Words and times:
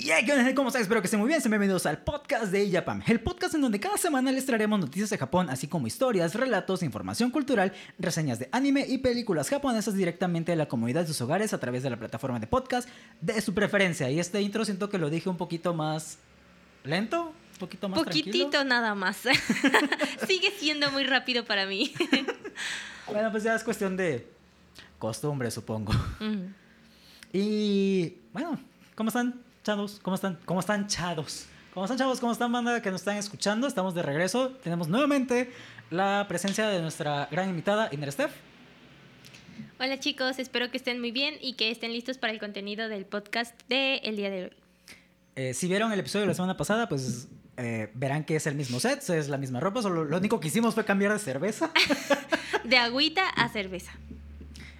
Y 0.00 0.10
hey, 0.10 0.22
¿qué 0.24 0.32
onda? 0.32 0.54
¿Cómo 0.54 0.68
están? 0.68 0.80
Espero 0.80 1.02
que 1.02 1.08
estén 1.08 1.20
muy 1.20 1.28
bien. 1.28 1.42
Sean 1.42 1.50
bienvenidos 1.50 1.84
al 1.84 1.98
podcast 1.98 2.50
de 2.50 2.70
Japan, 2.70 3.04
el 3.06 3.20
podcast 3.20 3.54
en 3.54 3.60
donde 3.60 3.78
cada 3.78 3.98
semana 3.98 4.32
les 4.32 4.46
traeremos 4.46 4.80
noticias 4.80 5.10
de 5.10 5.18
Japón, 5.18 5.50
así 5.50 5.68
como 5.68 5.86
historias, 5.86 6.34
relatos, 6.34 6.82
información 6.82 7.30
cultural, 7.30 7.74
reseñas 7.98 8.38
de 8.38 8.48
anime 8.50 8.86
y 8.88 8.96
películas 8.96 9.50
japonesas 9.50 9.92
directamente 9.94 10.52
de 10.52 10.56
la 10.56 10.68
comodidad 10.68 11.02
de 11.02 11.08
sus 11.08 11.20
hogares 11.20 11.52
a 11.52 11.60
través 11.60 11.82
de 11.82 11.90
la 11.90 11.98
plataforma 11.98 12.40
de 12.40 12.46
podcast 12.46 12.88
de 13.20 13.38
su 13.42 13.52
preferencia. 13.52 14.10
Y 14.10 14.18
este 14.18 14.40
intro 14.40 14.64
siento 14.64 14.88
que 14.88 14.96
lo 14.96 15.10
dije 15.10 15.28
un 15.28 15.36
poquito 15.36 15.74
más 15.74 16.16
lento, 16.82 17.34
un 17.52 17.58
poquito 17.58 17.90
más 17.90 17.98
Poquitito 17.98 18.48
tranquilo. 18.48 18.64
nada 18.64 18.94
más. 18.94 19.18
Sigue 20.26 20.50
siendo 20.58 20.90
muy 20.92 21.04
rápido 21.04 21.44
para 21.44 21.66
mí. 21.66 21.92
Bueno, 23.06 23.30
pues 23.32 23.42
ya 23.42 23.56
es 23.56 23.64
cuestión 23.64 23.96
de 23.96 24.24
costumbre, 24.98 25.50
supongo. 25.50 25.92
Mm. 26.20 26.54
Y 27.32 28.14
bueno, 28.32 28.56
¿cómo 28.94 29.08
están, 29.08 29.42
¿Cómo 30.02 30.14
están? 30.16 30.36
¿Cómo 30.44 30.58
están, 30.58 30.88
chavos? 30.88 31.46
¿Cómo 31.72 31.84
están, 31.84 31.96
chavos? 31.96 32.18
¿Cómo 32.18 32.32
están, 32.32 32.50
banda 32.50 32.82
que 32.82 32.90
nos 32.90 33.02
están 33.02 33.16
escuchando? 33.16 33.68
Estamos 33.68 33.94
de 33.94 34.02
regreso. 34.02 34.50
Tenemos 34.64 34.88
nuevamente 34.88 35.52
la 35.90 36.26
presencia 36.28 36.68
de 36.68 36.82
nuestra 36.82 37.28
gran 37.30 37.48
invitada, 37.48 37.88
Iner 37.92 38.10
Steph. 38.10 38.32
Hola 39.78 40.00
chicos, 40.00 40.40
espero 40.40 40.72
que 40.72 40.76
estén 40.76 40.98
muy 40.98 41.12
bien 41.12 41.36
y 41.40 41.52
que 41.52 41.70
estén 41.70 41.92
listos 41.92 42.18
para 42.18 42.32
el 42.32 42.40
contenido 42.40 42.88
del 42.88 43.06
podcast 43.06 43.54
del 43.68 44.00
el 44.02 44.16
día 44.16 44.30
de 44.30 44.44
hoy. 44.44 44.52
Eh, 45.36 45.54
si 45.54 45.68
vieron 45.68 45.92
el 45.92 46.00
episodio 46.00 46.22
de 46.22 46.28
la 46.28 46.34
semana 46.34 46.56
pasada, 46.56 46.88
pues 46.88 47.28
eh, 47.56 47.92
verán 47.94 48.24
que 48.24 48.34
es 48.34 48.48
el 48.48 48.56
mismo 48.56 48.80
set, 48.80 49.08
es 49.08 49.28
la 49.28 49.38
misma 49.38 49.60
ropa, 49.60 49.82
solo 49.82 50.04
lo 50.04 50.16
único 50.16 50.40
que 50.40 50.48
hicimos 50.48 50.74
fue 50.74 50.84
cambiar 50.84 51.12
de 51.12 51.20
cerveza. 51.20 51.70
De 52.64 52.76
agüita 52.76 53.28
a 53.28 53.48
cerveza. 53.48 53.92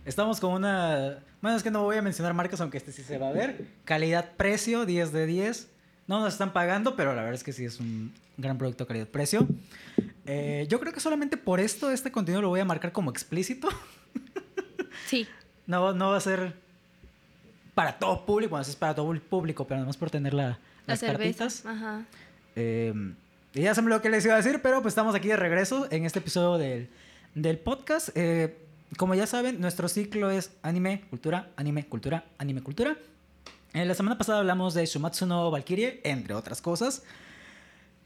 Estamos 0.04 0.40
con 0.40 0.52
una... 0.52 1.20
Bueno, 1.42 1.56
es 1.56 1.62
que 1.62 1.70
no 1.70 1.82
voy 1.82 1.96
a 1.96 2.02
mencionar 2.02 2.34
marcas, 2.34 2.60
aunque 2.60 2.76
este 2.78 2.92
sí 2.92 3.02
se 3.02 3.18
va 3.18 3.28
a 3.28 3.32
ver. 3.32 3.66
Calidad-precio, 3.84 4.84
10 4.86 5.12
de 5.12 5.26
10. 5.26 5.68
No 6.06 6.20
nos 6.20 6.32
están 6.32 6.52
pagando, 6.52 6.96
pero 6.96 7.10
la 7.14 7.22
verdad 7.22 7.34
es 7.34 7.44
que 7.44 7.52
sí 7.52 7.64
es 7.64 7.80
un 7.80 8.12
gran 8.36 8.58
producto 8.58 8.86
calidad-precio. 8.86 9.46
Eh, 10.26 10.66
yo 10.68 10.80
creo 10.80 10.92
que 10.92 11.00
solamente 11.00 11.36
por 11.36 11.60
esto 11.60 11.90
este 11.90 12.12
contenido 12.12 12.42
lo 12.42 12.48
voy 12.48 12.60
a 12.60 12.64
marcar 12.64 12.92
como 12.92 13.10
explícito. 13.10 13.68
Sí. 15.06 15.26
No, 15.66 15.92
no 15.92 16.10
va 16.10 16.18
a 16.18 16.20
ser 16.20 16.54
para 17.74 17.98
todo 17.98 18.24
público, 18.26 18.50
bueno, 18.50 18.62
es 18.62 18.76
para 18.76 18.94
todo 18.94 19.10
el 19.12 19.20
público, 19.20 19.66
pero 19.66 19.78
además 19.78 19.96
por 19.96 20.10
tener 20.10 20.34
la, 20.34 20.48
La 20.50 20.58
las 20.86 21.00
cerveza. 21.00 21.44
cartitas. 21.46 21.66
Ajá. 21.66 22.04
Eh, 22.54 22.92
y 23.54 23.62
ya 23.62 23.74
me 23.74 23.90
lo 23.90 24.00
que 24.02 24.10
les 24.10 24.24
iba 24.24 24.34
a 24.34 24.36
decir, 24.36 24.60
pero 24.62 24.82
pues 24.82 24.92
estamos 24.92 25.14
aquí 25.14 25.28
de 25.28 25.36
regreso 25.36 25.88
en 25.90 26.04
este 26.04 26.20
episodio 26.20 26.58
del, 26.58 26.88
del 27.34 27.58
podcast. 27.58 28.10
Eh, 28.14 28.56
como 28.96 29.14
ya 29.14 29.26
saben, 29.26 29.60
nuestro 29.60 29.88
ciclo 29.88 30.30
es 30.30 30.50
anime, 30.62 31.02
cultura, 31.10 31.50
anime, 31.56 31.86
cultura, 31.86 32.24
anime, 32.38 32.62
cultura. 32.62 32.96
En 33.72 33.86
la 33.86 33.94
semana 33.94 34.18
pasada 34.18 34.40
hablamos 34.40 34.74
de 34.74 34.84
Shumatsu 34.84 35.26
no 35.26 35.50
Valkyrie, 35.50 36.00
entre 36.04 36.34
otras 36.34 36.60
cosas. 36.60 37.02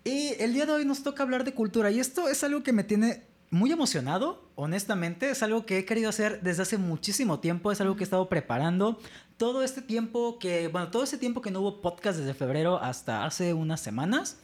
Y 0.04 0.34
el 0.38 0.52
día 0.52 0.66
de 0.66 0.72
hoy 0.72 0.84
nos 0.84 1.02
toca 1.02 1.22
hablar 1.22 1.44
de 1.44 1.54
cultura. 1.54 1.90
Y 1.90 2.00
esto 2.00 2.28
es 2.28 2.44
algo 2.44 2.62
que 2.62 2.74
me 2.74 2.84
tiene 2.84 3.22
muy 3.50 3.72
emocionado, 3.72 4.44
honestamente. 4.56 5.30
Es 5.30 5.42
algo 5.42 5.64
que 5.64 5.78
he 5.78 5.84
querido 5.86 6.10
hacer 6.10 6.42
desde 6.42 6.62
hace 6.62 6.76
muchísimo 6.76 7.40
tiempo. 7.40 7.72
Es 7.72 7.80
algo 7.80 7.96
que 7.96 8.02
he 8.02 8.04
estado 8.04 8.28
preparando. 8.28 9.00
Todo 9.38 9.62
este 9.62 9.80
tiempo 9.80 10.38
que, 10.38 10.68
bueno, 10.68 10.90
todo 10.90 11.02
ese 11.02 11.16
tiempo 11.16 11.40
que 11.40 11.50
no 11.50 11.60
hubo 11.60 11.80
podcast 11.80 12.18
desde 12.18 12.34
febrero 12.34 12.78
hasta 12.78 13.24
hace 13.24 13.54
unas 13.54 13.80
semanas, 13.80 14.36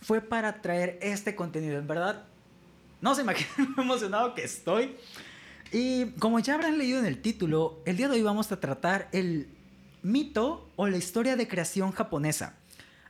fue 0.00 0.22
para 0.22 0.62
traer 0.62 0.98
este 1.02 1.36
contenido. 1.36 1.78
En 1.78 1.86
verdad, 1.86 2.24
no 3.02 3.14
se 3.14 3.22
imaginan 3.22 3.74
lo 3.76 3.82
emocionado 3.82 4.34
que 4.34 4.44
estoy. 4.44 4.96
Y 5.72 6.06
como 6.12 6.38
ya 6.38 6.54
habrán 6.54 6.78
leído 6.78 6.98
en 6.98 7.06
el 7.06 7.20
título, 7.20 7.82
el 7.84 7.96
día 7.96 8.08
de 8.08 8.14
hoy 8.14 8.22
vamos 8.22 8.50
a 8.52 8.60
tratar 8.60 9.08
el 9.12 9.48
mito 10.02 10.70
o 10.76 10.86
la 10.86 10.96
historia 10.96 11.36
de 11.36 11.46
creación 11.46 11.92
japonesa. 11.92 12.54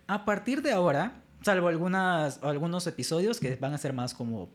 A 0.06 0.24
partir 0.24 0.62
de 0.62 0.72
ahora, 0.72 1.22
salvo 1.42 1.68
algunas, 1.68 2.42
algunos 2.42 2.86
episodios 2.86 3.38
que 3.38 3.54
van 3.56 3.74
a 3.74 3.78
ser 3.78 3.92
más 3.92 4.14
como 4.14 4.48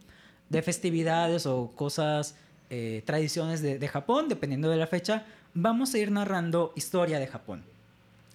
de 0.49 0.61
festividades 0.61 1.45
o 1.45 1.71
cosas, 1.75 2.35
eh, 2.69 3.03
tradiciones 3.05 3.61
de, 3.61 3.79
de 3.79 3.87
Japón, 3.87 4.27
dependiendo 4.27 4.69
de 4.69 4.77
la 4.77 4.87
fecha, 4.87 5.25
vamos 5.53 5.93
a 5.93 5.97
ir 5.97 6.11
narrando 6.11 6.73
historia 6.75 7.19
de 7.19 7.27
Japón. 7.27 7.63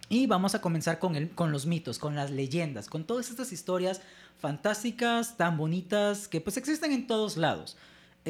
Y 0.08 0.26
vamos 0.26 0.54
a 0.54 0.62
comenzar 0.62 0.98
con, 0.98 1.16
el, 1.16 1.30
con 1.30 1.52
los 1.52 1.66
mitos, 1.66 1.98
con 1.98 2.16
las 2.16 2.30
leyendas, 2.30 2.88
con 2.88 3.04
todas 3.04 3.28
estas 3.28 3.52
historias 3.52 4.00
fantásticas, 4.38 5.36
tan 5.36 5.58
bonitas, 5.58 6.28
que 6.28 6.40
pues 6.40 6.56
existen 6.56 6.92
en 6.92 7.06
todos 7.06 7.36
lados. 7.36 7.76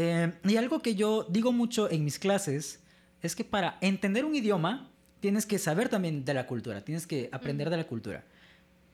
Eh, 0.01 0.33
y 0.45 0.57
algo 0.57 0.81
que 0.81 0.95
yo 0.95 1.27
digo 1.29 1.51
mucho 1.51 1.91
en 1.91 2.05
mis 2.05 2.21
clases 2.21 2.79
es 3.21 3.35
que 3.35 3.43
para 3.43 3.79
entender 3.81 4.25
un 4.25 4.33
idioma 4.33 4.89
tienes 5.19 5.45
que 5.45 5.59
saber 5.59 5.89
también 5.89 6.25
de 6.25 6.35
la 6.35 6.47
cultura, 6.47 6.83
tienes 6.83 7.05
que 7.05 7.29
aprender 7.33 7.69
de 7.69 7.79
la 7.79 7.85
cultura. 7.85 8.23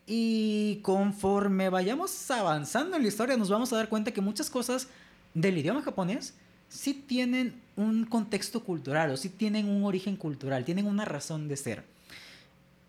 Y 0.06 0.81
conforme 0.81 1.69
vayamos 1.69 2.31
avanzando 2.31 2.97
en 2.97 3.03
la 3.03 3.09
historia 3.09 3.37
nos 3.37 3.50
vamos 3.50 3.70
a 3.75 3.76
dar 3.76 3.91
cuenta 3.91 4.12
que 4.12 4.22
muchas 4.22 4.48
cosas 4.48 4.88
del 5.34 5.59
idioma 5.59 5.82
japonés 5.82 6.32
sí 6.70 6.94
tienen 6.94 7.60
un 7.76 8.06
contexto 8.06 8.64
cultural 8.64 9.10
o 9.10 9.19
sí 9.19 9.28
tienen 9.28 9.69
un 9.69 9.84
origen 9.84 10.16
cultural, 10.16 10.64
tienen 10.64 10.87
una 10.87 11.04
razón 11.04 11.48
de 11.48 11.59
ser. 11.59 11.84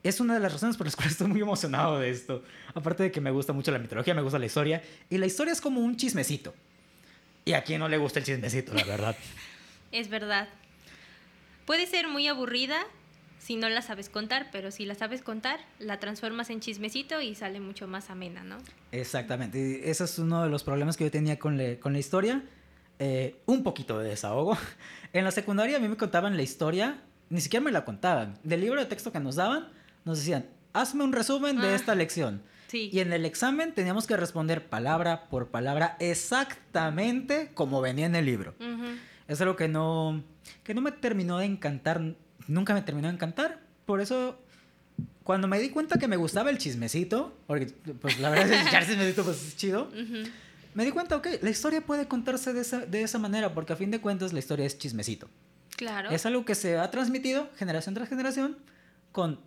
Es 0.04 0.22
una 0.22 0.36
de 0.36 0.40
las 0.40 0.54
razones 0.54 0.78
por 0.78 0.88
las 0.88 0.96
cuales 0.96 1.12
estoy 1.12 1.28
muy 1.28 1.42
emocionado 1.42 2.00
de 2.00 2.12
esto. 2.12 2.44
Aparte 2.74 3.04
de 3.04 3.12
que 3.12 3.20
me 3.20 3.31
gusta 3.31 3.52
mucho 3.52 3.72
la 3.72 3.80
mitología, 3.80 4.14
me 4.14 4.22
gusta 4.22 4.40
la 4.40 4.46
historia. 4.46 4.81
Y 5.09 5.18
la 5.18 5.25
historia 5.25 5.52
es 5.52 5.59
como 5.59 5.81
un 5.81 5.98
chismecito. 5.98 6.54
Y 7.45 7.53
a 7.53 7.63
quien 7.63 7.79
no 7.79 7.88
le 7.88 7.97
gusta 7.97 8.19
el 8.19 8.25
chismecito, 8.25 8.73
la 8.73 8.83
verdad. 8.83 9.16
Es 9.91 10.09
verdad. 10.09 10.50
Puede 11.66 11.88
ser 11.88 12.07
muy 12.09 12.28
aburrida 12.28 12.78
si 13.39 13.56
no 13.56 13.69
la 13.69 13.81
sabes 13.81 14.09
contar, 14.09 14.50
pero 14.51 14.72
si 14.72 14.85
la 14.85 14.94
sabes 14.95 15.22
contar, 15.22 15.59
la 15.79 16.00
transformas 16.00 16.50
en 16.50 16.59
chismecito 16.59 17.22
y 17.22 17.33
sale 17.35 17.59
mucho 17.61 17.88
más 17.88 18.09
amena, 18.09 18.44
¿no? 18.44 18.57
Exactamente. 18.91 19.57
Y 19.85 19.89
ese 19.89 20.03
es 20.03 20.19
uno 20.19 20.44
de 20.44 20.50
los 20.50 20.63
problemas 20.63 20.97
que 20.97 21.06
yo 21.06 21.11
tenía 21.11 21.38
con, 21.39 21.56
le- 21.56 21.79
con 21.79 21.94
la 21.94 22.00
historia. 22.00 22.44
Eh, 23.00 23.35
un 23.45 23.63
poquito 23.63 24.00
de 24.00 24.09
desahogo. 24.09 24.57
En 25.13 25.23
la 25.23 25.31
secundaria 25.31 25.77
a 25.77 25.79
mí 25.79 25.88
me 25.88 25.95
contaban 25.95 26.35
la 26.35 26.44
historia, 26.44 27.01
ni 27.29 27.39
siquiera 27.39 27.63
me 27.63 27.72
la 27.72 27.85
contaban. 27.85 28.38
Del 28.44 28.59
libro 28.62 28.81
de 28.81 28.85
texto 28.88 29.13
que 29.13 29.19
nos 29.22 29.35
daban, 29.35 29.69
nos 30.03 30.17
decían, 30.17 30.45
hazme 30.73 31.06
un 31.06 31.13
resumen 31.13 31.62
de 31.62 31.67
Ah. 31.69 31.75
esta 31.75 31.95
lección. 31.95 32.41
Sí. 32.75 32.90
Y 32.91 33.00
en 33.00 33.13
el 33.13 33.24
examen 33.24 33.74
teníamos 33.74 34.06
que 34.06 34.18
responder 34.18 34.68
palabra 34.68 35.30
por 35.30 35.47
palabra 35.47 35.96
exactamente 36.02 37.52
como 37.53 37.80
venía 37.80 38.06
en 38.06 38.16
el 38.16 38.25
libro. 38.25 38.53
Ujú. 38.59 38.97
Es 39.30 39.40
algo 39.40 39.56
que 39.56 39.69
no, 39.69 40.22
que 40.66 40.74
no 40.74 40.81
me 40.81 40.91
terminó 40.91 41.38
de 41.38 41.46
encantar, 41.46 42.02
nunca 42.47 42.74
me 42.74 42.81
terminó 42.81 43.08
de 43.08 43.13
encantar. 43.13 43.62
Por 43.86 44.02
eso, 44.02 44.38
cuando 45.24 45.47
me 45.47 45.58
di 45.58 45.69
cuenta 45.69 45.97
que 45.97 46.09
me 46.09 46.18
gustaba 46.18 46.50
el 46.50 46.58
chismecito, 46.58 47.38
porque 47.47 47.68
pues 48.02 48.19
la 48.19 48.30
verdad 48.30 48.52
es 48.52 48.69
que 48.69 48.75
el 48.75 48.86
chismecito 48.86 49.24
pues, 49.24 49.47
es 49.47 49.56
chido, 49.56 49.90
me 50.74 50.84
di 50.84 50.92
cuenta, 50.92 51.16
ok, 51.16 51.28
la 51.42 51.50
historia 51.50 51.80
puede 51.80 52.09
contarse 52.09 52.52
de 52.52 52.59
esa, 52.59 52.86
de 52.86 53.03
esa 53.03 53.19
manera, 53.19 53.53
porque 53.53 53.72
a 53.72 53.78
fin 53.78 53.90
de 53.90 54.02
cuentas 54.02 54.34
la 54.34 54.40
historia 54.40 54.66
es 54.66 54.78
chismecito. 54.78 55.30
Claro. 55.78 56.09
Es 56.09 56.25
algo 56.25 56.44
que 56.44 56.56
se 56.56 56.78
ha 56.78 56.92
transmitido 56.92 57.50
generación 57.56 57.96
tras 57.96 58.09
generación 58.09 58.57
con 59.13 59.40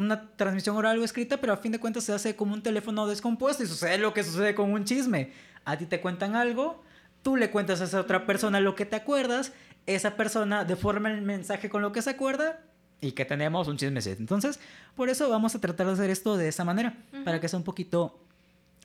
una 0.00 0.30
transmisión 0.36 0.76
oral 0.76 0.98
o 0.98 1.04
escrita, 1.04 1.38
pero 1.38 1.52
a 1.52 1.56
fin 1.56 1.72
de 1.72 1.78
cuentas 1.78 2.04
se 2.04 2.12
hace 2.12 2.36
como 2.36 2.54
un 2.54 2.62
teléfono 2.62 3.06
descompuesto 3.06 3.62
y 3.62 3.66
sucede 3.66 3.98
lo 3.98 4.14
que 4.14 4.24
sucede 4.24 4.54
con 4.54 4.72
un 4.72 4.84
chisme. 4.84 5.32
A 5.64 5.76
ti 5.76 5.86
te 5.86 6.00
cuentan 6.00 6.36
algo, 6.36 6.82
tú 7.22 7.36
le 7.36 7.50
cuentas 7.50 7.80
a 7.80 7.84
esa 7.84 8.00
otra 8.00 8.26
persona 8.26 8.60
lo 8.60 8.74
que 8.74 8.86
te 8.86 8.96
acuerdas, 8.96 9.52
esa 9.86 10.16
persona 10.16 10.64
deforma 10.64 11.10
el 11.10 11.22
mensaje 11.22 11.68
con 11.68 11.82
lo 11.82 11.92
que 11.92 12.02
se 12.02 12.10
acuerda 12.10 12.60
y 13.00 13.12
que 13.12 13.24
tenemos 13.24 13.68
un 13.68 13.76
chismecito. 13.76 14.20
Entonces, 14.20 14.60
por 14.94 15.08
eso 15.08 15.28
vamos 15.28 15.54
a 15.54 15.60
tratar 15.60 15.86
de 15.86 15.92
hacer 15.92 16.10
esto 16.10 16.36
de 16.36 16.48
esa 16.48 16.64
manera, 16.64 16.96
para 17.24 17.40
que 17.40 17.48
sea 17.48 17.58
un 17.58 17.64
poquito 17.64 18.20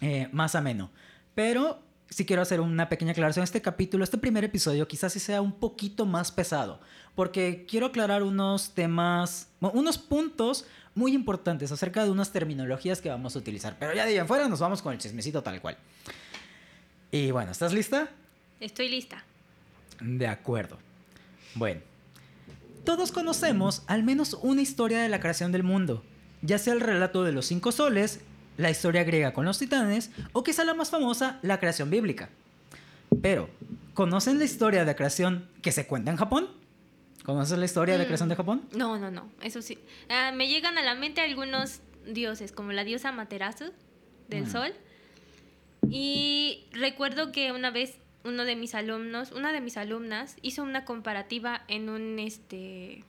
eh, 0.02 0.30
más 0.32 0.56
ameno. 0.56 0.92
Pero 1.34 1.82
sí 2.09 2.26
quiero 2.26 2.42
hacer 2.42 2.62
una 2.62 2.90
pequeña 2.90 3.12
aclaración. 3.12 3.44
Este 3.44 3.62
capítulo, 3.62 4.03
este 4.03 4.18
primer 4.18 4.44
episodio, 4.44 4.88
quizás 4.88 5.14
sí 5.14 5.20
sea 5.20 5.42
un 5.42 5.52
poquito 5.52 6.06
más 6.06 6.32
pesado, 6.32 6.80
porque 7.14 7.66
quiero 7.68 7.88
aclarar 7.88 8.24
unos 8.24 8.74
temas, 8.74 9.50
unos 9.59 9.97
puntos 9.97 10.66
muy 10.96 11.14
importantes 11.14 11.72
acerca 11.72 12.03
de 12.03 12.09
unas 12.09 12.32
terminologías 12.32 13.02
que 13.02 13.09
vamos 13.09 13.36
a 13.36 13.40
utilizar. 13.40 13.76
Pero 13.78 13.94
ya 13.94 14.06
de 14.06 14.12
ahí 14.12 14.18
en 14.18 14.28
fuera 14.28 14.47
nos 14.47 14.59
vamos 14.59 14.82
con 14.82 14.94
el 14.94 15.00
chismecito 15.00 15.44
tal 15.44 15.62
cual. 15.62 15.78
Y 17.12 17.32
bueno, 17.32 17.52
¿estás 17.52 17.74
lista? 17.74 18.09
Estoy 18.59 18.90
lista. 18.90 19.24
De 20.00 20.28
acuerdo. 20.28 20.78
Bueno, 21.53 21.82
todos 22.84 23.12
conocemos 23.12 23.84
al 23.88 24.03
menos 24.03 24.38
una 24.42 24.62
historia 24.62 25.02
de 25.02 25.09
la 25.09 25.20
creación 25.20 25.52
del 25.52 25.64
mundo, 25.64 26.03
ya 26.42 26.58
sea 26.58 26.74
el 26.74 26.82
relato 26.82 27.24
de 27.24 27.32
los 27.32 27.46
cinco 27.46 27.72
soles, 27.72 28.22
la 28.58 28.70
historia 28.70 29.03
griega 29.03 29.34
con 29.34 29.46
los 29.46 29.59
titanes 29.59 30.12
o 30.34 30.44
quizá 30.44 30.64
la 30.64 30.74
más 30.74 30.90
famosa, 30.90 31.40
la 31.41 31.59
creación 31.59 31.90
bíblica. 31.90 32.30
Pero, 33.22 33.50
¿conocen 33.94 34.40
la 34.40 34.46
historia 34.46 34.86
de 34.86 34.96
creación 34.96 35.48
que 35.62 35.72
se 35.72 35.88
cuenta 35.88 36.12
en 36.12 36.18
Japón? 36.18 36.50
¿Conocen 37.26 37.60
la 37.60 37.66
historia 37.66 37.98
de 37.98 38.04
Mm. 38.04 38.08
creación 38.08 38.30
de 38.30 38.36
Japón? 38.36 38.62
No, 38.76 38.98
no, 39.00 39.10
no. 39.12 39.30
Eso 39.42 39.62
sí. 39.62 39.78
Ah, 40.10 40.32
me 40.34 40.48
llegan 40.48 40.78
a 40.78 40.84
la 40.84 40.96
mente 40.96 41.22
algunos 41.22 41.82
dioses, 42.06 42.52
como 42.52 42.72
la 42.72 42.84
diosa 42.84 43.12
Materasu 43.12 43.72
del 44.30 44.44
Mm. 44.46 44.52
sol. 44.52 44.74
Y 45.90 46.64
recuerdo 46.72 47.32
que 47.32 47.52
una 47.52 47.70
vez 47.72 47.98
uno 48.24 48.44
de 48.46 48.56
mis 48.56 48.74
alumnos, 48.74 49.32
una 49.32 49.52
de 49.52 49.62
mis 49.62 49.78
alumnas, 49.78 50.36
hizo 50.42 50.64
una 50.64 50.84
comparativa 50.86 51.64
en 51.68 51.90
un 51.90 52.18
este 52.20 53.04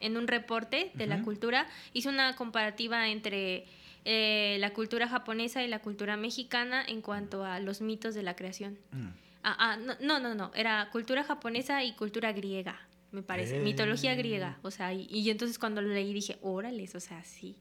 en 0.00 0.16
un 0.16 0.28
reporte 0.28 0.92
de 0.94 1.06
la 1.08 1.22
cultura, 1.22 1.66
hizo 1.92 2.08
una 2.10 2.36
comparativa 2.36 3.08
entre 3.08 3.66
eh, 4.04 4.56
la 4.60 4.70
cultura 4.72 5.08
japonesa 5.08 5.64
y 5.64 5.68
la 5.68 5.80
cultura 5.80 6.16
mexicana 6.16 6.84
en 6.86 7.02
cuanto 7.02 7.44
a 7.44 7.58
los 7.58 7.80
mitos 7.80 8.14
de 8.14 8.22
la 8.22 8.36
creación. 8.36 8.78
Mm. 8.92 9.08
Ah, 9.42 9.56
ah, 9.58 9.76
no, 9.76 9.94
no, 10.00 10.20
no, 10.20 10.34
no, 10.36 10.52
era 10.54 10.88
cultura 10.92 11.24
japonesa 11.24 11.82
y 11.82 11.94
cultura 11.94 12.32
griega, 12.32 12.78
me 13.10 13.22
parece, 13.22 13.60
mitología 13.60 14.14
griega, 14.14 14.58
o 14.62 14.70
sea, 14.70 14.92
y, 14.92 15.06
y 15.10 15.30
entonces 15.30 15.58
cuando 15.58 15.80
lo 15.80 15.88
leí 15.88 16.12
dije, 16.12 16.38
órales, 16.42 16.94
o 16.94 17.00
sea, 17.00 17.24
sí. 17.24 17.56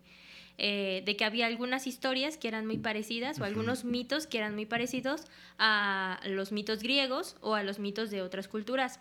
Eh, 0.60 1.04
de 1.06 1.16
que 1.16 1.24
había 1.24 1.46
algunas 1.46 1.86
historias 1.86 2.36
que 2.38 2.48
eran 2.48 2.66
muy 2.66 2.80
parecidas 2.80 3.40
o 3.40 3.44
algunos 3.44 3.86
mitos 3.86 4.26
que 4.26 4.40
eran 4.40 4.56
muy 4.56 4.66
parecidos 4.66 5.26
a 5.60 6.20
los 6.26 6.52
mitos 6.52 6.82
griegos 6.82 7.36
o 7.42 7.54
a 7.54 7.62
los 7.62 7.78
mitos 7.78 8.10
de 8.10 8.24
otras 8.24 8.48
culturas. 8.48 9.00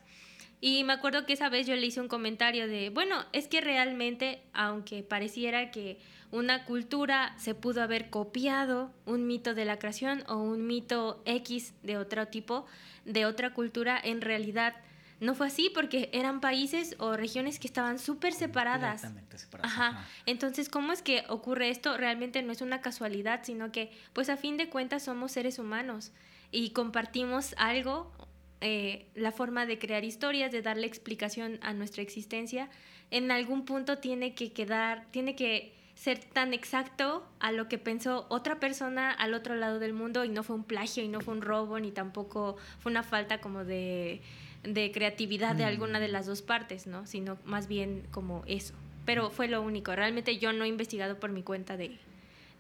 Y 0.61 0.85
me 0.85 0.93
acuerdo 0.93 1.25
que 1.25 1.33
esa 1.33 1.49
vez 1.49 1.67
yo 1.67 1.75
le 1.75 1.87
hice 1.87 2.01
un 2.01 2.09
comentario 2.09 2.69
de, 2.69 2.91
bueno, 2.91 3.25
es 3.33 3.49
que 3.49 3.63
realmente, 3.63 4.43
aunque 4.53 5.03
pareciera 5.03 5.71
que 5.71 5.99
una 6.31 6.67
cultura 6.67 7.35
se 7.39 7.55
pudo 7.55 7.83
haber 7.83 8.11
copiado 8.11 8.91
un 9.07 9.27
mito 9.27 9.55
de 9.55 9.65
la 9.65 9.79
creación 9.79 10.25
o 10.29 10.37
un 10.37 10.67
mito 10.67 11.23
X 11.25 11.73
de 11.83 11.97
otro 11.97 12.29
tipo, 12.29 12.67
de 13.07 13.25
otra 13.25 13.55
cultura, 13.55 13.99
en 14.03 14.21
realidad 14.21 14.75
no 15.21 15.35
fue 15.35 15.47
así 15.47 15.71
porque 15.73 16.11
eran 16.13 16.41
países 16.41 16.95
o 16.99 17.17
regiones 17.17 17.59
que 17.59 17.67
estaban 17.67 17.99
súper 17.99 18.33
separadas. 18.33 19.01
Separadas, 19.35 19.73
Ajá. 19.73 19.89
ajá. 19.89 20.09
Entonces, 20.27 20.69
¿cómo 20.69 20.93
es 20.93 21.03
que 21.03 21.25
ocurre 21.29 21.71
esto? 21.71 21.97
Realmente 21.97 22.43
no 22.43 22.53
es 22.53 22.61
una 22.61 22.81
casualidad, 22.81 23.41
sino 23.45 23.73
que, 23.73 23.91
pues 24.13 24.29
a 24.29 24.37
fin 24.37 24.57
de 24.57 24.69
cuentas, 24.69 25.05
somos 25.05 25.33
seres 25.33 25.59
humanos 25.59 26.13
y 26.51 26.71
compartimos 26.71 27.55
algo, 27.59 28.13
eh, 28.61 29.07
la 29.15 29.33
forma 29.33 29.65
de 29.65 29.79
crear 29.79 30.05
historias, 30.05 30.53
de 30.53 30.63
darle 30.63 30.87
explicación 30.87 31.59
a 31.63 31.73
nuestra 31.73 32.03
existencia. 32.03 32.69
En 33.11 33.31
algún 33.31 33.65
punto 33.65 33.99
tiene 33.99 34.35
que 34.35 34.53
quedar, 34.53 35.07
tiene 35.13 35.35
que 35.35 35.75
ser 35.95 36.19
tan 36.19 36.53
exacto 36.53 37.27
a 37.41 37.53
lo 37.53 37.69
que 37.69 37.79
pensó 37.79 38.27
otra 38.29 38.61
persona 38.61 39.11
al 39.11 39.33
otro 39.33 39.55
lado 39.55 39.79
del 39.79 39.95
mundo 39.95 40.27
y 40.27 40.29
no 40.29 40.43
fue 40.43 40.55
un 40.55 40.65
plagio 40.65 41.03
y 41.03 41.09
no 41.09 41.23
fue 41.23 41.33
un 41.33 41.41
robo 41.41 41.81
ni 41.81 41.91
tampoco 41.91 42.59
fue 42.81 42.93
una 42.93 43.03
falta 43.03 43.41
como 43.41 43.65
de, 43.65 44.21
de 44.67 44.93
creatividad 44.93 45.55
de 45.57 45.65
Mm. 45.65 45.69
alguna 45.69 46.01
de 46.01 46.09
las 46.09 46.27
dos 46.27 46.43
partes, 46.43 46.87
¿no? 46.87 47.07
Sino 47.07 47.39
más 47.45 47.69
bien 47.69 48.03
como 48.11 48.43
eso. 48.47 48.75
Pero 49.05 49.31
fue 49.31 49.49
lo 49.49 49.63
único. 49.63 49.95
Realmente 49.95 50.39
yo 50.39 50.53
no 50.53 50.65
he 50.65 50.69
investigado 50.69 51.19
por 51.21 51.31
mi 51.31 51.43
cuenta 51.43 51.77
de, 51.77 51.99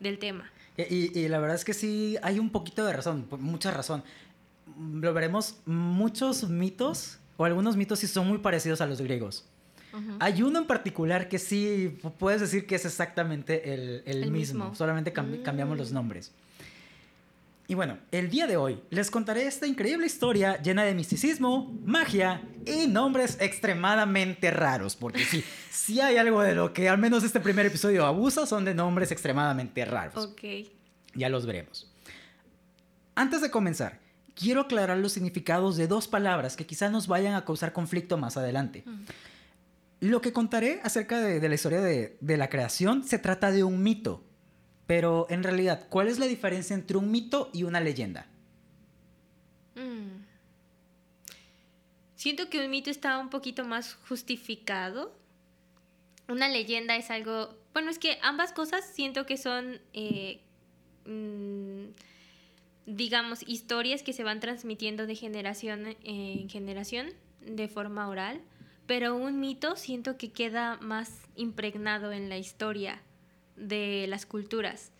del 0.00 0.19
tema. 0.19 0.50
Y, 0.76 1.19
y- 1.19 1.29
la 1.29 1.38
verdad 1.38 1.56
es 1.56 1.64
que 1.64 1.75
sí, 1.75 2.17
hay 2.23 2.38
un 2.38 2.50
poquito 2.50 2.85
de 2.85 2.93
razón, 2.93 3.26
mucha 3.41 3.70
razón. 3.70 4.05
Mm, 4.76 5.00
Lo 5.03 5.12
veremos, 5.14 5.61
muchos 5.67 6.49
mitos, 6.49 7.19
o 7.37 7.44
algunos 7.44 7.76
mitos 7.76 7.99
sí 8.00 8.06
son 8.06 8.26
muy 8.29 8.38
parecidos 8.38 8.81
a 8.81 8.87
los 8.87 9.00
griegos. 9.00 9.44
Hay 10.20 10.43
uno 10.43 10.59
en 10.59 10.67
particular 10.67 11.26
que 11.31 11.38
sí 11.38 11.99
pu- 12.02 12.12
puedes 12.12 12.43
decir 12.43 12.67
que 12.67 12.75
es 12.75 12.85
exactamente 12.85 13.73
el, 13.73 14.02
el 14.05 14.25
El 14.25 14.31
mismo, 14.31 14.64
mismo. 14.64 14.75
solamente 14.75 15.14
cambi- 15.14 15.43
cambiamos 15.43 15.79
los 15.79 15.91
Mm. 15.91 15.94
nombres. 15.94 16.32
Y 17.69 17.75
bueno, 17.75 17.99
el 18.13 18.31
día 18.31 18.47
de 18.47 18.57
hoy 18.57 18.81
les 18.91 19.11
contaré 19.11 19.47
esta 19.47 19.67
increíble 19.67 20.07
historia 20.07 20.61
llena 20.63 20.85
de 20.85 20.95
misticismo, 20.95 21.77
magia 21.85 22.43
y 22.65 22.87
nombres 22.87 23.39
extremadamente 23.41 24.53
raros, 24.53 24.95
porque 24.95 25.25
sí, 25.25 25.43
sí 25.71 26.01
hay 26.01 26.17
algo 26.17 26.43
de 26.43 26.55
lo 26.55 26.73
que 26.73 26.89
al 26.89 26.99
menos 26.99 27.25
este 27.25 27.41
primer 27.41 27.67
episodio 27.67 28.07
abusa, 28.07 28.47
son 28.47 28.65
de 28.65 28.75
nombres 28.75 29.11
extremadamente 29.11 29.85
raros. 29.85 30.17
Ok. 30.17 30.43
Ya 31.15 31.29
los 31.29 31.45
veremos. 31.45 31.93
Antes 33.17 33.41
de 33.41 33.51
comenzar, 33.51 33.99
quiero 34.37 34.61
aclarar 34.61 34.99
los 34.99 35.12
significados 35.12 35.77
de 35.77 35.89
dos 35.89 36.07
palabras 36.07 36.57
que 36.57 36.67
quizás 36.67 36.93
nos 36.93 37.09
vayan 37.09 37.35
a 37.35 37.45
causar 37.45 37.73
conflicto 37.73 38.17
más 38.17 38.37
adelante. 38.37 38.85
Lo 39.99 40.21
que 40.21 40.33
contaré 40.33 40.81
acerca 40.85 41.19
de, 41.21 41.41
de 41.41 41.49
la 41.49 41.55
historia 41.55 41.81
de, 41.81 42.17
de 42.21 42.37
la 42.37 42.49
creación 42.49 43.03
se 43.03 43.19
trata 43.19 43.51
de 43.51 43.65
un 43.65 43.83
mito. 43.83 44.23
Pero 44.87 45.27
en 45.31 45.43
realidad, 45.43 45.87
¿cuál 45.88 46.09
es 46.09 46.19
la 46.19 46.27
diferencia 46.27 46.75
entre 46.75 46.97
un 46.97 47.11
mito 47.11 47.50
y 47.53 47.65
una 47.65 47.81
leyenda? 47.81 48.27
Mm. 49.75 50.25
Siento 52.15 52.49
que 52.49 52.65
un 52.65 52.71
mito 52.71 52.91
está 52.91 53.19
un 53.19 53.29
poquito 53.29 53.65
más 53.65 53.94
justificado. 54.09 55.12
Una 56.29 56.49
leyenda 56.49 56.97
es 56.97 57.11
algo... 57.11 57.56
Bueno, 57.73 57.91
es 57.91 57.99
que 57.99 58.19
ambas 58.23 58.53
cosas 58.53 58.85
siento 58.94 59.27
que 59.27 59.37
son, 59.37 59.81
eh, 59.93 60.41
mm, 61.05 61.91
digamos, 62.87 63.47
historias 63.47 64.03
que 64.03 64.12
se 64.12 64.25
van 64.25 64.41
transmitiendo 64.41 65.06
de 65.06 65.15
generación 65.15 65.97
en 66.05 66.49
generación 66.49 67.09
de 67.41 67.69
forma 67.69 68.09
oral. 68.09 68.41
Pero 68.87 69.17
un 69.17 69.41
mito 69.41 69.75
siento 69.75 70.17
que 70.17 70.31
queda 70.31 70.79
más 70.81 71.11
impregnado 71.35 72.12
en 72.12 72.29
la 72.29 72.38
historia 72.38 73.03
de 73.56 74.06
las 74.08 74.26
culturas. 74.26 74.93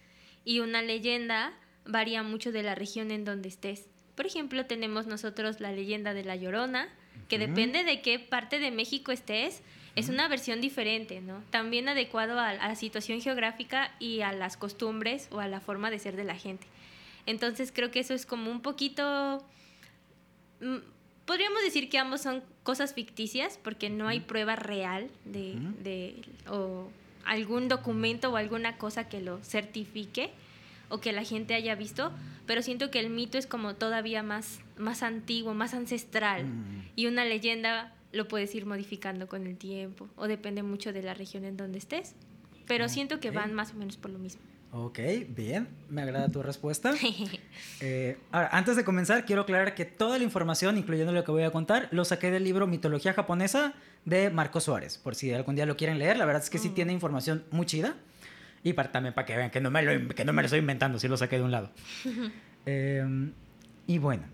Y 0.44 0.61
una 0.61 0.82
leyenda 0.82 1.53
varía 1.85 2.23
mucho 2.23 2.53
de 2.53 2.62
la 2.62 2.75
región 2.75 3.11
en 3.11 3.25
donde 3.25 3.49
estés. 3.49 3.87
Por 4.14 4.26
ejemplo, 4.26 4.67
tenemos 4.67 5.06
nosotros 5.06 5.61
la 5.61 5.73
leyenda 5.73 6.14
de 6.14 6.25
la 6.25 6.37
Llorona, 6.37 6.88
que 7.29 7.38
depende 7.38 7.85
de 7.85 8.03
qué 8.03 8.19
parte 8.19 8.58
de 8.58 8.70
México 8.70 9.12
estés, 9.12 9.62
es 9.94 10.08
una 10.11 10.29
versión 10.29 10.61
diferente, 10.61 11.20
¿no? 11.20 11.43
También 11.50 11.88
adecuado 11.88 12.38
a, 12.38 12.50
a 12.50 12.69
la 12.69 12.75
situación 12.76 13.20
geográfica 13.20 13.94
y 13.99 14.20
a 14.20 14.32
las 14.32 14.56
costumbres 14.56 15.29
o 15.31 15.41
a 15.41 15.49
la 15.49 15.61
forma 15.61 15.91
de 15.91 15.99
ser 15.99 16.17
de 16.17 16.25
la 16.25 16.37
gente. 16.37 16.67
Entonces 17.25 17.73
creo 17.73 17.91
que 17.91 18.00
eso 18.00 18.14
es 18.14 18.26
como 18.26 18.50
un 18.50 18.61
poquito... 18.61 19.43
mm, 20.61 20.76
Podríamos 21.25 21.61
decir 21.64 21.88
que 21.88 21.99
ambos 21.99 22.20
son 22.20 22.44
cosas 22.62 22.94
ficticias 22.94 23.59
porque 23.61 23.91
no 23.91 24.06
hay 24.06 24.20
prueba 24.20 24.55
real 24.55 25.11
de, 25.25 25.56
de- 25.82 26.23
o 26.49 26.88
algún 27.26 27.69
documento 27.69 28.31
o 28.32 28.37
alguna 28.37 28.76
cosa 28.78 29.08
que 29.08 29.20
lo 29.20 29.43
certifique 29.44 30.31
o 30.88 30.99
que 31.00 31.12
la 31.12 31.25
gente 31.25 31.55
haya 31.55 31.75
visto, 31.75 32.12
pero 32.46 32.62
siento 32.62 32.90
que 32.90 33.00
el 33.00 33.11
mito 33.11 33.38
es 33.38 33.46
como 33.46 33.75
todavía 33.75 34.23
más, 34.23 34.61
más 34.78 35.02
antiguo, 35.02 35.52
más 35.55 35.75
ancestral 35.75 36.44
Mm. 36.46 36.82
y 36.94 37.06
una 37.06 37.25
leyenda 37.25 37.93
lo 38.12 38.28
puedes 38.28 38.55
ir 38.55 38.67
modificando 38.67 39.26
con 39.26 39.46
el 39.46 39.56
tiempo 39.56 40.08
o 40.17 40.28
depende 40.28 40.62
mucho 40.62 40.93
de 40.93 41.02
la 41.02 41.12
región 41.14 41.44
en 41.44 41.56
donde 41.56 41.78
estés, 41.78 42.14
pero 42.67 42.88
siento 42.88 43.19
que 43.20 43.31
van 43.31 43.52
más 43.52 43.73
o 43.73 43.75
menos 43.75 43.96
por 43.96 44.11
lo 44.12 44.19
mismo. 44.19 44.40
Ok, 44.73 44.99
bien, 45.29 45.69
me 45.89 46.03
agrada 46.03 46.29
tu 46.29 46.43
respuesta. 46.43 46.93
Eh, 47.83 48.17
ahora, 48.33 48.49
antes 48.53 48.75
de 48.77 48.85
comenzar, 48.85 49.27
quiero 49.27 49.43
aclarar 49.43 49.75
que 49.75 49.85
toda 49.85 50.17
la 50.17 50.25
información, 50.25 50.79
incluyendo 50.79 51.13
lo 51.13 51.25
que 51.25 51.31
voy 51.31 51.43
a 51.43 51.51
contar, 51.51 51.89
lo 51.91 52.07
saqué 52.07 52.31
del 52.31 52.43
libro 52.43 52.67
Mitología 52.67 53.13
Japonesa 53.13 53.75
de 54.07 54.31
Marco 54.31 54.61
Suárez. 54.61 54.97
Por 54.97 55.15
si 55.15 55.31
algún 55.33 55.57
día 55.57 55.67
lo 55.67 55.77
quieren 55.77 55.99
leer, 55.99 56.17
la 56.17 56.25
verdad 56.25 56.43
es 56.43 56.49
que 56.49 56.57
sí 56.59 56.71
Mm. 56.71 56.75
tiene 56.75 56.93
información 56.95 57.45
muy 57.51 57.67
chida. 57.67 57.95
Y 58.65 58.73
para, 58.73 58.91
también 58.93 59.15
para 59.15 59.27
que 59.27 59.37
vean 59.37 59.50
que 59.50 59.61
no, 59.61 59.71
me 59.71 59.83
lo, 59.83 60.09
que 60.14 60.25
no 60.25 60.33
me 60.33 60.40
lo 60.43 60.47
estoy 60.47 60.61
inventando, 60.61 60.99
sí 60.99 61.07
lo 61.07 61.17
saqué 61.19 61.37
de 61.37 61.43
un 61.43 61.50
lado. 61.52 61.71
Eh, 62.69 63.31
y 63.87 63.99
bueno, 63.99 64.25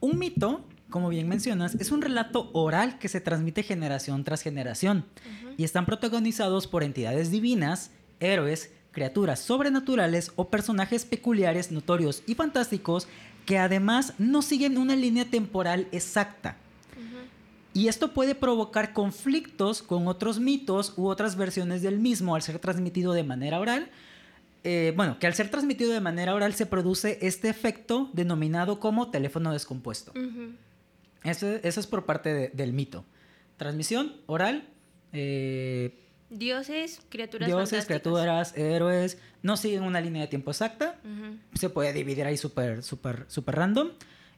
un 0.00 0.18
mito, 0.18 0.64
como 0.90 1.08
bien 1.08 1.28
mencionas, 1.28 1.76
es 1.76 1.92
un 1.92 2.02
relato 2.02 2.50
oral 2.52 2.98
que 2.98 3.08
se 3.08 3.20
transmite 3.20 3.62
generación 3.62 4.24
tras 4.24 4.42
generación 4.42 5.04
y 5.56 5.62
están 5.62 5.86
protagonizados 5.86 6.66
por 6.66 6.82
entidades 6.82 7.30
divinas, 7.30 7.92
héroes, 8.18 8.72
criaturas 8.96 9.40
sobrenaturales 9.40 10.32
o 10.36 10.48
personajes 10.48 11.04
peculiares, 11.04 11.70
notorios 11.70 12.22
y 12.26 12.34
fantásticos 12.34 13.06
que 13.44 13.58
además 13.58 14.14
no 14.18 14.40
siguen 14.40 14.78
una 14.78 14.96
línea 14.96 15.26
temporal 15.26 15.86
exacta. 15.92 16.56
Y 17.74 17.88
esto 17.88 18.14
puede 18.14 18.34
provocar 18.34 18.94
conflictos 18.94 19.82
con 19.82 20.08
otros 20.08 20.40
mitos 20.40 20.94
u 20.96 21.08
otras 21.08 21.36
versiones 21.36 21.82
del 21.82 21.98
mismo 21.98 22.34
al 22.34 22.40
ser 22.40 22.58
transmitido 22.58 23.12
de 23.12 23.22
manera 23.22 23.60
oral. 23.60 23.90
Eh, 24.64 24.94
bueno, 24.96 25.18
que 25.18 25.26
al 25.26 25.34
ser 25.34 25.50
transmitido 25.50 25.92
de 25.92 26.00
manera 26.00 26.34
oral 26.34 26.54
se 26.54 26.64
produce 26.64 27.18
este 27.20 27.50
efecto 27.50 28.08
denominado 28.14 28.80
como 28.80 29.10
teléfono 29.10 29.52
descompuesto. 29.52 30.12
Eso, 31.22 31.46
eso 31.62 31.80
es 31.80 31.86
por 31.86 32.06
parte 32.06 32.32
de- 32.32 32.48
del 32.48 32.72
mito. 32.72 33.04
Transmisión 33.58 34.14
oral, 34.24 34.66
eh, 35.12 36.02
Dioses, 36.28 37.00
criaturas 37.08 37.46
dioses, 37.46 37.86
criaturas, 37.86 38.56
héroes, 38.56 39.18
no 39.42 39.56
siguen 39.56 39.84
una 39.84 40.00
línea 40.00 40.22
de 40.22 40.28
tiempo 40.28 40.50
exacta. 40.50 40.98
Se 41.54 41.70
puede 41.70 41.92
dividir 41.92 42.26
ahí 42.26 42.36
súper, 42.36 42.82
súper, 42.82 43.26
súper 43.28 43.56
random. 43.56 43.90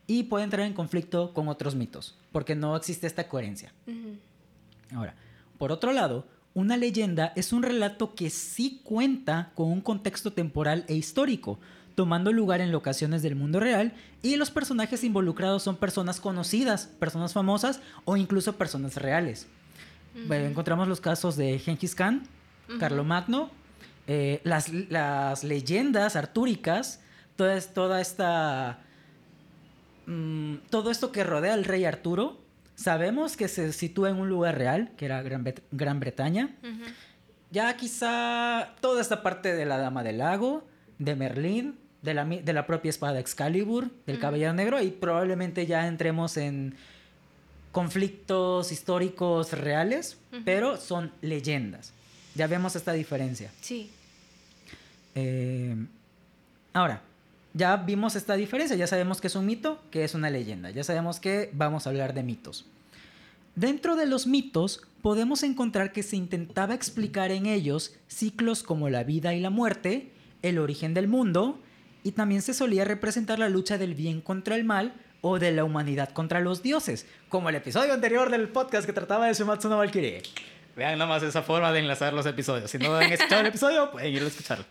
Y 0.06 0.24
puede 0.24 0.44
entrar 0.44 0.66
en 0.66 0.72
conflicto 0.72 1.34
con 1.34 1.48
otros 1.48 1.74
mitos, 1.74 2.16
porque 2.32 2.54
no 2.54 2.74
existe 2.76 3.06
esta 3.06 3.28
coherencia. 3.28 3.72
Ahora, 4.94 5.14
por 5.58 5.70
otro 5.70 5.92
lado, 5.92 6.26
una 6.54 6.76
leyenda 6.76 7.32
es 7.36 7.52
un 7.52 7.62
relato 7.62 8.14
que 8.14 8.30
sí 8.30 8.80
cuenta 8.84 9.52
con 9.54 9.68
un 9.68 9.80
contexto 9.80 10.32
temporal 10.32 10.84
e 10.88 10.94
histórico, 10.94 11.58
tomando 11.94 12.32
lugar 12.32 12.60
en 12.60 12.72
locaciones 12.72 13.22
del 13.22 13.34
mundo 13.34 13.60
real 13.60 13.92
y 14.22 14.36
los 14.36 14.50
personajes 14.50 15.04
involucrados 15.04 15.62
son 15.62 15.76
personas 15.76 16.20
conocidas, 16.20 16.86
personas 16.86 17.32
famosas 17.32 17.80
o 18.04 18.16
incluso 18.16 18.56
personas 18.56 18.96
reales. 18.96 19.46
Eh, 20.30 20.46
encontramos 20.50 20.88
los 20.88 21.00
casos 21.00 21.36
de 21.36 21.58
Genghis 21.58 21.94
Khan. 21.94 22.22
Carlomagno, 22.78 23.50
eh, 24.06 24.40
las, 24.44 24.68
las 24.70 25.42
leyendas 25.42 26.16
artúricas, 26.16 27.00
toda, 27.36 27.56
es- 27.56 27.72
toda 27.72 28.00
esta... 28.00 28.80
mm, 30.06 30.54
todo 30.70 30.90
esto 30.90 31.12
que 31.12 31.24
rodea 31.24 31.54
al 31.54 31.64
rey 31.64 31.84
Arturo 31.84 32.38
Sabemos 32.74 33.36
que 33.36 33.48
se 33.48 33.72
sitúa 33.72 34.08
en 34.10 34.16
un 34.20 34.28
lugar 34.28 34.56
real, 34.56 34.92
que 34.96 35.06
era 35.06 35.20
Gran, 35.22 35.42
Bet- 35.42 35.64
Gran 35.72 35.98
Bretaña. 35.98 36.54
Ya 37.50 37.76
quizá 37.76 38.76
toda 38.80 39.00
esta 39.00 39.24
parte 39.24 39.52
de 39.52 39.66
la 39.66 39.78
Dama 39.78 40.04
del 40.04 40.18
Lago, 40.18 40.64
de 41.00 41.16
Merlín, 41.16 41.74
de 42.02 42.14
la, 42.14 42.24
de 42.24 42.52
la 42.52 42.66
propia 42.68 42.90
espada 42.90 43.18
Excalibur, 43.18 43.90
del. 44.06 44.20
Caballero 44.20 44.52
Negro, 44.52 44.80
y 44.80 44.92
probablemente 44.92 45.66
ya 45.66 45.88
entremos 45.88 46.36
en 46.36 46.76
conflictos 47.72 48.72
históricos 48.72 49.52
reales, 49.52 50.18
pero 50.44 50.76
son 50.76 51.12
leyendas. 51.20 51.92
Ya 52.34 52.46
vemos 52.46 52.76
esta 52.76 52.92
diferencia. 52.92 53.50
Sí. 53.60 53.90
Eh, 55.14 55.76
ahora, 56.72 57.02
ya 57.54 57.76
vimos 57.76 58.14
esta 58.14 58.34
diferencia, 58.34 58.76
ya 58.76 58.86
sabemos 58.86 59.20
que 59.20 59.26
es 59.26 59.34
un 59.34 59.46
mito, 59.46 59.82
que 59.90 60.04
es 60.04 60.14
una 60.14 60.30
leyenda, 60.30 60.70
ya 60.70 60.84
sabemos 60.84 61.18
que 61.18 61.50
vamos 61.52 61.86
a 61.86 61.90
hablar 61.90 62.14
de 62.14 62.22
mitos. 62.22 62.64
Dentro 63.56 63.96
de 63.96 64.06
los 64.06 64.26
mitos 64.26 64.82
podemos 65.02 65.42
encontrar 65.42 65.92
que 65.92 66.04
se 66.04 66.16
intentaba 66.16 66.74
explicar 66.74 67.32
en 67.32 67.46
ellos 67.46 67.96
ciclos 68.06 68.62
como 68.62 68.88
la 68.88 69.02
vida 69.02 69.34
y 69.34 69.40
la 69.40 69.50
muerte, 69.50 70.12
el 70.42 70.58
origen 70.58 70.94
del 70.94 71.08
mundo, 71.08 71.58
y 72.04 72.12
también 72.12 72.42
se 72.42 72.54
solía 72.54 72.84
representar 72.84 73.40
la 73.40 73.48
lucha 73.48 73.76
del 73.76 73.94
bien 73.94 74.20
contra 74.20 74.54
el 74.54 74.64
mal 74.64 74.94
o 75.20 75.38
de 75.38 75.52
la 75.52 75.64
humanidad 75.64 76.10
contra 76.10 76.40
los 76.40 76.62
dioses, 76.62 77.06
como 77.28 77.48
el 77.48 77.56
episodio 77.56 77.92
anterior 77.92 78.30
del 78.30 78.48
podcast 78.48 78.86
que 78.86 78.92
trataba 78.92 79.26
de 79.26 79.34
Shumatsu 79.34 79.68
no 79.68 79.78
Valkyrie. 79.78 80.22
Vean 80.76 80.98
nada 80.98 81.08
más 81.08 81.22
esa 81.22 81.42
forma 81.42 81.72
de 81.72 81.80
enlazar 81.80 82.12
los 82.12 82.24
episodios. 82.26 82.70
Si 82.70 82.78
no 82.78 82.94
han 82.94 83.12
escuchado 83.12 83.40
el 83.40 83.48
episodio, 83.48 83.90
pueden 83.92 84.14
ir 84.14 84.22
a 84.22 84.26
escucharlo. 84.26 84.64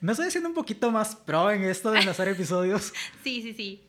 Me 0.00 0.12
estoy 0.12 0.28
haciendo 0.28 0.48
un 0.48 0.54
poquito 0.54 0.90
más 0.90 1.14
pro 1.14 1.50
en 1.50 1.64
esto 1.64 1.90
de 1.90 2.00
enlazar 2.00 2.28
episodios. 2.28 2.92
Sí, 3.22 3.42
sí, 3.42 3.52
sí. 3.52 3.82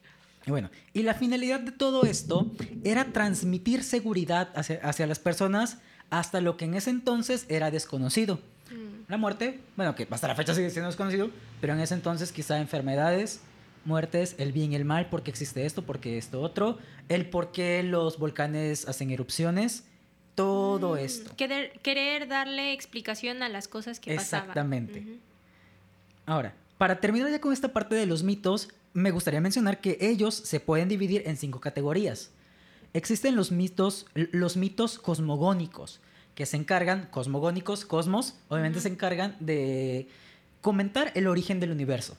Y 0.46 0.52
bueno, 0.52 0.70
y 0.94 1.04
la 1.04 1.14
finalidad 1.14 1.62
de 1.62 1.72
todo 1.72 2.04
esto 2.04 2.52
era 2.84 3.06
transmitir 3.06 3.84
seguridad 3.84 4.50
hacia, 4.56 4.80
hacia 4.84 5.08
las 5.08 5.20
personas 5.20 5.78
hasta 6.10 6.42
lo 6.42 6.58
que 6.58 6.66
en 6.66 6.76
ese 6.76 6.90
entonces 6.90 7.46
era 7.50 7.72
desconocido. 7.72 8.36
Mm. 8.70 9.10
La 9.10 9.18
muerte, 9.18 9.62
bueno, 9.76 9.96
que 9.96 10.08
hasta 10.10 10.28
la 10.28 10.36
fecha 10.36 10.54
sigue 10.54 10.70
siendo 10.70 10.88
desconocido, 10.88 11.30
pero 11.62 11.74
en 11.74 11.80
ese 11.80 11.94
entonces 11.94 12.32
quizá 12.32 12.60
enfermedades, 12.60 13.42
muertes, 13.86 14.36
el 14.38 14.52
bien 14.52 14.72
y 14.72 14.76
el 14.76 14.86
mal, 14.86 15.10
porque 15.10 15.32
existe 15.32 15.66
esto, 15.66 15.84
porque 15.84 16.18
esto 16.18 16.42
otro, 16.42 16.78
el 17.10 17.30
por 17.30 17.52
qué 17.52 17.84
los 17.84 18.18
volcanes 18.18 18.88
hacen 18.88 19.12
erupciones, 19.12 19.86
todo 20.36 20.96
Mm, 20.96 21.00
esto. 21.00 21.36
Querer, 21.36 21.80
querer 21.82 22.28
darle 22.28 22.74
explicación 22.74 23.44
a 23.44 23.50
las 23.50 23.68
cosas 23.68 24.00
que 24.00 24.16
pasaban. 24.16 24.42
Exactamente. 24.50 25.00
Ujú. 25.00 25.18
Ahora, 26.26 26.56
para 26.78 27.00
terminar 27.00 27.30
ya 27.30 27.40
con 27.42 27.54
esta 27.54 27.72
parte 27.74 27.96
de 27.96 28.06
los 28.06 28.24
mitos, 28.24 28.70
me 28.94 29.12
gustaría 29.12 29.42
mencionar 29.42 29.82
que 29.82 29.98
ellos 30.02 30.34
se 30.36 30.60
pueden 30.60 30.88
dividir 30.90 31.24
en 31.26 31.38
cinco 31.38 31.60
categorías. 31.60 32.32
Existen 32.94 33.36
los 33.36 33.52
mitos, 33.52 34.06
los 34.14 34.56
mitos 34.56 35.00
cosmogónicos, 35.00 36.00
que 36.36 36.46
se 36.46 36.58
encargan, 36.58 37.08
cosmogónicos, 37.12 37.86
cosmos, 37.86 38.36
obviamente 38.50 38.80
se 38.82 38.90
encargan 38.90 39.36
de 39.40 40.08
comentar 40.64 41.12
el 41.14 41.28
origen 41.28 41.60
del 41.60 41.72
universo. 41.72 42.18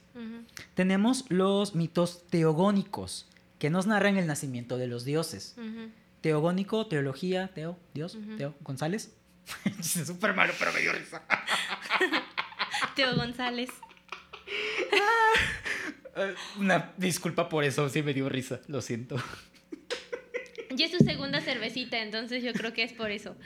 Tenemos 0.75 1.25
los 1.29 1.73
mitos 1.73 2.27
teogónicos, 2.27 3.27
que 3.57 3.71
nos 3.71 3.87
narran 3.87 4.17
el 4.17 4.27
nacimiento 4.27 4.77
de 4.77 4.87
los 4.87 5.03
dioses. 5.03 5.55
Teogónico, 6.21 6.85
teología, 6.85 7.49
teo, 7.53 7.77
Dios, 7.95 8.17
teo, 8.37 8.53
González. 8.61 9.11
es 9.79 10.07
súper 10.07 10.35
malo, 10.35 10.53
pero 10.59 10.71
me 10.71 10.79
dio 10.79 10.93
risa. 10.93 11.23
Teo 12.95 13.15
González. 13.15 13.69
Eh, 16.15 16.35
Una 16.59 16.93
disculpa 16.97 17.49
por 17.49 17.63
eso, 17.63 17.89
sí 17.89 18.03
me 18.03 18.13
dio 18.13 18.29
risa, 18.29 18.61
lo 18.67 18.81
siento. 18.81 19.17
Y 20.77 20.83
es 20.83 20.91
su 20.91 20.97
segunda 20.97 21.39
cervecita, 21.39 22.01
entonces 22.01 22.43
yo 22.43 22.51
creo 22.51 22.73
que 22.73 22.83
es 22.83 22.91
por 22.91 23.09
eso. 23.09 23.37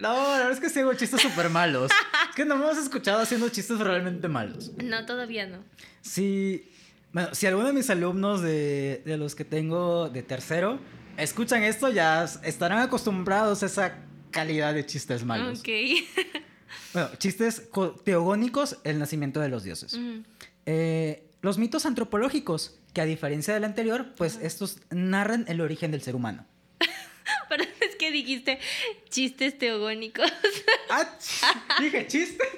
No, 0.00 0.14
la 0.14 0.36
verdad 0.38 0.52
es 0.52 0.60
que 0.60 0.68
sí 0.70 0.80
hago 0.80 0.94
chistes 0.94 1.20
súper 1.20 1.50
malos. 1.50 1.90
Es 2.30 2.34
que 2.36 2.44
no 2.44 2.56
me 2.56 2.66
has 2.66 2.78
escuchado 2.78 3.20
haciendo 3.20 3.48
chistes 3.50 3.78
realmente 3.78 4.28
malos. 4.28 4.72
No, 4.82 5.04
todavía 5.06 5.46
no. 5.46 5.58
Si, 6.00 6.70
bueno, 7.12 7.34
si 7.34 7.46
alguno 7.46 7.66
de 7.68 7.72
mis 7.74 7.90
alumnos 7.90 8.40
de, 8.42 9.02
de 9.04 9.16
los 9.18 9.34
que 9.34 9.44
tengo 9.44 10.08
de 10.08 10.22
tercero 10.22 10.78
escuchan 11.16 11.62
esto, 11.62 11.90
ya 11.90 12.24
estarán 12.44 12.78
acostumbrados 12.78 13.62
a 13.62 13.66
esa 13.66 13.94
calidad 14.30 14.72
de 14.74 14.86
chistes 14.86 15.24
malos. 15.24 15.60
Ok. 15.60 15.68
Bueno, 16.92 17.08
chistes 17.18 17.62
co- 17.70 17.90
teogónicos, 18.04 18.78
el 18.84 18.98
nacimiento 19.00 19.40
de 19.40 19.48
los 19.48 19.64
dioses. 19.64 19.98
Eh, 20.66 21.28
los 21.42 21.58
mitos 21.58 21.84
antropológicos, 21.86 22.78
que 22.94 23.00
a 23.00 23.04
diferencia 23.04 23.54
del 23.54 23.64
anterior, 23.64 24.12
pues 24.16 24.38
estos 24.40 24.78
narran 24.90 25.44
el 25.48 25.60
origen 25.60 25.90
del 25.90 26.02
ser 26.02 26.14
humano. 26.14 26.46
Pero 27.50 27.64
es 27.80 27.96
que 27.96 28.10
dijiste 28.10 28.58
chistes 29.10 29.58
teogónicos 29.58 30.30
¡Ah! 30.90 31.18
Dije 31.80 32.06
chiste. 32.06 32.44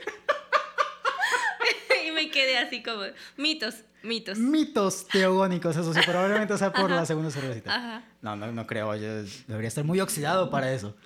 y 2.06 2.10
me 2.12 2.30
quedé 2.30 2.58
así 2.58 2.82
como 2.82 3.02
mitos, 3.36 3.76
mitos. 4.02 4.38
Mitos 4.38 5.06
teogónicos, 5.08 5.76
eso 5.76 5.92
sí, 5.94 6.00
probablemente 6.04 6.56
sea 6.58 6.72
por 6.72 6.90
la 6.90 7.06
segunda 7.06 7.30
cervecita. 7.30 7.74
Ajá. 7.74 8.04
No, 8.20 8.36
no, 8.36 8.50
no 8.52 8.66
creo, 8.66 8.94
yo 8.96 9.22
debería 9.46 9.68
estar 9.68 9.84
muy 9.84 10.00
oxidado 10.00 10.50
para 10.50 10.72
eso. 10.72 10.96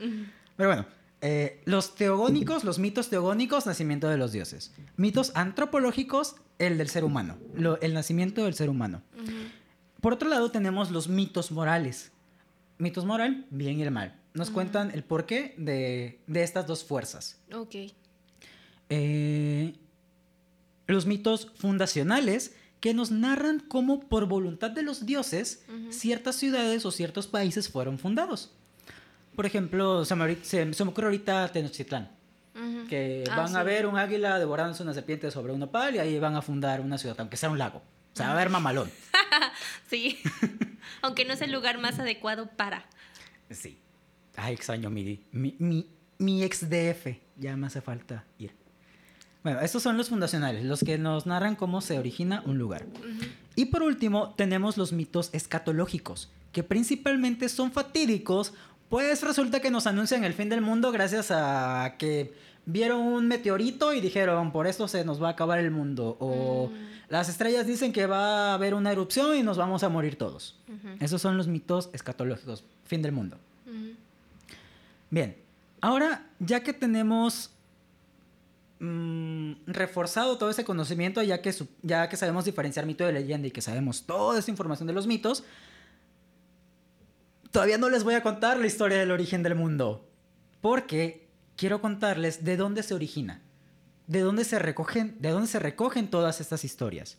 Pero 0.57 0.69
bueno, 0.69 0.87
eh, 1.21 1.61
los 1.65 1.95
teogónicos, 1.95 2.65
los 2.65 2.79
mitos 2.79 3.11
teogónicos, 3.11 3.67
nacimiento 3.67 4.09
de 4.09 4.17
los 4.17 4.33
dioses. 4.33 4.73
Mitos 4.97 5.33
antropológicos, 5.35 6.37
el 6.59 6.79
del 6.79 6.89
ser 6.89 7.05
humano, 7.05 7.39
lo- 7.55 7.81
el 7.81 7.93
nacimiento 7.95 8.45
del 8.45 8.55
ser 8.55 8.71
humano. 8.71 9.03
Por 10.01 10.13
otro 10.15 10.29
lado 10.29 10.51
tenemos 10.51 10.91
los 10.91 11.09
mitos 11.09 11.51
morales. 11.51 12.13
Mitos 12.79 13.05
moral, 13.05 13.47
bien 13.51 13.79
y 13.79 13.83
el 13.83 13.91
mal. 13.91 14.15
Nos 14.35 14.51
cuentan 14.51 14.91
el 14.91 15.03
porqué 15.03 15.55
de, 15.57 16.21
de 16.27 16.43
estas 16.43 16.67
dos 16.67 16.85
fuerzas. 16.85 17.39
Ok. 17.55 17.75
Eh, 18.91 19.75
los 20.87 21.07
mitos 21.07 21.51
fundacionales 21.57 22.55
que 22.81 22.95
nos 22.95 23.11
narran 23.11 23.61
cómo 23.61 24.01
por 24.01 24.27
voluntad 24.27 24.71
de 24.71 24.83
los 24.83 25.07
dioses 25.07 25.65
ciertas 25.91 26.37
ciudades 26.37 26.85
o 26.85 26.91
ciertos 26.91 27.27
países 27.27 27.69
fueron 27.71 27.99
fundados. 27.99 28.53
Por 29.35 29.47
ejemplo, 29.47 30.05
se 30.05 30.15
me, 30.15 30.23
ahorita- 30.23 30.45
se- 30.45 30.73
se 30.75 30.85
me 30.85 30.91
ocurre 30.91 31.07
ahorita 31.07 31.51
Tenochtitlán, 31.53 32.11
que 32.89 33.25
Ah, 33.31 33.37
van 33.39 33.57
a 33.57 33.63
ver 33.63 33.87
un 33.87 33.97
águila 33.99 34.39
devorándose 34.39 34.83
una 34.83 34.95
serpiente 34.95 35.31
sobre 35.31 35.53
un 35.53 35.61
nopal 35.61 35.95
y 35.95 35.99
ahí 35.99 36.19
van 36.19 36.37
a 36.37 36.43
fundar 36.43 36.81
una 36.81 36.99
ciudad, 36.99 37.17
aunque 37.19 37.37
sea 37.37 37.51
un 37.51 37.59
lago. 37.59 37.79
O 38.13 38.17
sea, 38.17 38.29
va 38.29 38.33
a 38.35 38.37
ver 38.37 38.51
mamalón. 38.51 38.91
Sí. 39.91 40.19
Aunque 41.03 41.25
no 41.25 41.33
es 41.35 41.41
el 41.43 41.53
lugar 41.53 41.79
más 41.79 41.99
adecuado 41.99 42.49
para. 42.57 42.85
Sí. 43.51 43.79
Ay, 44.37 44.55
extraño 44.55 44.91
mi, 44.91 45.21
mi, 45.33 45.55
mi, 45.59 45.87
mi 46.19 46.43
ex 46.43 46.69
DF. 46.69 47.19
Ya 47.37 47.57
me 47.57 47.67
hace 47.67 47.81
falta 47.81 48.25
ir. 48.39 48.53
Bueno, 49.43 49.61
estos 49.61 49.83
son 49.83 49.97
los 49.97 50.09
fundacionales, 50.09 50.65
los 50.65 50.81
que 50.81 50.99
nos 50.99 51.25
narran 51.25 51.55
cómo 51.55 51.81
se 51.81 51.99
origina 51.99 52.43
un 52.47 52.59
lugar. 52.59 52.85
Y 53.55 53.67
por 53.67 53.83
último, 53.85 54.35
tenemos 54.37 54.77
los 54.77 54.93
mitos 54.93 55.31
escatológicos, 55.33 56.31
que 56.51 56.65
principalmente 56.65 57.49
son 57.49 57.71
fatídicos, 57.71 58.55
pues 58.89 59.23
resulta 59.23 59.61
que 59.61 59.71
nos 59.71 59.87
anuncian 59.87 60.25
el 60.25 60.33
fin 60.33 60.49
del 60.49 60.63
mundo 60.63 60.91
gracias 60.91 61.31
a 61.31 61.95
que 61.97 62.35
vieron 62.65 63.01
un 63.03 63.29
meteorito 63.29 63.93
y 63.95 64.01
dijeron, 64.01 64.51
por 64.51 64.67
esto 64.67 64.89
se 64.89 65.05
nos 65.05 65.23
va 65.23 65.29
a 65.29 65.33
acabar 65.33 65.61
el 65.61 65.71
mundo. 65.71 66.17
O 66.19 66.71
Mm. 66.73 66.96
Las 67.09 67.29
estrellas 67.29 67.67
dicen 67.67 67.93
que 67.93 68.07
va 68.07 68.51
a 68.51 68.55
haber 68.55 68.75
una 68.75 68.91
erupción 68.91 69.37
y 69.37 69.43
nos 69.43 69.57
vamos 69.57 69.83
a 69.83 69.89
morir 69.89 70.17
todos. 70.17 70.59
Esos 71.01 71.23
son 71.23 71.37
los 71.37 71.47
mitos 71.47 71.91
escatológicos, 71.93 72.65
fin 72.85 73.03
del 73.03 73.13
mundo. 73.13 73.39
Bien, 75.11 75.37
ahora 75.81 76.27
ya 76.41 76.63
que 76.65 76.73
tenemos 76.73 77.51
mm, 78.81 79.53
reforzado 79.67 80.37
todo 80.37 80.51
ese 80.51 80.65
conocimiento, 80.65 81.23
ya 81.23 81.41
que, 81.41 81.55
ya 81.83 82.09
que 82.09 82.17
sabemos 82.17 82.45
diferenciar 82.45 82.87
mito 82.87 83.07
de 83.07 83.13
leyenda 83.13 83.47
y 83.47 83.53
que 83.53 83.63
sabemos 83.63 84.03
toda 84.03 84.39
esa 84.41 84.51
información 84.51 84.89
de 84.89 84.93
los 84.93 85.07
mitos, 85.07 85.45
todavía 87.53 87.79
no 87.79 87.89
les 87.89 88.03
voy 88.03 88.15
a 88.15 88.23
contar 88.23 88.59
la 88.59 88.67
historia 88.67 88.99
del 88.99 89.13
origen 89.13 89.45
del 89.45 89.55
mundo, 89.55 90.09
porque 90.61 91.29
quiero 91.57 91.81
contarles 91.81 92.45
de 92.45 92.57
dónde 92.57 92.83
se 92.83 92.95
origina, 92.95 93.43
de 94.07 94.21
dónde 94.21 94.45
se 94.45 94.59
recogen, 94.59 95.17
de 95.21 95.31
dónde 95.31 95.49
se 95.49 95.59
recogen 95.59 96.09
todas 96.09 96.41
estas 96.41 96.65
historias. 96.65 97.19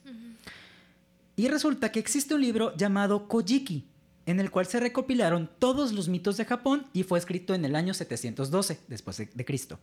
Y 1.35 1.47
resulta 1.47 1.91
que 1.91 1.99
existe 1.99 2.33
un 2.33 2.41
libro 2.41 2.75
llamado 2.75 3.27
Kojiki, 3.27 3.87
en 4.25 4.39
el 4.39 4.51
cual 4.51 4.65
se 4.65 4.79
recopilaron 4.79 5.49
todos 5.59 5.93
los 5.93 6.09
mitos 6.09 6.37
de 6.37 6.45
Japón 6.45 6.87
y 6.93 7.03
fue 7.03 7.19
escrito 7.19 7.53
en 7.53 7.63
el 7.63 7.75
año 7.75 7.93
712 7.93 8.79
después 8.87 9.17
de, 9.17 9.29
de 9.33 9.45
Cristo. 9.45 9.79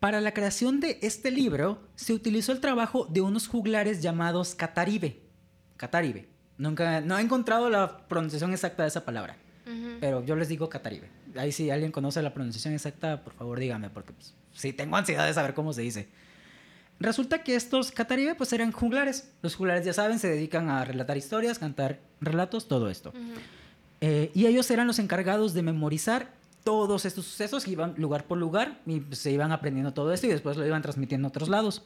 Para 0.00 0.20
la 0.20 0.34
creación 0.34 0.80
de 0.80 0.98
este 1.00 1.30
libro 1.30 1.80
se 1.94 2.12
utilizó 2.12 2.52
el 2.52 2.60
trabajo 2.60 3.06
de 3.06 3.20
unos 3.20 3.46
juglares 3.46 4.02
llamados 4.02 4.54
Kataribe. 4.54 5.22
Kataribe. 5.76 6.28
Nunca, 6.58 7.00
no 7.00 7.16
he 7.16 7.22
encontrado 7.22 7.70
la 7.70 8.06
pronunciación 8.08 8.52
exacta 8.52 8.82
de 8.82 8.88
esa 8.88 9.04
palabra, 9.04 9.36
pero 10.00 10.24
yo 10.24 10.36
les 10.36 10.48
digo 10.48 10.68
Kataribe. 10.68 11.08
Ahí 11.36 11.52
si 11.52 11.70
alguien 11.70 11.92
conoce 11.92 12.22
la 12.22 12.34
pronunciación 12.34 12.74
exacta, 12.74 13.22
por 13.22 13.32
favor 13.34 13.58
dígame, 13.58 13.90
porque 13.90 14.12
pues, 14.12 14.34
sí 14.54 14.72
tengo 14.72 14.96
ansiedad 14.96 15.26
de 15.26 15.34
saber 15.34 15.54
cómo 15.54 15.72
se 15.72 15.82
dice. 15.82 16.08
Resulta 17.00 17.42
que 17.42 17.56
estos 17.56 17.90
Kataribe 17.90 18.34
pues 18.34 18.52
eran 18.52 18.70
juglares. 18.70 19.30
Los 19.42 19.56
juglares 19.56 19.84
ya 19.84 19.92
saben, 19.92 20.18
se 20.18 20.28
dedican 20.28 20.68
a 20.70 20.84
relatar 20.84 21.16
historias, 21.16 21.58
cantar 21.58 21.98
relatos, 22.20 22.68
todo 22.68 22.88
esto. 22.88 23.12
Eh, 24.00 24.30
y 24.34 24.46
ellos 24.46 24.70
eran 24.70 24.86
los 24.86 24.98
encargados 24.98 25.52
de 25.54 25.62
memorizar 25.62 26.30
todos 26.64 27.04
estos 27.04 27.24
sucesos, 27.24 27.66
iban 27.66 27.94
lugar 27.96 28.24
por 28.26 28.38
lugar 28.38 28.80
y 28.86 29.00
pues, 29.00 29.18
se 29.18 29.32
iban 29.32 29.50
aprendiendo 29.52 29.92
todo 29.92 30.12
esto 30.12 30.26
y 30.26 30.30
después 30.30 30.56
lo 30.56 30.66
iban 30.66 30.82
transmitiendo 30.82 31.26
a 31.26 31.30
otros 31.30 31.48
lados. 31.48 31.82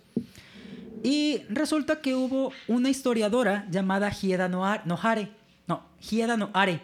Y 1.02 1.42
resulta 1.48 2.00
que 2.00 2.14
hubo 2.14 2.52
una 2.68 2.90
historiadora 2.90 3.66
llamada 3.70 4.10
Hieda 4.10 4.48
Nohare, 4.48 5.30
no, 5.66 5.82
Hieda 6.10 6.36
Nohare. 6.36 6.82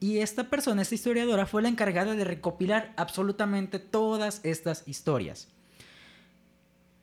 Y 0.00 0.18
esta 0.18 0.44
persona, 0.44 0.82
esta 0.82 0.94
historiadora, 0.94 1.46
fue 1.46 1.62
la 1.62 1.68
encargada 1.68 2.14
de 2.14 2.24
recopilar 2.24 2.92
absolutamente 2.96 3.78
todas 3.78 4.40
estas 4.44 4.86
historias. 4.86 5.48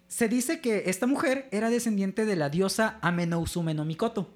Se 0.07 0.29
dice 0.29 0.61
que 0.61 0.83
esta 0.87 1.07
mujer 1.07 1.49
era 1.51 1.69
descendiente 1.69 2.25
de 2.25 2.37
la 2.37 2.49
diosa 2.49 2.97
Amenousume 3.01 3.73
no 3.73 3.83
Mikoto. 3.83 4.29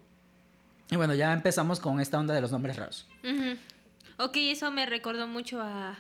Y 0.92 0.98
bueno, 0.98 1.14
ya 1.14 1.32
empezamos 1.32 1.80
con 1.80 2.02
esta 2.02 2.20
onda 2.20 2.34
de 2.34 2.42
los 2.42 2.52
nombres 2.52 2.76
raros. 2.76 3.08
Ok, 4.18 4.36
eso 4.38 4.72
me 4.72 4.86
recordó 4.86 5.28
mucho 5.28 5.62
a... 5.62 5.98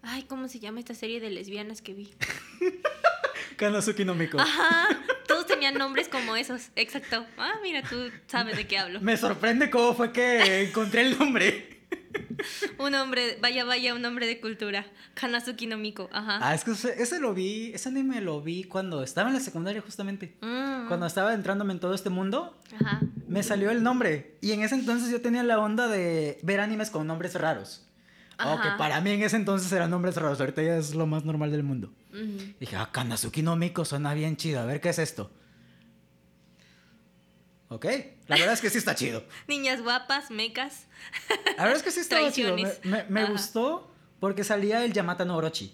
Ay, 0.00 0.22
¿cómo 0.22 0.48
se 0.48 0.60
llama 0.60 0.80
esta 0.80 0.94
serie 0.94 1.20
de 1.20 1.30
lesbianas 1.30 1.82
que 1.82 1.92
vi? 1.92 2.14
Kanazuki 3.56 4.04
no 4.04 4.14
Miko. 4.14 4.40
Ajá, 4.40 4.88
todos 5.28 5.46
tenían 5.46 5.74
nombres 5.74 6.08
como 6.08 6.34
esos, 6.34 6.70
exacto. 6.74 7.26
Ah, 7.36 7.54
mira, 7.62 7.82
tú 7.82 8.10
sabes 8.26 8.56
de 8.56 8.66
qué 8.66 8.78
hablo. 8.78 9.00
Me 9.00 9.16
sorprende 9.16 9.70
cómo 9.70 9.94
fue 9.94 10.12
que 10.12 10.62
encontré 10.62 11.02
el 11.02 11.18
nombre. 11.18 11.81
Un 12.78 12.94
hombre, 12.94 13.38
vaya, 13.40 13.64
vaya, 13.64 13.94
un 13.94 14.04
hombre 14.04 14.26
de 14.26 14.40
cultura. 14.40 14.86
Kanazuki 15.14 15.66
no 15.66 15.78
Miko, 15.78 16.08
ajá. 16.12 16.38
Ah, 16.42 16.54
es 16.54 16.64
que 16.64 16.72
ese, 16.72 17.20
lo 17.20 17.34
vi, 17.34 17.72
ese 17.74 17.88
anime 17.88 18.20
lo 18.20 18.40
vi 18.40 18.64
cuando 18.64 19.02
estaba 19.02 19.28
en 19.28 19.34
la 19.34 19.40
secundaria 19.40 19.80
justamente. 19.80 20.36
Mm. 20.40 20.88
Cuando 20.88 21.06
estaba 21.06 21.34
entrándome 21.34 21.72
en 21.72 21.80
todo 21.80 21.94
este 21.94 22.10
mundo, 22.10 22.58
ajá. 22.80 23.00
me 23.28 23.42
salió 23.42 23.70
el 23.70 23.82
nombre. 23.82 24.36
Y 24.40 24.52
en 24.52 24.62
ese 24.62 24.74
entonces 24.74 25.10
yo 25.10 25.20
tenía 25.20 25.42
la 25.42 25.58
onda 25.58 25.88
de 25.88 26.38
ver 26.42 26.60
animes 26.60 26.90
con 26.90 27.06
nombres 27.06 27.34
raros. 27.34 27.86
O 28.44 28.60
que 28.60 28.68
para 28.76 29.00
mí 29.00 29.10
en 29.10 29.22
ese 29.22 29.36
entonces 29.36 29.70
eran 29.72 29.90
nombres 29.90 30.16
raros, 30.16 30.40
ahorita 30.40 30.62
ya 30.62 30.76
es 30.76 30.94
lo 30.94 31.06
más 31.06 31.24
normal 31.24 31.52
del 31.52 31.62
mundo. 31.62 31.92
Dije, 32.58 32.76
ah, 32.76 32.88
Kanazuki 32.90 33.42
no 33.42 33.56
Miko 33.56 33.84
suena 33.84 34.14
bien 34.14 34.36
chido, 34.36 34.60
a 34.60 34.64
ver 34.64 34.80
qué 34.80 34.88
es 34.88 34.98
esto. 34.98 35.30
Ok, 37.68 37.86
la 38.32 38.38
verdad 38.38 38.54
es 38.54 38.60
que 38.60 38.70
sí 38.70 38.78
está 38.78 38.94
chido. 38.94 39.24
Niñas 39.48 39.82
guapas, 39.82 40.30
mecas. 40.30 40.86
La 41.56 41.64
verdad 41.64 41.76
es 41.76 41.82
que 41.82 41.90
sí 41.90 42.00
está 42.00 42.30
chido. 42.32 42.56
Me, 43.08 43.24
gustó 43.26 43.90
porque 44.20 44.44
salía 44.44 44.84
el 44.84 44.92
Yamata 44.92 45.24
no 45.24 45.36
Orochi. 45.36 45.72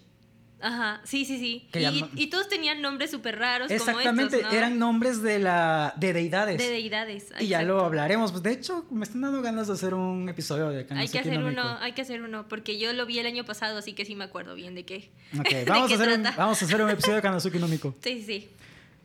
Ajá, 0.61 1.01
sí, 1.05 1.25
sí, 1.25 1.39
sí. 1.39 1.69
Y, 2.17 2.31
todos 2.31 2.49
tenían 2.49 2.83
nombres 2.83 3.13
súper 3.13 3.39
raros. 3.39 3.71
Exactamente, 3.71 4.39
como 4.39 4.49
estos, 4.49 4.53
eran 4.53 4.77
nombres 4.77 5.23
de 5.23 5.39
la 5.39 5.95
de 5.97 6.13
deidades. 6.13 6.59
De 6.59 6.69
deidades. 6.69 7.29
Y 7.39 7.47
ya 7.47 7.63
lo 7.63 7.85
hablaremos. 7.85 8.33
Pues 8.33 8.43
de 8.43 8.53
hecho, 8.53 8.85
me 8.91 9.05
están 9.05 9.21
dando 9.21 9.41
ganas 9.41 9.69
de 9.69 9.75
hacer 9.75 9.95
un 9.95 10.29
episodio 10.29 10.71
de 10.71 10.85
Hay 10.91 11.09
que 11.09 11.21
hacer 11.21 11.39
uno, 11.39 11.79
hay 11.81 11.93
que 11.93 12.03
hacer 12.03 12.23
uno, 12.23 12.49
porque 12.49 12.77
yo 12.77 12.93
lo 12.93 13.07
vi 13.07 13.21
el 13.21 13.27
año 13.27 13.45
pasado, 13.45 13.79
así 13.79 13.93
que 13.93 14.05
sí 14.05 14.17
me 14.17 14.25
acuerdo 14.25 14.57
bien 14.57 14.75
de 14.75 14.85
qué. 14.85 15.11
Ok, 15.39 15.49
vamos, 15.69 15.93
a, 15.93 15.95
hacer 15.95 16.09
un, 16.09 16.23
vamos 16.37 16.61
a 16.61 16.65
hacer 16.65 16.83
un 16.83 16.91
episodio 16.91 17.17
de 17.17 17.23
Kanazuki 17.29 17.59
no 17.59 17.69
Sí, 17.69 17.85
sí, 18.03 18.25
sí. 18.25 18.49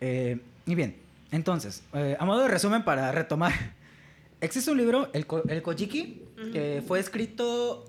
Eh, 0.02 0.40
y 0.66 0.76
bien, 0.76 1.03
entonces, 1.34 1.82
eh, 1.94 2.16
a 2.20 2.26
modo 2.26 2.44
de 2.44 2.48
resumen 2.48 2.84
para 2.84 3.12
retomar, 3.12 3.52
existe 4.42 4.70
un 4.70 4.78
libro, 4.78 5.10
el, 5.14 5.26
el 5.50 5.62
Kojiki, 5.64 6.22
que 6.52 6.84
fue 6.88 7.00
escrito, 7.00 7.86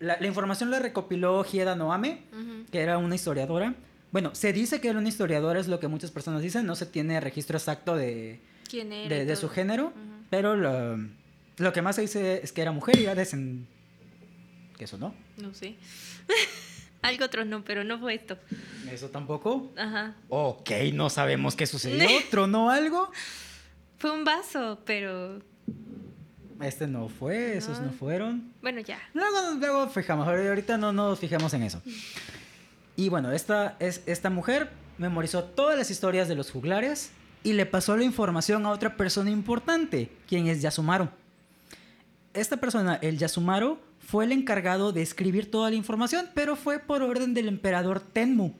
la, 0.00 0.24
información 0.26 0.70
la 0.70 0.78
recopiló 0.78 1.44
Hieda 1.44 1.76
Noame, 1.76 2.22
que 2.72 2.80
era 2.80 2.96
una 2.96 3.14
historiadora. 3.14 3.74
Bueno, 4.12 4.34
se 4.34 4.54
dice 4.54 4.80
que 4.80 4.88
era 4.88 4.98
una 4.98 5.08
historiadora, 5.08 5.60
es 5.60 5.68
lo 5.68 5.78
que 5.78 5.88
muchas 5.88 6.10
personas 6.10 6.40
dicen, 6.40 6.64
no 6.64 6.74
se 6.74 6.86
tiene 6.86 7.20
registro 7.20 7.58
exacto 7.58 7.96
de, 7.96 8.40
¿Quién 8.68 8.88
de, 8.88 9.36
su 9.36 9.50
género, 9.50 9.92
pero 10.30 10.56
lo, 10.56 10.96
lo, 11.58 11.72
que 11.74 11.82
más 11.82 11.96
se 11.96 12.02
dice 12.02 12.40
es 12.42 12.52
que 12.52 12.62
era 12.62 12.72
mujer 12.72 12.98
y 12.98 13.04
era 13.04 13.22
en 13.22 13.66
¿Qué 14.78 14.84
eso 14.84 14.96
no? 14.96 15.14
No 15.36 15.52
sé. 15.52 15.74
Algo 17.06 17.24
otro 17.24 17.44
no, 17.44 17.64
pero 17.64 17.84
no 17.84 18.00
fue 18.00 18.14
esto. 18.14 18.36
¿Eso 18.90 19.08
tampoco? 19.10 19.72
Ajá. 19.76 20.14
Ok, 20.28 20.70
no 20.92 21.08
sabemos 21.08 21.54
qué 21.54 21.66
sucedió. 21.66 22.08
¿Tronó 22.30 22.68
algo? 22.68 23.12
Fue 23.98 24.10
un 24.10 24.24
vaso, 24.24 24.80
pero. 24.84 25.40
Este 26.60 26.86
no 26.88 27.08
fue, 27.08 27.56
esos 27.56 27.80
no 27.80 27.92
fueron. 27.92 28.52
Bueno, 28.60 28.80
ya. 28.80 28.98
Luego, 29.14 29.52
luego 29.58 29.88
fijamos, 29.88 30.26
ahorita 30.26 30.78
no 30.78 30.92
nos 30.92 31.20
fijamos 31.20 31.54
en 31.54 31.62
eso. 31.62 31.80
Y 32.96 33.08
bueno, 33.08 33.30
esta, 33.30 33.76
es, 33.78 34.02
esta 34.06 34.30
mujer 34.30 34.70
memorizó 34.98 35.44
todas 35.44 35.78
las 35.78 35.90
historias 35.90 36.26
de 36.26 36.34
los 36.34 36.50
juglares 36.50 37.12
y 37.44 37.52
le 37.52 37.66
pasó 37.66 37.96
la 37.96 38.02
información 38.02 38.66
a 38.66 38.70
otra 38.70 38.96
persona 38.96 39.30
importante, 39.30 40.10
quien 40.26 40.48
es 40.48 40.60
Yasumaru. 40.62 41.08
Esta 42.34 42.56
persona, 42.56 42.98
el 43.00 43.18
Yasumaru, 43.18 43.78
fue 44.06 44.24
el 44.24 44.32
encargado 44.32 44.92
de 44.92 45.02
escribir 45.02 45.50
toda 45.50 45.70
la 45.70 45.76
información, 45.76 46.26
pero 46.32 46.54
fue 46.54 46.78
por 46.78 47.02
orden 47.02 47.34
del 47.34 47.48
emperador 47.48 48.00
Tenmu. 48.00 48.52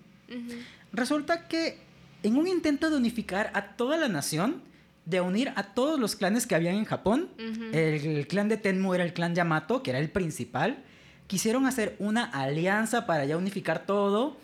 Resulta 0.92 1.46
que 1.46 1.78
en 2.24 2.37
un 2.37 2.48
intento 2.48 2.90
de 2.90 2.96
unificar 2.96 3.52
a 3.54 3.76
toda 3.76 3.96
la 3.96 4.09
nación, 4.09 4.62
de 5.04 5.20
unir 5.20 5.52
a 5.54 5.62
todos 5.74 6.00
los 6.00 6.16
clanes 6.16 6.46
que 6.46 6.56
habían 6.56 6.74
en 6.74 6.85
Japón, 6.85 7.28
el, 7.72 8.26
clan 8.26 8.48
de 8.48 8.56
Tenmu 8.56 8.92
era 8.94 9.04
el 9.04 9.12
clan 9.12 9.37
Yamato, 9.37 9.85
que 9.85 9.90
era 9.90 10.00
el 10.00 10.11
principal, 10.11 10.82
quisieron 11.28 11.66
hacer 11.66 11.94
una 12.00 12.24
alianza 12.24 13.06
para 13.06 13.24
ya 13.24 13.37
unificar 13.37 13.87
todo 13.87 14.37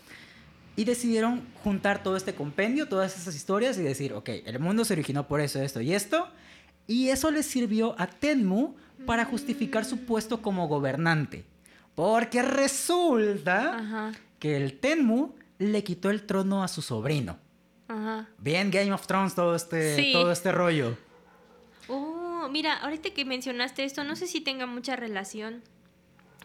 y 0.76 0.84
decidieron 0.84 1.42
juntar 1.64 2.04
todo 2.04 2.16
este 2.16 2.34
compendio, 2.34 2.88
todas 2.88 3.18
esas 3.18 3.34
historias 3.34 3.76
y 3.76 3.82
decir, 3.82 4.12
ok, 4.12 4.28
el 4.46 4.60
mundo 4.60 4.84
se 4.84 4.92
originó 4.92 5.26
por 5.26 5.40
eso, 5.40 5.60
esto 5.60 5.80
y 5.80 5.94
esto, 5.94 6.28
y 6.86 7.08
eso 7.08 7.32
le 7.32 7.42
sirvió 7.42 7.96
a 7.98 8.06
Tenmu 8.06 8.74
para 9.06 9.24
justificar 9.24 9.84
su 9.84 10.04
puesto 10.04 10.42
como 10.42 10.68
gobernante. 10.68 11.44
Porque 11.94 12.42
resulta 12.42 14.12
que 14.38 14.56
el 14.56 14.78
Tenmu 14.78 15.34
le 15.58 15.84
quitó 15.84 16.10
el 16.10 16.24
trono 16.24 16.62
a 16.62 16.68
su 16.68 16.82
sobrino. 16.82 17.38
Bien 18.38 18.70
Game 18.70 18.92
of 18.92 19.06
Thrones 19.06 19.34
todo 19.34 19.54
este, 19.54 20.12
todo 20.12 20.32
este 20.32 20.50
rollo. 20.50 20.96
Oh, 21.88 22.48
mira, 22.50 22.74
ahorita 22.78 23.10
que 23.10 23.24
mencionaste 23.24 23.84
esto, 23.84 24.04
no 24.04 24.16
sé 24.16 24.26
si 24.26 24.40
tenga 24.40 24.66
mucha 24.66 24.96
relación, 24.96 25.62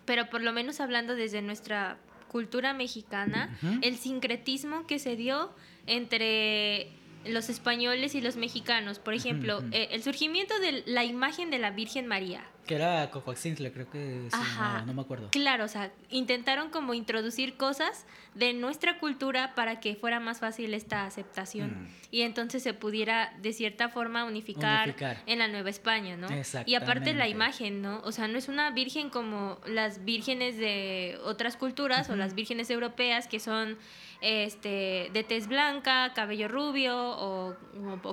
pero 0.05 0.29
por 0.29 0.41
lo 0.41 0.51
menos 0.51 0.79
hablando 0.79 1.15
desde 1.15 1.41
nuestra 1.41 1.97
cultura 2.27 2.73
mexicana, 2.73 3.57
el 3.81 3.97
sincretismo 3.97 4.85
que 4.85 4.99
se 4.99 5.15
dio 5.15 5.51
entre 5.85 6.91
los 7.29 7.49
españoles 7.49 8.15
y 8.15 8.21
los 8.21 8.35
mexicanos. 8.35 8.99
Por 8.99 9.13
ejemplo, 9.13 9.63
eh, 9.71 9.89
el 9.91 10.03
surgimiento 10.03 10.57
de 10.59 10.83
la 10.85 11.03
imagen 11.03 11.49
de 11.49 11.59
la 11.59 11.71
Virgen 11.71 12.07
María. 12.07 12.43
Que 12.65 12.75
era 12.75 13.09
Cocoaxintle, 13.11 13.71
creo 13.71 13.89
que 13.89 14.27
sí, 14.29 14.37
no, 14.85 14.93
me 14.93 15.01
acuerdo. 15.01 15.29
Claro, 15.31 15.63
o 15.63 15.67
sea, 15.69 15.93
intentaron 16.09 16.69
como 16.69 16.93
introducir 16.93 17.55
cosas 17.55 18.05
de 18.35 18.53
nuestra 18.53 18.99
cultura 18.99 19.55
para 19.55 19.79
que 19.79 19.95
fuera 19.95 20.19
más 20.19 20.41
fácil 20.41 20.73
esta 20.73 21.05
aceptación. 21.05 21.83
Mm. 21.83 21.87
Y 22.11 22.21
entonces 22.23 22.63
se 22.63 22.73
pudiera, 22.73 23.33
de 23.41 23.53
cierta 23.53 23.87
forma, 23.87 24.25
unificar, 24.25 24.95
en 25.25 25.39
la 25.39 25.47
Nueva 25.47 25.69
España, 25.69 26.17
¿no? 26.17 26.27
Y 26.65 26.75
aparte 26.75 27.13
la 27.13 27.29
imagen, 27.29 27.81
¿no? 27.81 28.01
O 28.03 28.11
sea, 28.11 28.27
no 28.27 28.37
es 28.37 28.49
una 28.49 28.71
virgen 28.71 29.09
como 29.09 29.59
las 29.65 30.03
vírgenes 30.03 30.57
de 30.57 31.17
otras 31.23 31.55
culturas 31.55 32.09
o 32.09 32.17
las 32.17 32.35
vírgenes 32.35 32.69
europeas 32.69 33.27
que 33.27 33.39
son 33.39 33.77
este, 34.21 35.09
de 35.13 35.23
tez 35.23 35.47
blanca, 35.47 36.13
cabello 36.13 36.47
rubio 36.47 36.95
o, 36.97 37.55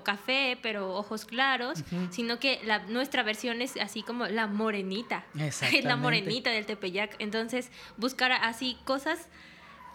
café, 0.04 0.58
pero 0.60 0.94
ojos 0.94 1.24
claros, 1.24 1.82
sino 2.10 2.38
que 2.38 2.60
la, 2.64 2.80
nuestra 2.80 3.22
versión 3.22 3.62
es 3.62 3.76
así 3.78 4.02
como 4.02 4.26
la 4.26 4.46
morenita. 4.46 5.24
La 5.84 5.96
morenita 5.96 6.50
del 6.50 6.66
Tepeyac. 6.66 7.16
Entonces, 7.18 7.70
buscar 7.96 8.32
así 8.32 8.76
cosas 8.84 9.28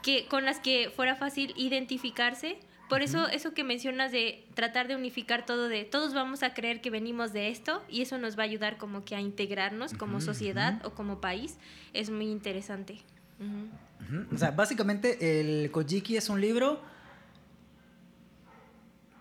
que, 0.01 0.25
con 0.27 0.45
las 0.45 0.59
que 0.59 0.91
fuera 0.95 1.15
fácil 1.15 1.53
identificarse. 1.55 2.57
Por 2.87 3.03
eso, 3.03 3.27
eso 3.27 3.53
que 3.53 3.63
mencionas 3.63 4.11
de 4.11 4.47
tratar 4.55 4.87
de 4.87 4.95
unificar 4.95 5.45
todo, 5.45 5.69
de 5.69 5.85
todos 5.85 6.15
vamos 6.15 6.41
a 6.41 6.55
creer 6.55 6.81
que 6.81 6.89
venimos 6.89 7.33
de 7.33 7.49
esto 7.49 7.83
y 7.87 8.01
eso 8.01 8.17
nos 8.17 8.37
va 8.37 8.43
a 8.43 8.45
ayudar 8.45 8.77
como 8.77 9.05
que 9.05 9.15
a 9.15 9.21
integrarnos 9.21 9.93
como 9.93 10.21
sociedad 10.21 10.83
o 10.83 10.91
como 10.91 11.21
país, 11.21 11.59
es 11.93 12.09
muy 12.09 12.31
interesante. 12.31 12.97
O 14.33 14.37
sea, 14.37 14.51
básicamente 14.51 15.39
el 15.39 15.71
Kojiki 15.71 16.17
es 16.17 16.29
un 16.29 16.41
libro 16.41 16.81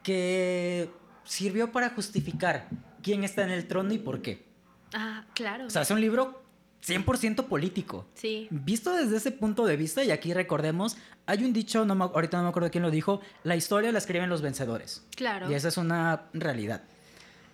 que 0.02 0.90
sirvió 1.24 1.70
para 1.72 1.90
justificar 1.90 2.68
quién 3.02 3.24
está 3.24 3.42
en 3.42 3.50
el 3.50 3.66
trono 3.66 3.92
y 3.92 3.98
por 3.98 4.22
qué. 4.22 4.46
Ah, 4.94 5.26
claro. 5.34 5.66
O 5.66 5.70
sea, 5.70 5.82
es 5.82 5.90
un 5.90 6.00
libro 6.00 6.42
100% 6.86 7.44
político. 7.46 8.06
Sí. 8.14 8.48
Visto 8.50 8.92
desde 8.92 9.16
ese 9.18 9.32
punto 9.32 9.66
de 9.66 9.76
vista, 9.76 10.02
y 10.04 10.10
aquí 10.10 10.32
recordemos, 10.32 10.96
hay 11.26 11.44
un 11.44 11.52
dicho, 11.52 11.84
no 11.84 12.02
ahorita 12.02 12.38
no 12.38 12.44
me 12.44 12.48
acuerdo 12.48 12.70
quién 12.70 12.82
lo 12.82 12.90
dijo, 12.90 13.20
la 13.44 13.56
historia 13.56 13.92
la 13.92 13.98
escriben 13.98 14.30
los 14.30 14.40
vencedores. 14.40 15.04
Claro. 15.14 15.50
Y 15.50 15.54
esa 15.54 15.68
es 15.68 15.76
una 15.76 16.28
realidad. 16.32 16.82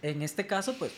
En 0.03 0.23
este 0.23 0.47
caso, 0.47 0.77
pues, 0.79 0.93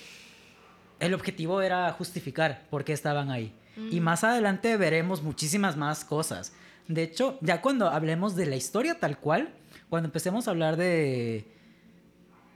el 1.01 1.15
objetivo 1.15 1.63
era 1.63 1.91
justificar 1.93 2.67
por 2.69 2.85
qué 2.85 2.93
estaban 2.93 3.31
ahí. 3.31 3.55
Y 3.91 4.01
más 4.01 4.25
adelante 4.25 4.77
veremos 4.77 5.23
muchísimas 5.23 5.77
más 5.77 6.05
cosas. 6.05 6.53
De 6.89 7.03
hecho, 7.03 7.39
ya 7.43 7.61
cuando 7.61 7.89
hablemos 7.91 8.35
de 8.37 8.47
la 8.47 8.57
historia 8.57 8.99
tal 8.99 9.19
cual, 9.19 9.51
cuando 9.91 10.07
empecemos 10.09 10.47
a 10.49 10.53
hablar 10.53 10.77
de, 10.77 11.47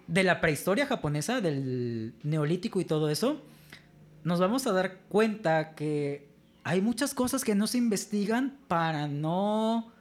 de 0.06 0.22
la 0.24 0.40
prehistoria 0.40 0.87
japonesa, 0.87 1.40
del 1.40 2.14
neolítico 2.22 2.80
y 2.80 2.85
todo 2.85 3.11
eso, 3.11 3.42
nos 4.24 4.40
vamos 4.40 4.66
a 4.66 4.72
dar 4.72 4.96
cuenta 5.09 5.74
que 5.74 6.26
hay 6.64 6.80
muchas 6.80 7.12
cosas 7.14 7.44
que 7.44 7.54
no 7.54 7.66
se 7.66 7.78
investigan 7.78 8.56
para 8.68 9.06
no 9.09 9.92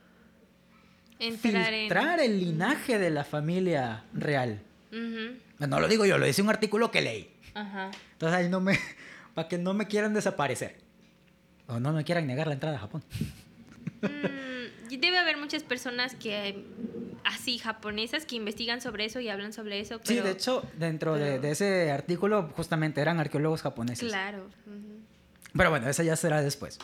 Entrar 1.19 1.73
en- 1.73 1.81
filtrar 1.81 2.19
el 2.21 2.39
linaje 2.39 2.97
de 2.97 3.09
la 3.09 3.23
familia 3.25 4.05
real. 4.13 4.61
No 5.59 5.79
lo 5.81 5.87
digo 5.89 6.05
yo, 6.05 6.17
lo 6.17 6.25
dice 6.25 6.41
un 6.41 6.49
artículo 6.49 6.91
que 6.91 7.01
leí. 7.01 7.29
Ajá. 7.53 7.91
Entonces 8.13 8.37
ahí 8.37 8.47
no 8.49 8.61
me. 8.61 8.77
para 9.33 9.47
que 9.49 9.57
no 9.57 9.73
me 9.73 9.87
quieran 9.87 10.13
desaparecer. 10.13 10.77
O 11.69 11.79
no 11.79 11.93
me 11.93 12.03
quieran 12.03 12.27
negar 12.27 12.47
la 12.47 12.53
entrada 12.53 12.75
a 12.77 12.79
Japón. 12.79 13.03
Mm, 14.01 14.89
debe 14.99 15.17
haber 15.17 15.37
muchas 15.37 15.63
personas 15.63 16.15
que 16.15 16.65
así 17.25 17.57
japonesas 17.59 18.25
que 18.25 18.35
investigan 18.35 18.81
sobre 18.81 19.05
eso 19.05 19.19
y 19.19 19.29
hablan 19.29 19.53
sobre 19.53 19.79
eso. 19.79 19.95
sí, 20.03 20.15
pero- 20.15 20.23
de 20.25 20.31
hecho, 20.31 20.63
dentro 20.77 21.15
de, 21.15 21.25
pero- 21.31 21.41
de 21.41 21.51
ese 21.51 21.91
artículo, 21.91 22.49
justamente 22.55 23.01
eran 23.01 23.19
arqueólogos 23.19 23.61
japoneses. 23.61 24.07
Claro. 24.09 24.45
ujú. 24.65 24.99
Pero 25.55 25.69
bueno, 25.69 25.89
esa 25.89 26.03
ya 26.03 26.15
será 26.15 26.41
después. 26.41 26.77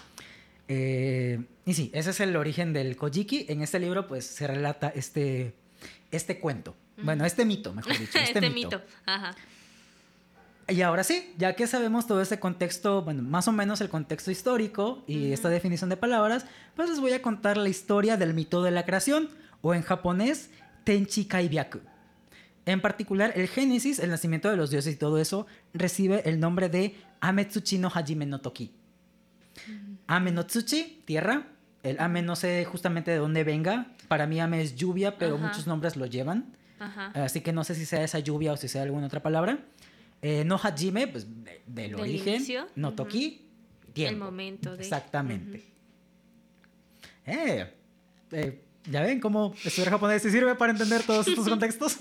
Eh, 0.68 1.40
y 1.66 1.74
sí, 1.76 1.92
ese 1.94 2.10
es 2.10 2.20
el 2.20 2.36
origen 2.36 2.74
del 2.74 2.96
Kojiki. 2.98 3.46
En 3.50 3.62
este 3.62 3.80
libro, 3.80 4.08
pues, 4.08 4.26
se 4.26 4.48
relata 4.48 4.90
este, 4.90 5.54
este 6.12 6.40
cuento. 6.40 6.76
Bueno, 6.98 7.26
este 7.26 7.46
mito, 7.46 7.74
mejor 7.74 7.92
dicho. 7.98 8.12
Este, 8.18 8.40
Este, 8.40 8.50
mito. 8.50 8.78
mito. 8.80 8.82
Ajá. 9.06 9.36
Y 10.68 10.82
ahora 10.82 11.04
sí, 11.04 11.34
ya 11.38 11.56
que 11.56 11.68
sabemos 11.68 12.08
todo 12.08 12.22
ese 12.22 12.40
contexto, 12.40 13.04
bueno, 13.04 13.22
más 13.22 13.48
o 13.48 13.52
menos 13.52 13.82
el 13.82 13.90
contexto 13.90 14.32
histórico 14.32 15.04
y 15.06 15.32
esta 15.32 15.50
definición 15.50 15.92
de 15.92 15.98
palabras, 15.98 16.46
pues 16.76 16.90
les 16.90 17.00
voy 17.00 17.14
a 17.14 17.22
contar 17.22 17.58
la 17.58 17.70
historia 17.70 18.18
del 18.18 18.34
mito 18.34 18.64
de 18.64 18.72
la 18.72 18.84
creación, 18.84 19.30
o 19.62 19.76
en 19.76 19.84
japonés, 19.84 20.50
Tenchi 20.84 21.26
Kaibyaku. 21.26 21.80
En 22.66 22.82
particular, 22.82 23.32
el 23.36 23.48
Génesis, 23.48 24.00
el 24.00 24.10
nacimiento 24.10 24.50
de 24.50 24.58
los 24.58 24.72
dioses 24.72 24.96
y 24.96 24.98
todo 24.98 25.20
eso, 25.20 25.46
recibe 25.74 26.28
el 26.28 26.40
nombre 26.40 26.68
de 26.68 26.96
Ametsuchi 27.22 27.78
no 27.78 27.92
Hajime 27.94 28.26
no 28.26 28.42
Toki. 28.42 28.72
Ame 30.08 30.32
no 30.32 30.46
Tsuchi, 30.46 31.04
tierra. 31.06 31.48
El 31.84 32.00
Ame 32.00 32.24
no 32.24 32.36
sé 32.36 32.66
justamente 32.66 33.12
de 33.12 33.18
dónde 33.18 33.44
venga. 33.44 33.88
Para 34.08 34.26
mí 34.26 34.40
Ame 34.40 34.62
es 34.62 34.76
lluvia, 34.76 35.18
pero 35.18 35.38
muchos 35.38 35.68
nombres 35.68 35.96
lo 35.96 36.08
llevan. 36.08 36.56
Así 37.14 37.42
que 37.42 37.54
no 37.54 37.64
sé 37.64 37.76
si 37.76 37.86
sea 37.86 38.04
esa 38.04 38.20
lluvia 38.20 38.54
o 38.54 38.58
si 38.58 38.68
sea 38.68 38.84
alguna 38.84 39.08
otra 39.08 39.22
palabra. 39.22 39.60
Eh, 40.28 40.44
no 40.44 40.56
hajime, 40.56 41.06
pues 41.08 41.28
de- 41.44 41.62
del, 41.68 41.92
Del 41.92 42.00
origen. 42.00 42.36
inicio, 42.38 42.68
No 42.76 42.94
toki, 42.94 43.46
tiempo. 43.94 44.14
El 44.14 44.20
momento 44.20 44.76
de. 44.76 44.82
Exactamente. 44.84 45.64
Eh, 47.28 47.72
eh, 48.32 48.62
¿Ya 48.90 49.02
ven 49.02 49.20
cómo 49.20 49.54
estudiar 49.64 49.92
japonés 49.92 50.24
sí 50.24 50.32
sirve 50.32 50.56
para 50.56 50.72
entender 50.72 51.04
todos 51.04 51.28
estos 51.28 51.48
contextos? 51.50 51.98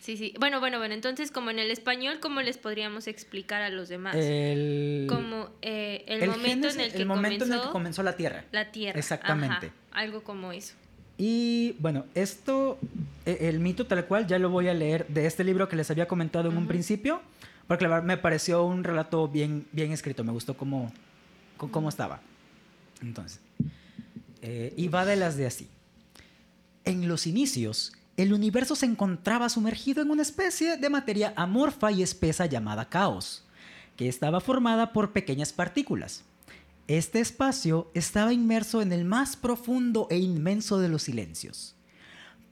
Sí, 0.00 0.16
sí. 0.18 0.34
Bueno, 0.38 0.60
bueno, 0.60 0.76
bueno. 0.78 0.92
Entonces, 0.94 1.30
como 1.30 1.50
en 1.50 1.58
el 1.58 1.70
español, 1.70 2.18
¿cómo 2.20 2.42
les 2.42 2.58
podríamos 2.58 3.06
explicar 3.06 3.62
a 3.62 3.70
los 3.70 3.88
demás? 3.88 4.14
El, 4.14 5.06
como 5.08 5.50
el, 5.62 6.02
el 6.06 6.28
momento 6.28 6.68
en 6.68 6.80
el 6.80 7.06
momento 7.06 7.44
comenzó 7.44 7.44
en 7.46 7.52
el 7.52 7.60
que 7.62 7.70
comenzó 7.72 8.02
la 8.02 8.16
Tierra. 8.16 8.44
la 8.52 8.70
Tierra. 8.70 8.98
Exactamente. 8.98 9.66
Ajá, 9.68 9.74
algo 9.92 10.22
como 10.24 10.52
eso. 10.52 10.74
Y 11.18 11.76
bueno, 11.78 12.04
esto, 12.14 12.78
eh, 13.26 13.38
el 13.42 13.60
mito 13.60 13.86
tal 13.86 14.06
cual, 14.06 14.26
ya 14.26 14.38
lo 14.38 14.50
voy 14.50 14.68
a 14.68 14.74
leer 14.74 15.06
de 15.08 15.26
este 15.26 15.44
libro 15.44 15.68
que 15.68 15.76
les 15.76 15.90
había 15.90 16.08
comentado 16.08 16.50
en 16.50 16.56
un 16.56 16.66
principio, 16.66 17.20
porque 17.66 17.86
me 17.86 18.16
pareció 18.16 18.64
un 18.64 18.84
relato 18.84 19.28
bien, 19.28 19.66
bien 19.72 19.92
escrito, 19.92 20.24
me 20.24 20.32
gustó 20.32 20.56
cómo, 20.56 20.92
cómo 21.56 21.88
estaba. 21.88 22.20
Entonces, 23.00 23.40
eh, 24.40 24.72
y 24.76 24.88
va 24.88 25.04
de 25.04 25.16
las 25.16 25.36
de 25.36 25.46
así. 25.46 25.68
En 26.84 27.08
los 27.08 27.26
inicios, 27.26 27.92
el 28.16 28.32
universo 28.32 28.74
se 28.74 28.86
encontraba 28.86 29.48
sumergido 29.48 30.02
en 30.02 30.10
una 30.10 30.22
especie 30.22 30.76
de 30.76 30.90
materia 30.90 31.32
amorfa 31.36 31.92
y 31.92 32.02
espesa 32.02 32.46
llamada 32.46 32.88
caos, 32.88 33.44
que 33.96 34.08
estaba 34.08 34.40
formada 34.40 34.92
por 34.92 35.12
pequeñas 35.12 35.52
partículas. 35.52 36.24
Este 36.88 37.20
espacio 37.20 37.90
estaba 37.94 38.32
inmerso 38.32 38.82
en 38.82 38.92
el 38.92 39.04
más 39.04 39.36
profundo 39.36 40.08
e 40.10 40.18
inmenso 40.18 40.80
de 40.80 40.88
los 40.88 41.04
silencios. 41.04 41.76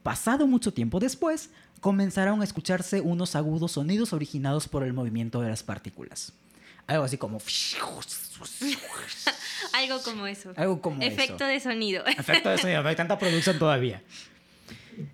Pasado 0.03 0.47
mucho 0.47 0.73
tiempo 0.73 1.01
después, 1.01 1.51
comenzaron 1.81 2.41
a 2.41 2.45
escucharse 2.45 3.01
unos 3.01 3.35
agudos 3.35 3.73
sonidos 3.73 4.13
originados 4.13 4.69
por 4.69 4.85
el 4.85 4.93
movimiento 4.93 5.41
de 5.41 5.49
las 5.49 5.63
partículas. 5.63 6.33
Algo 6.87 7.05
así 7.05 7.19
como... 7.19 7.39
Algo 9.73 10.03
como 10.03 10.27
eso. 10.27 10.53
Algo 10.57 10.81
como 10.81 11.03
Efecto 11.03 11.45
eso. 11.45 11.47
de 11.47 11.61
sonido. 11.61 12.07
Efecto 12.19 12.49
de 12.51 12.59
sonido, 12.59 12.83
no 12.83 12.89
hay 12.89 12.97
tanta 12.97 13.19
producción 13.19 13.59
todavía. 13.59 14.03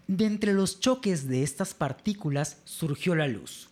De 0.06 0.24
entre 0.26 0.52
los 0.52 0.80
choques 0.80 1.28
de 1.28 1.42
estas 1.42 1.74
partículas 1.74 2.58
surgió 2.64 3.14
la 3.14 3.28
luz. 3.28 3.68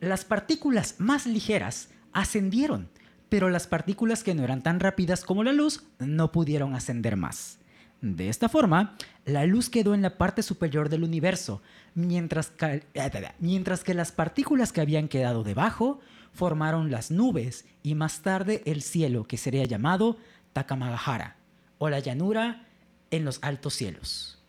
Las 0.00 0.24
partículas 0.24 0.96
más 0.98 1.26
ligeras 1.26 1.88
ascendieron, 2.12 2.88
pero 3.28 3.48
las 3.48 3.66
partículas 3.66 4.22
que 4.22 4.34
no 4.34 4.44
eran 4.44 4.62
tan 4.62 4.78
rápidas 4.78 5.24
como 5.24 5.42
la 5.42 5.52
luz 5.52 5.84
no 5.98 6.32
pudieron 6.32 6.74
ascender 6.74 7.16
más. 7.16 7.58
De 8.02 8.28
esta 8.28 8.48
forma, 8.48 8.96
la 9.24 9.46
luz 9.46 9.70
quedó 9.70 9.94
en 9.94 10.02
la 10.02 10.18
parte 10.18 10.42
superior 10.42 10.90
del 10.90 11.02
universo, 11.02 11.62
mientras 11.94 12.50
que, 12.50 12.84
mientras 13.38 13.84
que 13.84 13.94
las 13.94 14.12
partículas 14.12 14.72
que 14.72 14.82
habían 14.82 15.08
quedado 15.08 15.44
debajo 15.44 16.00
formaron 16.32 16.90
las 16.90 17.10
nubes 17.10 17.64
y 17.82 17.94
más 17.94 18.20
tarde 18.20 18.62
el 18.66 18.82
cielo, 18.82 19.24
que 19.24 19.38
sería 19.38 19.64
llamado 19.64 20.18
Takamagahara, 20.52 21.36
o 21.78 21.88
la 21.88 22.00
llanura 22.00 22.66
en 23.10 23.24
los 23.24 23.38
altos 23.42 23.74
cielos. 23.74 24.42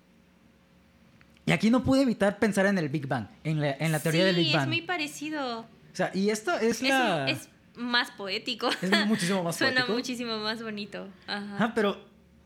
Y 1.47 1.51
aquí 1.53 1.69
no 1.71 1.83
pude 1.83 2.01
evitar 2.03 2.37
pensar 2.39 2.65
en 2.67 2.77
el 2.77 2.89
Big 2.89 3.07
Bang, 3.07 3.27
en 3.43 3.61
la, 3.61 3.71
en 3.71 3.91
la 3.91 3.99
teoría 3.99 4.21
sí, 4.21 4.25
del 4.27 4.35
Big 4.35 4.53
Bang. 4.53 4.61
es 4.63 4.67
muy 4.67 4.81
parecido. 4.81 5.59
O 5.61 5.65
sea, 5.95 6.11
y 6.13 6.29
esto 6.29 6.53
es 6.59 6.81
Es, 6.83 6.89
la... 6.89 7.27
es 7.29 7.49
más 7.75 8.11
poético. 8.11 8.69
Es 8.81 9.07
muchísimo 9.07 9.43
más 9.43 9.55
Suena 9.57 9.77
poético. 9.81 9.93
muchísimo 9.97 10.37
más 10.39 10.61
bonito. 10.61 11.07
Ajá. 11.25 11.55
Ajá, 11.55 11.71
pero, 11.73 11.99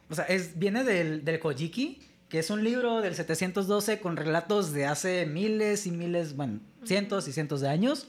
o 0.10 0.16
sea, 0.16 0.26
es, 0.26 0.58
viene 0.58 0.84
del, 0.84 1.26
del 1.26 1.40
Kojiki, 1.40 2.00
que 2.30 2.40
es 2.40 2.50
un 2.52 2.64
libro 2.64 3.02
del 3.02 3.16
712 3.16 4.00
con 4.00 4.16
relatos 4.18 4.72
de 4.72 4.86
hace 4.86 5.26
miles 5.26 5.88
y 5.88 5.92
miles, 5.92 6.36
bueno, 6.36 6.60
cientos 6.86 7.28
y 7.28 7.34
cientos 7.34 7.60
de 7.62 7.70
años. 7.70 8.08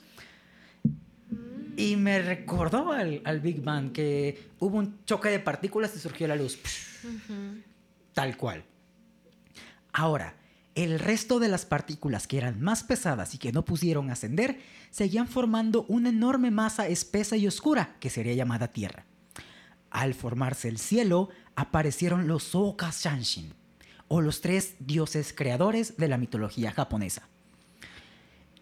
Y 1.76 1.96
me 1.96 2.20
recordó 2.20 2.92
al, 2.92 3.22
al 3.24 3.40
Big 3.40 3.62
Bang, 3.62 3.92
que 3.92 4.50
hubo 4.58 4.76
un 4.76 5.02
choque 5.06 5.30
de 5.30 5.38
partículas 5.40 5.96
y 5.96 5.98
surgió 6.00 6.28
la 6.28 6.36
luz. 6.36 6.58
Tal 8.12 8.36
cual. 8.36 8.62
Ahora, 9.94 10.34
el 10.74 10.98
resto 10.98 11.38
de 11.38 11.48
las 11.48 11.66
partículas 11.66 12.26
que 12.26 12.38
eran 12.38 12.60
más 12.60 12.82
pesadas 12.82 13.34
y 13.34 13.38
que 13.38 13.52
no 13.52 13.64
pudieron 13.64 14.10
ascender, 14.10 14.60
seguían 14.90 15.28
formando 15.28 15.84
una 15.88 16.08
enorme 16.08 16.50
masa 16.50 16.88
espesa 16.88 17.36
y 17.36 17.46
oscura 17.46 17.96
que 18.00 18.10
sería 18.10 18.34
llamada 18.34 18.68
Tierra. 18.68 19.04
Al 19.90 20.14
formarse 20.14 20.68
el 20.68 20.78
cielo, 20.78 21.28
aparecieron 21.54 22.26
los 22.26 22.44
Soka 22.44 22.90
Shanshin, 22.90 23.52
o 24.08 24.20
los 24.20 24.40
tres 24.40 24.74
dioses 24.78 25.34
creadores 25.34 25.96
de 25.96 26.08
la 26.08 26.18
mitología 26.18 26.72
japonesa. 26.72 27.28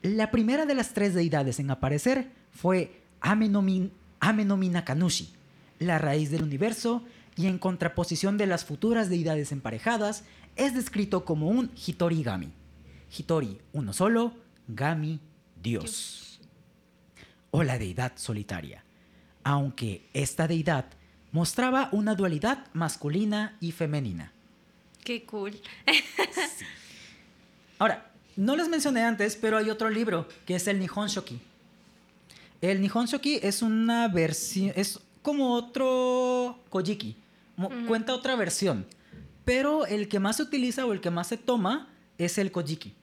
La 0.02 0.30
primera 0.30 0.66
de 0.66 0.74
las 0.74 0.94
tres 0.94 1.14
deidades 1.14 1.60
en 1.60 1.70
aparecer 1.70 2.30
fue 2.50 3.02
Amenomin, 3.20 3.92
Amenominakanushi, 4.18 5.32
la 5.78 5.98
raíz 5.98 6.30
del 6.30 6.42
universo, 6.42 7.04
y 7.40 7.46
en 7.46 7.58
contraposición 7.58 8.36
de 8.36 8.46
las 8.46 8.66
futuras 8.66 9.08
deidades 9.08 9.50
emparejadas, 9.50 10.24
es 10.56 10.74
descrito 10.74 11.24
como 11.24 11.48
un 11.48 11.70
Hitori 11.74 12.22
Gami. 12.22 12.52
Hitori, 13.16 13.58
uno 13.72 13.94
solo, 13.94 14.34
Gami, 14.68 15.20
Dios. 15.62 16.38
O 17.50 17.62
la 17.62 17.78
deidad 17.78 18.12
solitaria. 18.16 18.84
Aunque 19.42 20.02
esta 20.12 20.46
deidad 20.46 20.84
mostraba 21.32 21.88
una 21.92 22.14
dualidad 22.14 22.66
masculina 22.74 23.56
y 23.58 23.72
femenina. 23.72 24.32
Qué 25.02 25.24
cool. 25.24 25.58
Ahora, 27.78 28.10
no 28.36 28.54
les 28.54 28.68
mencioné 28.68 29.02
antes, 29.02 29.34
pero 29.34 29.56
hay 29.56 29.70
otro 29.70 29.88
libro 29.88 30.28
que 30.44 30.56
es 30.56 30.66
el 30.66 30.78
Nihon 30.78 31.08
Shoki. 31.08 31.40
El 32.60 32.82
Nihon 32.82 33.06
Shoki 33.06 33.40
es 33.42 33.62
una 33.62 34.08
versión, 34.08 34.74
es 34.76 35.00
como 35.22 35.54
otro 35.54 36.58
Kojiki. 36.68 37.16
Cuenta 37.86 38.14
otra 38.14 38.36
versión. 38.36 38.86
Pero 39.44 39.86
el 39.86 40.08
que 40.08 40.20
más 40.20 40.36
se 40.36 40.42
utiliza 40.44 40.86
o 40.86 40.92
el 40.92 41.00
que 41.00 41.10
más 41.10 41.26
se 41.26 41.36
toma 41.36 41.88
es 42.18 42.38
el 42.38 42.52
Kojiki. 42.52 42.94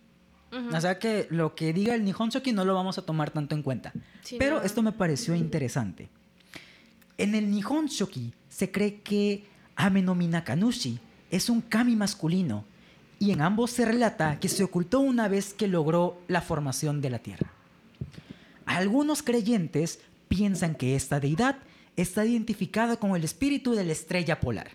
O 0.73 0.79
sea 0.81 0.97
que 0.97 1.27
lo 1.29 1.55
que 1.55 1.73
diga 1.73 1.93
el 1.93 2.05
Nihon 2.05 2.29
Shoki 2.29 2.53
no 2.53 2.63
lo 2.63 2.73
vamos 2.73 2.97
a 2.97 3.01
tomar 3.01 3.31
tanto 3.31 3.53
en 3.53 3.63
cuenta. 3.63 3.91
Sí, 4.23 4.37
Pero 4.39 4.59
no. 4.59 4.63
esto 4.63 4.81
me 4.81 4.93
pareció 4.93 5.35
interesante. 5.35 6.09
En 7.17 7.35
el 7.35 7.51
Nihon 7.51 7.87
Shoki 7.87 8.33
se 8.47 8.71
cree 8.71 9.01
que 9.01 9.45
Amenomi 9.75 10.27
Nakanushi 10.27 10.99
es 11.29 11.49
un 11.49 11.61
kami 11.61 11.95
masculino 11.95 12.63
y 13.19 13.31
en 13.31 13.41
ambos 13.41 13.71
se 13.71 13.85
relata 13.85 14.39
que 14.39 14.47
se 14.47 14.63
ocultó 14.63 14.99
una 14.99 15.27
vez 15.27 15.53
que 15.53 15.67
logró 15.67 16.21
la 16.27 16.41
formación 16.41 17.01
de 17.01 17.09
la 17.09 17.19
Tierra. 17.19 17.51
Algunos 18.65 19.23
creyentes 19.23 19.99
piensan 20.29 20.75
que 20.75 20.95
esta 20.95 21.19
deidad 21.19 21.57
está 21.97 22.25
identificada 22.25 22.97
con 22.97 23.15
el 23.15 23.23
espíritu 23.23 23.73
de 23.73 23.83
la 23.83 23.91
estrella 23.91 24.39
polar, 24.39 24.71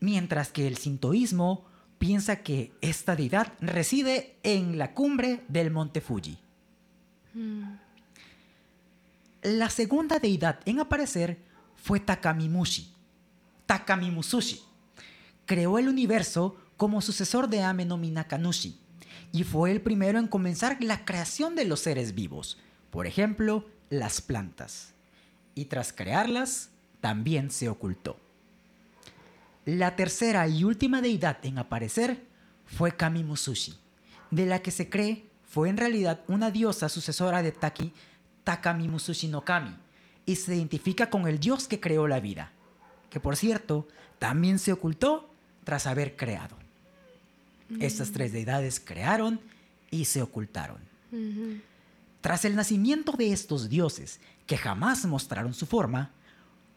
mientras 0.00 0.50
que 0.50 0.66
el 0.66 0.76
sintoísmo 0.78 1.66
piensa 1.98 2.42
que 2.42 2.72
esta 2.80 3.14
deidad 3.14 3.52
reside 3.60 4.36
en 4.42 4.78
la 4.78 4.94
cumbre 4.94 5.44
del 5.48 5.70
monte 5.70 6.00
Fuji. 6.00 6.38
Mm. 7.34 7.74
La 9.42 9.70
segunda 9.70 10.18
deidad 10.18 10.60
en 10.64 10.80
aparecer 10.80 11.38
fue 11.76 12.00
Takamimushi. 12.00 12.92
Takamimusushi. 13.66 14.60
Creó 15.44 15.78
el 15.78 15.88
universo 15.88 16.56
como 16.76 17.00
sucesor 17.00 17.48
de 17.48 17.62
Ame 17.62 17.84
no 17.84 17.96
Minakanushi 17.98 18.78
y 19.32 19.44
fue 19.44 19.70
el 19.70 19.80
primero 19.80 20.18
en 20.18 20.26
comenzar 20.26 20.78
la 20.80 21.04
creación 21.04 21.54
de 21.54 21.64
los 21.64 21.80
seres 21.80 22.14
vivos, 22.14 22.58
por 22.90 23.06
ejemplo, 23.06 23.66
las 23.90 24.20
plantas. 24.20 24.94
Y 25.58 25.64
tras 25.64 25.92
crearlas, 25.92 26.70
también 27.00 27.50
se 27.50 27.68
ocultó. 27.68 28.16
La 29.64 29.96
tercera 29.96 30.46
y 30.46 30.62
última 30.62 31.02
deidad 31.02 31.44
en 31.44 31.58
aparecer 31.58 32.22
fue 32.64 32.92
Kamimusushi, 32.92 33.74
de 34.30 34.46
la 34.46 34.62
que 34.62 34.70
se 34.70 34.88
cree 34.88 35.24
fue 35.48 35.68
en 35.68 35.76
realidad 35.76 36.20
una 36.28 36.52
diosa 36.52 36.88
sucesora 36.88 37.42
de 37.42 37.50
Taki, 37.50 37.92
Takamimusushi 38.44 39.26
no 39.26 39.44
Kami, 39.44 39.74
y 40.26 40.36
se 40.36 40.54
identifica 40.54 41.10
con 41.10 41.26
el 41.26 41.40
dios 41.40 41.66
que 41.66 41.80
creó 41.80 42.06
la 42.06 42.20
vida, 42.20 42.52
que 43.10 43.18
por 43.18 43.34
cierto 43.34 43.88
también 44.20 44.60
se 44.60 44.72
ocultó 44.72 45.28
tras 45.64 45.88
haber 45.88 46.14
creado. 46.14 46.56
Estas 47.80 48.12
tres 48.12 48.32
deidades 48.32 48.78
crearon 48.78 49.40
y 49.90 50.04
se 50.04 50.22
ocultaron. 50.22 50.78
Tras 52.20 52.44
el 52.44 52.54
nacimiento 52.54 53.10
de 53.12 53.32
estos 53.32 53.68
dioses, 53.68 54.20
que 54.48 54.56
jamás 54.56 55.04
mostraron 55.04 55.52
su 55.52 55.66
forma, 55.66 56.10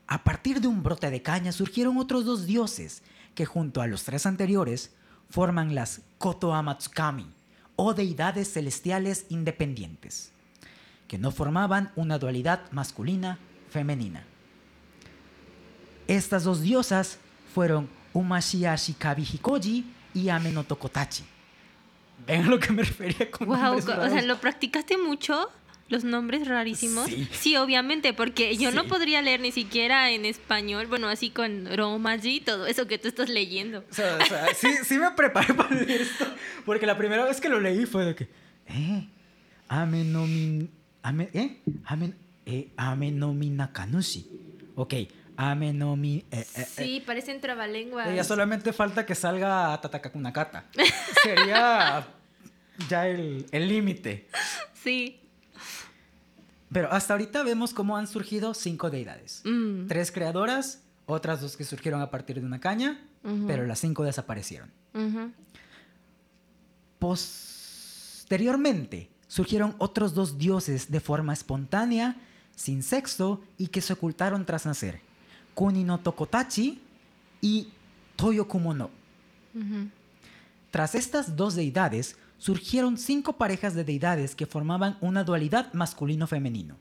a 0.05 0.25
partir 0.25 0.59
de 0.59 0.67
un 0.67 0.83
brote 0.83 1.09
de 1.09 1.21
caña 1.21 1.53
surgieron 1.53 1.97
otros 1.97 2.25
dos 2.25 2.45
dioses 2.45 3.01
que 3.33 3.45
junto 3.45 3.81
a 3.81 3.87
los 3.87 4.03
tres 4.03 4.25
anteriores 4.25 4.91
forman 5.29 5.73
las 5.73 6.01
Koto 6.17 6.53
Amatsukami, 6.53 7.31
o 7.77 7.93
deidades 7.93 8.51
celestiales 8.51 9.25
independientes, 9.29 10.33
que 11.07 11.17
no 11.17 11.31
formaban 11.31 11.93
una 11.95 12.19
dualidad 12.19 12.69
masculina-femenina. 12.71 14.25
Estas 16.07 16.43
dos 16.43 16.61
diosas 16.61 17.19
fueron 17.55 17.89
Umashiashi 18.11 18.95
Kabihikoji 18.95 19.85
y 20.13 20.27
Ame 20.27 20.51
no 20.51 20.65
Tokotachi. 20.65 21.23
¿Ven 22.27 22.43
a 22.43 22.49
lo 22.49 22.59
que 22.59 22.73
me 22.73 22.83
refería 22.83 23.31
con 23.31 23.47
Wow, 23.47 23.77
o 23.77 23.81
sea? 23.81 24.21
¿lo 24.23 24.39
practicaste 24.41 24.97
mucho? 24.97 25.49
Los 25.91 26.03
nombres 26.05 26.47
rarísimos. 26.47 27.09
Sí. 27.33 27.55
obviamente, 27.57 28.13
porque 28.13 28.55
yo 28.57 28.71
no 28.71 28.85
podría 28.85 29.21
leer 29.21 29.41
ni 29.41 29.51
siquiera 29.51 30.09
en 30.11 30.25
español, 30.25 30.87
bueno, 30.87 31.09
así 31.09 31.29
con 31.29 31.67
romaji, 31.77 32.39
todo 32.39 32.65
eso 32.65 32.87
que 32.87 32.97
tú 32.97 33.09
estás 33.09 33.27
leyendo. 33.29 33.83
O 33.91 33.93
sea, 33.93 34.17
o 34.21 34.25
sea, 34.25 34.47
sí, 34.55 34.69
sí 34.85 34.97
me 34.97 35.11
preparé 35.11 35.53
para 35.53 35.75
leer 35.75 36.01
esto. 36.01 36.25
Porque 36.65 36.85
la 36.85 36.97
primera 36.97 37.25
vez 37.25 37.41
que 37.41 37.49
lo 37.49 37.59
leí 37.59 37.85
fue 37.85 38.05
de 38.05 38.15
que. 38.15 38.23
¿Eh? 38.67 39.07
Ame 39.67 40.03
no 40.05 40.25
min. 40.25 40.71
Ame, 41.03 41.29
¿Eh? 41.33 41.57
Ame, 41.85 42.13
eh, 42.45 42.69
ame 42.77 43.11
no 43.11 43.33
mi 43.33 43.49
nakanushi. 43.49 44.25
Ok. 44.75 44.93
Ame 45.35 45.73
no 45.73 45.95
mi. 45.95 46.23
eh, 46.31 46.45
eh, 46.55 46.65
Sí, 46.77 47.03
parecen 47.05 47.41
trabalenguas. 47.41 48.07
eh, 48.07 48.15
ya 48.15 48.23
solamente 48.23 48.71
falta 48.73 49.05
que 49.05 49.15
salga 49.15 49.77
Tatakakunakata. 49.81 50.65
Sería 51.23 52.07
ya 52.87 53.07
el 53.07 53.45
el 53.51 53.67
límite. 53.67 54.27
Sí. 54.83 55.17
Pero 56.71 56.91
hasta 56.91 57.13
ahorita 57.13 57.43
vemos 57.43 57.73
cómo 57.73 57.97
han 57.97 58.07
surgido 58.07 58.53
cinco 58.53 58.89
deidades. 58.89 59.41
Mm. 59.43 59.87
Tres 59.87 60.11
creadoras, 60.11 60.83
otras 61.05 61.41
dos 61.41 61.57
que 61.57 61.65
surgieron 61.65 62.01
a 62.01 62.09
partir 62.09 62.39
de 62.39 62.45
una 62.45 62.61
caña, 62.61 63.01
pero 63.45 63.67
las 63.67 63.79
cinco 63.79 64.03
desaparecieron. 64.03 64.71
Posteriormente 66.97 69.09
surgieron 69.27 69.75
otros 69.79 70.13
dos 70.13 70.37
dioses 70.37 70.89
de 70.89 70.99
forma 70.99 71.33
espontánea, 71.33 72.15
sin 72.55 72.83
sexo 72.83 73.41
y 73.57 73.67
que 73.67 73.81
se 73.81 73.93
ocultaron 73.93 74.45
tras 74.45 74.65
nacer: 74.65 75.01
Kuni 75.53 75.83
no 75.83 75.99
Tokotachi 75.99 76.81
y 77.41 77.69
Toyokumono. 78.15 78.89
Tras 80.71 80.95
estas 80.95 81.35
dos 81.35 81.55
deidades 81.55 82.15
surgieron 82.41 82.97
cinco 82.97 83.33
parejas 83.33 83.75
de 83.75 83.83
deidades 83.83 84.33
que 84.33 84.47
formaban 84.47 84.97
una 84.99 85.23
dualidad 85.23 85.71
masculino-femenino, 85.73 86.75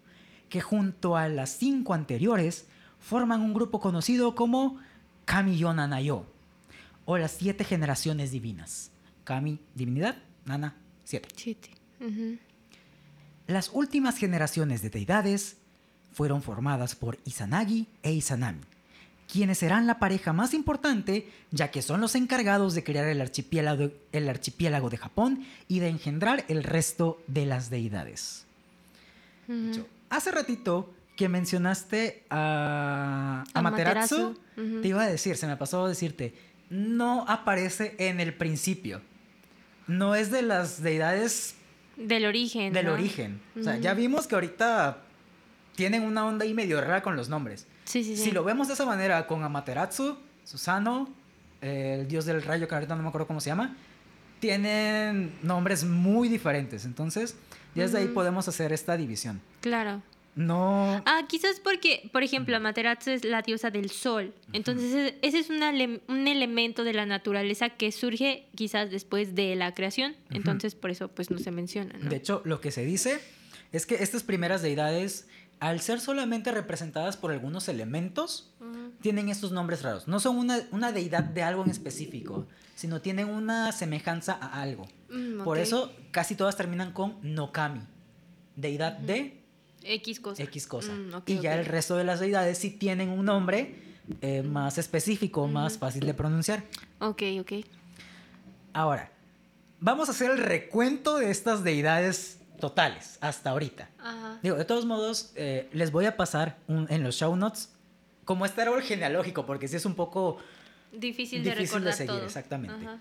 que 0.49 0.63
junto 0.63 1.19
a 1.19 1.29
las 1.29 1.51
cinco 1.51 1.93
anteriores 1.93 2.65
forman 2.99 3.43
un 3.43 3.53
grupo 3.53 3.79
conocido 3.79 4.35
como 4.35 4.79
Kami-yo 5.27 5.75
Nana-yo, 5.75 6.25
o 7.05 7.19
las 7.19 7.33
siete 7.33 7.65
generaciones 7.65 8.31
divinas. 8.31 8.91
Kami, 9.25 9.59
divinidad, 9.75 10.17
Nana, 10.47 10.77
siete. 11.05 11.29
Siete. 11.37 11.69
Las 13.47 13.69
últimas 13.75 14.17
generaciones 14.17 14.81
de 14.81 14.89
deidades 14.89 15.59
fueron 16.11 16.41
formadas 16.43 16.95
por 16.95 17.19
Izanagi 17.27 17.87
e 18.03 18.13
Izanami, 18.13 18.63
quienes 19.31 19.59
serán 19.59 19.87
la 19.87 19.99
pareja 19.99 20.33
más 20.33 20.55
importante 20.55 21.29
ya 21.51 21.71
que 21.71 21.83
son 21.83 22.01
los 22.01 22.15
encargados 22.15 22.75
de 22.75 22.85
crear 22.85 23.07
el 23.07 23.21
archipiélago, 23.21 23.91
el 24.13 24.29
archipiélago 24.29 24.91
de 24.91 24.97
Japón 24.97 25.47
y 25.69 25.81
de 25.81 25.89
engendrar 25.89 26.45
el 26.49 26.65
resto 26.65 27.23
de 27.27 27.47
las 27.47 27.71
deidades. 27.71 28.47
Hace 30.11 30.31
ratito 30.31 30.93
que 31.17 31.29
mencionaste 31.29 32.25
a, 32.31 33.45
a 33.53 33.77
te 34.83 34.89
iba 34.89 35.03
a 35.03 35.07
decir, 35.07 35.37
se 35.37 35.47
me 35.47 35.57
pasó 35.57 35.85
a 35.85 35.89
decirte, 35.89 36.35
no 36.71 37.25
aparece 37.29 37.97
en 37.99 38.21
el 38.21 38.33
principio. 38.33 39.01
No 39.87 40.15
es 40.15 40.31
de 40.31 40.43
las 40.43 40.83
deidades 40.83 41.57
Del 41.97 42.25
origen. 42.25 42.73
del 42.73 42.87
¿no? 42.87 42.93
origen. 42.93 43.41
O 43.59 43.63
sea, 43.63 43.77
ya 43.79 43.93
vimos 43.95 44.27
que 44.29 44.37
ahorita 44.37 45.03
tienen 45.75 46.03
una 46.05 46.25
onda 46.25 46.45
ahí 46.45 46.55
medio 46.55 46.81
rara 46.81 47.03
con 47.03 47.17
los 47.17 47.29
nombres. 47.29 47.67
Sí, 47.91 48.05
sí, 48.05 48.17
sí. 48.17 48.23
Si 48.23 48.31
lo 48.31 48.45
vemos 48.45 48.69
de 48.69 48.75
esa 48.75 48.87
manera 48.87 49.27
con 49.27 49.43
Amaterasu, 49.43 50.17
Susano, 50.45 51.13
eh, 51.61 51.99
el 52.01 52.09
dios 52.09 52.25
del 52.25 52.41
rayo, 52.43 52.69
que 52.69 52.75
ahorita 52.75 52.95
no 52.95 53.03
me 53.03 53.09
acuerdo 53.09 53.27
cómo 53.27 53.41
se 53.41 53.51
llama, 53.51 53.77
tienen 54.39 55.33
nombres 55.43 55.85
muy 55.85 56.29
diferentes. 56.29 56.85
Entonces, 56.85 57.37
ya 57.75 57.83
desde 57.83 57.99
ahí 57.99 58.05
Ujú. 58.05 58.15
podemos 58.15 58.47
hacer 58.47 58.73
esta 58.73 58.97
división. 58.97 59.41
Claro. 59.61 60.03
No. 60.37 61.03
Ah, 61.05 61.23
quizás 61.29 61.59
porque, 61.59 62.09
por 62.13 62.23
ejemplo, 62.23 62.57
Amaterasu 62.57 63.11
es 63.11 63.25
la 63.25 63.43
diosa 63.43 63.71
del 63.71 63.91
sol. 63.91 64.33
Entonces, 64.53 65.15
ese 65.21 65.41
es 65.41 65.51
una 65.51 65.73
un 66.07 66.29
elemento 66.29 66.85
de 66.85 66.93
la 66.93 67.05
naturaleza 67.05 67.71
que 67.71 67.91
surge 67.91 68.47
quizás 68.55 68.93
después 68.93 69.35
de 69.35 69.57
la 69.57 69.75
creación. 69.75 70.15
Entonces, 70.31 70.77
por 70.77 70.91
eso, 70.93 71.09
pues, 71.09 71.31
no 71.33 71.39
se 71.39 71.51
menciona, 71.51 71.99
¿no? 71.99 72.09
De 72.09 72.17
hecho, 72.17 72.43
lo 72.45 72.61
que 72.61 72.71
se 72.71 72.85
dice 72.85 73.21
es 73.73 73.87
que 73.87 73.97
estas 73.97 74.23
primeras 74.23 74.63
deidades, 74.63 75.27
al 75.61 75.81
ser 75.81 76.01
solamente 76.01 76.51
representadas 76.53 77.19
por 77.19 77.31
algunos 77.31 77.69
elementos, 77.69 78.51
tienen 79.03 79.29
estos 79.29 79.53
nombres 79.53 79.83
raros. 79.83 80.09
No 80.09 80.19
son 80.19 80.37
una, 80.39 80.61
una 80.73 80.91
deidad 80.91 81.23
de 81.23 81.43
algo 81.43 81.63
en 81.65 81.71
específico, 81.71 82.47
sino 82.75 83.01
tienen 83.03 83.29
una 83.29 83.71
semejanza 83.73 84.33
a 84.33 84.63
algo. 84.63 84.89
Mm, 85.11 85.45
Por 85.45 85.59
eso 85.59 85.93
casi 86.11 86.35
todas 86.35 86.57
terminan 86.57 86.93
con 86.93 87.17
Nokami, 87.23 87.83
deidad 88.57 88.93
de 88.99 89.39
X 89.83 90.21
cosa. 90.21 90.43
X 90.43 90.67
cosa. 90.67 90.93
Mm, 90.93 91.23
y 91.27 91.39
ya 91.41 91.55
el 91.55 91.67
resto 91.67 91.97
de 91.97 92.05
las 92.05 92.21
deidades 92.21 92.57
sí 92.59 92.71
tienen 92.71 93.11
un 93.11 93.27
nombre 93.27 93.77
eh, 94.23 94.43
más 94.43 94.79
específico, 94.79 95.47
más 95.47 95.77
fácil 95.77 96.07
de 96.07 96.15
pronunciar. 96.15 96.65
Ok, 97.01 97.23
ok. 97.41 97.53
Ahora, 98.73 99.13
vamos 99.79 100.09
a 100.09 100.13
hacer 100.13 100.31
el 100.31 100.39
recuento 100.39 101.19
de 101.19 101.31
estas 101.31 101.65
deidades 101.65 102.40
totales 102.61 103.19
hasta 103.21 103.51
ahorita. 103.51 103.89
Ajá. 103.99 104.39
Digo, 104.43 104.57
de 104.57 104.65
todos 104.65 104.85
modos, 104.87 105.33
eh, 105.35 105.69
les 105.73 105.91
voy 105.91 106.07
a 106.07 106.17
pasar 106.17 106.57
un- 106.69 106.87
en 106.91 107.03
los 107.03 107.17
show 107.17 107.35
notes 107.35 107.71
como 108.25 108.47
este 108.47 108.63
árbol 108.63 108.83
genealógico, 108.83 109.45
porque 109.47 109.67
sí 109.67 109.77
es 109.77 109.85
un 109.87 109.95
poco 109.95 110.37
Difícil, 110.93 111.43
de 111.43 111.51
Difícil 111.51 111.57
de 111.81 111.91
recordar 111.91 111.95
seguir, 111.95 112.15
todo. 112.15 112.25
exactamente. 112.25 112.87
Ajá. 112.87 112.99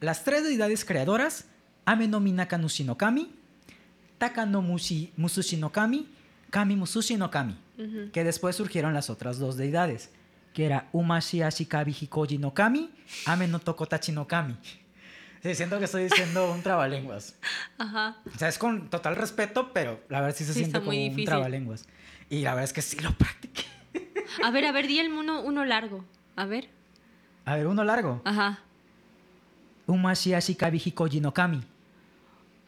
Las 0.00 0.24
tres 0.24 0.44
deidades 0.44 0.84
creadoras, 0.84 1.44
Ame 1.84 2.08
no 2.08 2.20
Minaka 2.20 2.56
Nushi 2.56 2.84
no 2.84 2.96
Kami, 2.96 3.34
Taka 4.18 4.46
no 4.46 4.62
Mushi, 4.62 5.12
Musushi 5.16 5.56
no 5.56 5.70
Kami, 5.72 6.08
Kami 6.50 6.76
Musushi 6.76 7.16
no 7.16 7.30
Kami, 7.30 7.56
Ujú. 7.78 8.10
que 8.12 8.24
después 8.24 8.56
surgieron 8.56 8.92
las 8.94 9.08
otras 9.10 9.38
dos 9.38 9.56
deidades, 9.56 10.10
que 10.52 10.66
era 10.66 10.88
Umashi 10.92 11.42
Ashikabi 11.42 11.92
Hikoji 11.98 12.38
no 12.38 12.52
Kami, 12.52 12.90
Ame 13.26 13.46
no 13.48 13.58
Tokotachi 13.60 14.12
no 14.12 14.26
Kami. 14.26 14.56
Sí, 15.42 15.54
siento 15.54 15.78
que 15.78 15.86
estoy 15.86 16.04
diciendo 16.04 16.52
un 16.52 16.62
trabalenguas. 16.62 17.34
Ajá. 17.78 18.16
O 18.34 18.38
sea, 18.38 18.48
es 18.48 18.58
con 18.58 18.90
total 18.90 19.16
respeto, 19.16 19.72
pero 19.72 19.98
la 20.10 20.20
verdad 20.20 20.36
sí 20.36 20.44
se 20.44 20.52
Sí, 20.52 20.60
siente 20.60 20.78
como 20.80 20.92
muy 20.92 21.08
un 21.08 21.24
trabalenguas. 21.24 21.86
Y 22.28 22.42
la 22.42 22.50
verdad 22.50 22.64
es 22.64 22.72
que 22.74 22.82
sí 22.82 22.98
lo 23.00 23.10
practiqué. 23.18 23.64
A 24.44 24.50
ver, 24.50 24.66
a 24.66 24.72
ver, 24.72 24.86
di 24.86 24.98
el 24.98 25.10
uno, 25.12 25.40
uno 25.40 25.64
largo. 25.64 26.04
A 26.36 26.44
ver. 26.44 26.68
A 27.46 27.56
ver, 27.56 27.66
uno 27.66 27.84
largo. 27.84 28.20
Ajá. 28.24 28.58
Umashi 29.86 30.34
Ashikabi 30.34 30.78
Hikoji 30.84 31.20
no 31.20 31.32
Kami. 31.34 31.62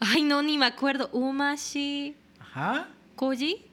Ay, 0.01 0.23
no, 0.23 0.43
ni 0.43 0.59
me 0.59 0.67
acuerdo. 0.67 1.09
Umashi 1.13 2.17
Ajá. 2.41 2.89
Koji. 3.15 3.65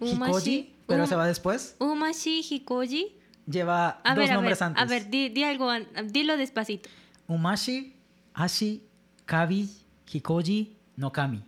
Hikoji, 0.00 0.72
pero 0.86 1.02
Um- 1.04 1.08
se 1.08 1.16
va 1.16 1.26
después. 1.26 1.76
Umashi 1.78 2.40
Hikoji. 2.48 3.14
Lleva 3.46 4.00
A 4.04 4.14
dos 4.14 4.18
ver, 4.18 4.24
a 4.24 4.26
ver, 4.26 4.34
nombres 4.34 4.62
antes. 4.62 4.82
a 4.82 4.86
ver, 4.86 5.10
di, 5.10 5.28
di 5.28 5.42
algo, 5.44 5.70
dilo 6.06 6.36
despacito. 6.36 6.88
Umashi, 7.32 7.92
Ashi, 8.34 8.80
Kabi, 9.26 9.68
Hikoji, 10.06 10.68
no 10.98 11.10
Kami. 11.10 11.42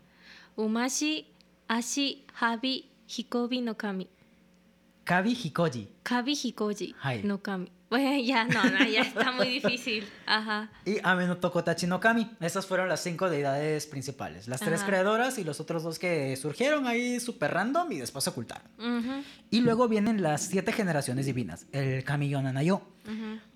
Umashi, 0.56 1.26
Ashi, 1.68 2.24
Habi, 2.40 2.84
Hikobi 3.06 3.62
no 3.62 3.74
Kami. 3.74 4.08
Kabi 5.04 5.34
Hikoji. 5.34 5.86
Kabi 6.02 6.34
Hikoji 6.34 6.94
no 7.24 7.38
Kami. 7.38 7.70
Bueno, 7.90 8.18
ya, 8.18 8.44
no, 8.44 8.64
no, 8.64 8.84
ya 8.84 9.02
está 9.02 9.30
muy 9.30 9.46
difícil. 9.46 10.04
Ajá. 10.26 10.68
Y 10.84 10.96
Ame 11.04 11.28
no 11.28 11.36
Tokotachi 11.36 11.86
no 11.86 12.00
Kami. 12.00 12.28
Esas 12.40 12.66
fueron 12.66 12.88
las 12.88 13.00
cinco 13.04 13.30
deidades 13.30 13.86
principales. 13.86 14.48
Las 14.48 14.60
tres 14.60 14.82
creadoras 14.82 15.38
y 15.38 15.44
los 15.44 15.60
otros 15.60 15.84
dos 15.84 16.00
que 16.00 16.34
surgieron 16.34 16.88
ahí 16.88 17.20
super 17.20 17.52
random 17.52 17.92
y 17.92 17.98
después 17.98 18.24
se 18.24 18.30
ocultaron. 18.30 18.66
Y 19.50 19.60
luego 19.60 19.86
vienen 19.86 20.22
las 20.22 20.46
siete 20.46 20.72
generaciones 20.72 21.26
divinas. 21.26 21.66
El 21.70 22.02
Kami 22.02 22.28
Yonanayo. 22.30 22.82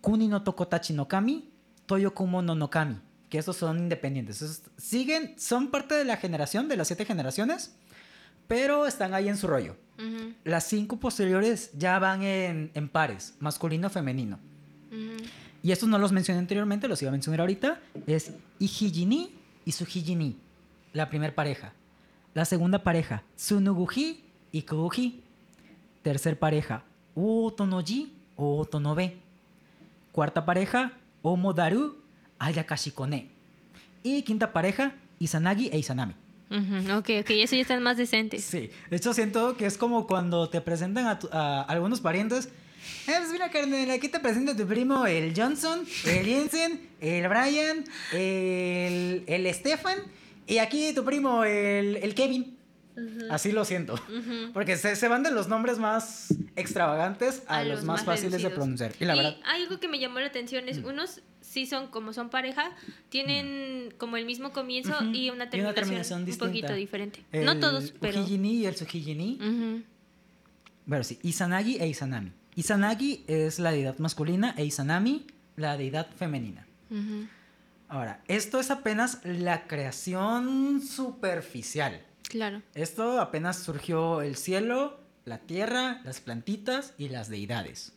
Kuni 0.02 0.28
no 0.28 0.42
Tokotachi 0.42 0.92
no 0.92 1.08
Kami. 1.08 1.50
Toyokumo 1.88 2.40
no 2.42 2.54
no 2.54 2.70
Kami. 2.70 3.00
Que 3.28 3.38
esos 3.38 3.56
son 3.56 3.78
independientes. 3.78 4.40
Esos 4.40 4.62
siguen, 4.76 5.34
son 5.38 5.72
parte 5.72 5.96
de 5.96 6.04
la 6.04 6.16
generación, 6.16 6.68
de 6.68 6.76
las 6.76 6.86
siete 6.86 7.04
generaciones. 7.04 7.74
Pero 8.46 8.86
están 8.86 9.12
ahí 9.12 9.28
en 9.28 9.36
su 9.36 9.46
rollo. 9.48 9.76
Las 10.44 10.64
cinco 10.64 10.98
posteriores 11.00 11.70
ya 11.76 11.98
van 11.98 12.22
en, 12.22 12.70
en 12.74 12.88
pares, 12.88 13.34
masculino-femenino. 13.40 14.38
ujú. 14.92 15.24
Y 15.60 15.72
estos 15.72 15.88
no 15.88 15.98
los 15.98 16.12
mencioné 16.12 16.38
anteriormente, 16.38 16.86
los 16.86 17.02
iba 17.02 17.08
a 17.08 17.12
mencionar 17.12 17.40
ahorita. 17.40 17.80
Es 18.06 18.30
Ihijini 18.60 19.34
y 19.64 19.72
Sujijini, 19.72 20.38
la 20.92 21.10
primera 21.10 21.34
pareja. 21.34 21.72
La 22.32 22.44
segunda 22.44 22.84
pareja, 22.84 23.24
Tsunuguji 23.36 24.24
y 24.52 24.62
Kuguji. 24.62 25.24
Tercer 26.02 26.38
pareja, 26.38 26.84
Uotonoji 27.16 28.14
o 28.36 28.60
Otonobe. 28.60 29.18
Cuarta 30.12 30.46
pareja, 30.46 30.92
Omodaru 31.22 31.96
Ayakashikone. 32.38 33.28
Y 34.02 34.22
quinta 34.22 34.52
pareja, 34.52 34.94
Izanagi 35.18 35.68
e 35.72 35.78
Izanami. 35.78 36.14
Ujú, 36.50 36.96
Ok, 36.98 37.10
ok, 37.20 37.30
eso 37.30 37.56
ya 37.56 37.62
están 37.62 37.82
más 37.82 37.96
decentes. 37.98 38.42
Sí, 38.44 38.70
de 38.90 38.96
hecho 38.96 39.12
siento 39.12 39.56
que 39.56 39.66
es 39.66 39.76
como 39.76 40.06
cuando 40.06 40.48
te 40.48 40.60
presentan 40.62 41.06
a, 41.06 41.18
tu- 41.18 41.28
a 41.30 41.62
algunos 41.62 42.00
parientes. 42.00 42.46
Eh, 43.06 43.12
pues 43.18 43.30
mira, 43.32 43.50
carnal, 43.50 43.90
aquí 43.90 44.08
te 44.08 44.18
presento 44.20 44.52
a 44.52 44.56
tu 44.56 44.66
primo 44.66 45.04
el 45.06 45.34
Johnson, 45.36 45.84
el 46.06 46.24
Jensen, 46.24 46.88
el 47.00 47.28
Brian, 47.28 47.84
el, 48.12 49.24
el 49.26 49.54
Stefan 49.54 49.98
y 50.46 50.58
aquí 50.58 50.92
tu 50.94 51.04
primo 51.04 51.44
el, 51.44 51.96
el 51.96 52.14
Kevin. 52.14 52.56
Así 53.30 53.52
lo 53.52 53.64
siento. 53.64 54.00
Porque 54.52 54.76
se, 54.76 54.96
se 54.96 55.08
van 55.08 55.22
de 55.22 55.30
los 55.30 55.48
nombres 55.48 55.78
más 55.78 56.34
extravagantes 56.56 57.42
a, 57.46 57.64
los, 57.64 57.84
más, 57.84 58.04
fáciles 58.04 58.42
de 58.42 58.50
pronunciar. 58.50 58.92
Y 59.00 59.04
la 59.04 59.14
verdad, 59.14 59.36
algo 59.44 59.78
que 59.80 59.88
me 59.88 59.98
llamó 59.98 60.20
la 60.20 60.26
atención 60.26 60.68
es 60.68 60.78
unos 60.78 61.20
sí 61.40 61.66
son 61.66 61.86
como 61.86 62.12
son 62.12 62.28
pareja 62.28 62.72
tienen 63.08 63.94
como 63.96 64.16
el 64.16 64.26
mismo 64.26 64.52
comienzo 64.52 64.92
y 65.12 65.30
una 65.30 65.48
Y 65.52 65.60
una 65.60 65.72
terminación, 65.72 66.24
un 66.24 66.36
poquito 66.36 66.74
diferente. 66.74 67.24
el 67.32 67.44
no 67.44 67.58
todos, 67.58 67.94
pero 68.00 68.20
Ujijini 68.20 68.56
y 68.56 68.66
el 68.66 68.76
Sujijini. 68.76 69.38
Ujú, 69.40 69.82
Bueno, 70.86 71.04
sí, 71.04 71.18
Izanagi 71.22 71.78
e 71.78 71.88
Izanami. 71.88 72.32
Izanagi 72.54 73.24
es 73.28 73.58
la 73.58 73.70
deidad 73.70 73.98
masculina 73.98 74.54
e 74.56 74.64
Izanami 74.64 75.26
la 75.56 75.76
deidad 75.76 76.08
femenina. 76.16 76.66
Ahora, 77.88 78.22
esto 78.28 78.60
es 78.60 78.70
apenas 78.70 79.20
la 79.24 79.66
creación 79.66 80.82
superficial. 80.82 82.02
Claro. 82.28 82.62
Esto 82.74 83.20
apenas 83.20 83.58
surgió 83.58 84.22
el 84.22 84.36
cielo, 84.36 85.00
la 85.24 85.38
tierra, 85.38 86.00
las 86.04 86.20
plantitas 86.20 86.94
y 86.98 87.08
las 87.08 87.28
deidades. 87.28 87.92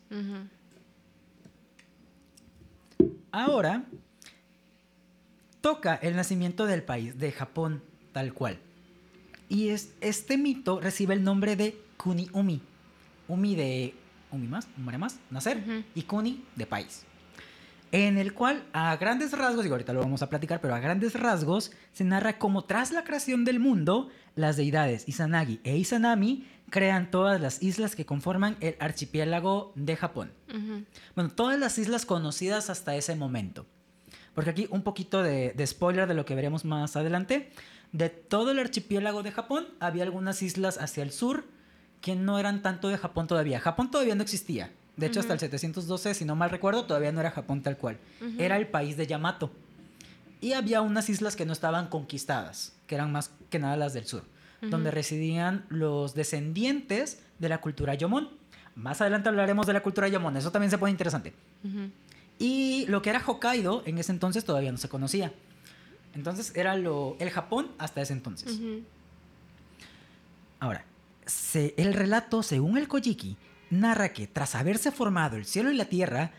Ahora, 3.30 3.84
toca 5.60 5.94
el 5.94 6.16
nacimiento 6.16 6.66
del 6.66 6.82
país, 6.82 7.18
de 7.18 7.32
Japón, 7.32 7.82
tal 8.12 8.34
cual. 8.34 8.58
Y 9.48 9.68
es, 9.68 9.92
este 10.00 10.38
mito 10.38 10.80
recibe 10.80 11.14
el 11.14 11.22
nombre 11.22 11.56
de 11.56 11.78
Kuni-umi. 11.96 12.60
Umi 13.28 13.54
de 13.54 13.94
umi 14.30 14.48
más, 14.48 14.66
umare 14.76 14.98
más, 14.98 15.18
nacer, 15.30 15.62
y 15.94 16.02
Kuni 16.02 16.44
de 16.56 16.66
país. 16.66 17.04
En 17.92 18.16
el 18.16 18.32
cual, 18.32 18.64
a 18.72 18.96
grandes 18.96 19.32
rasgos, 19.32 19.64
digo, 19.64 19.74
ahorita 19.74 19.92
lo 19.92 20.00
vamos 20.00 20.22
a 20.22 20.30
platicar, 20.30 20.62
pero 20.62 20.74
a 20.74 20.80
grandes 20.80 21.14
rasgos, 21.14 21.72
se 21.92 22.04
narra 22.04 22.38
cómo 22.38 22.64
tras 22.64 22.90
la 22.90 23.04
creación 23.04 23.44
del 23.44 23.60
mundo, 23.60 24.08
las 24.34 24.56
deidades 24.56 25.08
Izanagi 25.08 25.60
e 25.64 25.76
Izanami 25.76 26.46
crean 26.70 27.10
todas 27.10 27.40
las 27.40 27.62
islas 27.62 27.94
que 27.94 28.06
conforman 28.06 28.56
el 28.60 28.76
archipiélago 28.80 29.72
de 29.74 29.96
Japón. 29.96 30.32
Bueno, 31.14 31.30
todas 31.30 31.58
las 31.58 31.76
islas 31.78 32.06
conocidas 32.06 32.70
hasta 32.70 32.96
ese 32.96 33.14
momento. 33.14 33.66
Porque 34.34 34.50
aquí 34.50 34.66
un 34.70 34.82
poquito 34.82 35.22
de, 35.22 35.52
de 35.52 35.66
spoiler 35.66 36.08
de 36.08 36.14
lo 36.14 36.24
que 36.24 36.34
veremos 36.34 36.64
más 36.64 36.96
adelante. 36.96 37.50
De 37.92 38.08
todo 38.08 38.52
el 38.52 38.58
archipiélago 38.58 39.22
de 39.22 39.32
Japón, 39.32 39.66
había 39.78 40.02
algunas 40.04 40.42
islas 40.42 40.78
hacia 40.78 41.02
el 41.02 41.12
sur 41.12 41.44
que 42.00 42.16
no 42.16 42.38
eran 42.38 42.62
tanto 42.62 42.88
de 42.88 42.96
Japón 42.96 43.26
todavía. 43.26 43.60
Japón 43.60 43.90
todavía 43.90 44.14
no 44.14 44.22
existía. 44.22 44.72
De 44.96 45.06
hecho, 45.06 45.20
hasta 45.20 45.32
el 45.32 45.40
712, 45.40 46.14
si 46.14 46.24
no 46.24 46.36
mal 46.36 46.50
recuerdo, 46.50 46.84
todavía 46.84 47.12
no 47.12 47.20
era 47.20 47.30
Japón 47.30 47.62
tal 47.62 47.78
cual. 47.78 47.98
Era 48.38 48.56
el 48.56 48.66
país 48.66 48.96
de 48.96 49.06
Yamato. 49.06 49.50
Y 50.42 50.52
había 50.52 50.82
unas 50.82 51.08
islas 51.08 51.36
que 51.36 51.46
no 51.46 51.54
estaban 51.54 51.86
conquistadas, 51.88 52.74
que 52.86 52.96
eran 52.96 53.10
más 53.12 53.30
que 53.48 53.58
nada 53.58 53.76
las 53.78 53.94
del 53.94 54.04
sur, 54.06 54.24
donde 54.60 54.90
Ujú. 54.90 54.94
residían 54.96 55.64
los 55.70 56.14
descendientes 56.14 57.20
de 57.38 57.48
la 57.48 57.60
cultura 57.62 57.94
Yomon. 57.94 58.28
Más 58.74 59.00
adelante 59.00 59.28
hablaremos 59.30 59.66
de 59.66 59.72
la 59.72 59.82
cultura 59.82 60.08
Yomon, 60.08 60.36
eso 60.36 60.50
también 60.52 60.70
se 60.70 60.76
pone 60.78 60.90
interesante. 60.90 61.32
Ujú. 61.64 61.90
Y 62.38 62.84
lo 62.88 63.00
que 63.02 63.10
era 63.10 63.22
Hokkaido 63.24 63.82
en 63.86 63.96
ese 63.98 64.12
entonces 64.12 64.44
todavía 64.44 64.72
no 64.72 64.78
se 64.78 64.88
conocía. 64.88 65.32
Entonces 66.14 66.52
era 66.56 66.76
lo, 66.76 67.16
el 67.20 67.30
Japón 67.30 67.70
hasta 67.78 68.02
ese 68.02 68.12
entonces. 68.12 68.52
Ujú. 68.58 68.82
Ahora, 70.60 70.84
se- 71.26 71.74
el 71.76 71.94
relato, 71.94 72.42
según 72.42 72.78
el 72.78 72.88
Kojiki, 72.88 73.36
narra 73.70 74.12
que 74.12 74.26
tras 74.26 74.54
haberse 74.54 74.90
formado 74.92 75.36
el 75.36 75.44
cielo 75.44 75.70
y 75.70 75.76
la 75.76 75.86
tierra, 75.86 76.32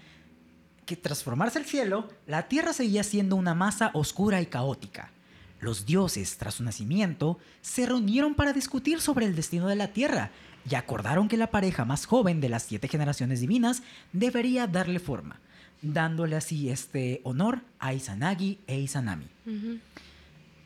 que 0.85 0.95
tras 0.95 1.23
formarse 1.23 1.59
el 1.59 1.65
cielo, 1.65 2.09
la 2.27 2.47
tierra 2.47 2.73
seguía 2.73 3.03
siendo 3.03 3.35
una 3.35 3.53
masa 3.53 3.91
oscura 3.93 4.41
y 4.41 4.45
caótica. 4.45 5.11
Los 5.59 5.85
dioses, 5.85 6.37
tras 6.37 6.55
su 6.55 6.63
nacimiento, 6.63 7.39
se 7.61 7.85
reunieron 7.85 8.35
para 8.35 8.51
discutir 8.51 8.99
sobre 8.99 9.25
el 9.25 9.35
destino 9.35 9.67
de 9.67 9.77
la 9.77 9.87
tierra 9.87 10.31
y 10.69 10.75
acordaron 10.75 11.27
que 11.27 11.37
la 11.37 11.51
pareja 11.51 11.85
más 11.85 12.05
joven 12.05 12.41
de 12.41 12.49
las 12.49 12.63
siete 12.63 12.87
generaciones 12.87 13.39
divinas 13.39 13.83
debería 14.11 14.67
darle 14.67 14.99
forma, 14.99 15.39
dándole 15.81 16.35
así 16.35 16.69
este 16.69 17.21
honor 17.23 17.61
a 17.79 17.93
Izanagi 17.93 18.59
e 18.67 18.79
Izanami. 18.79 19.27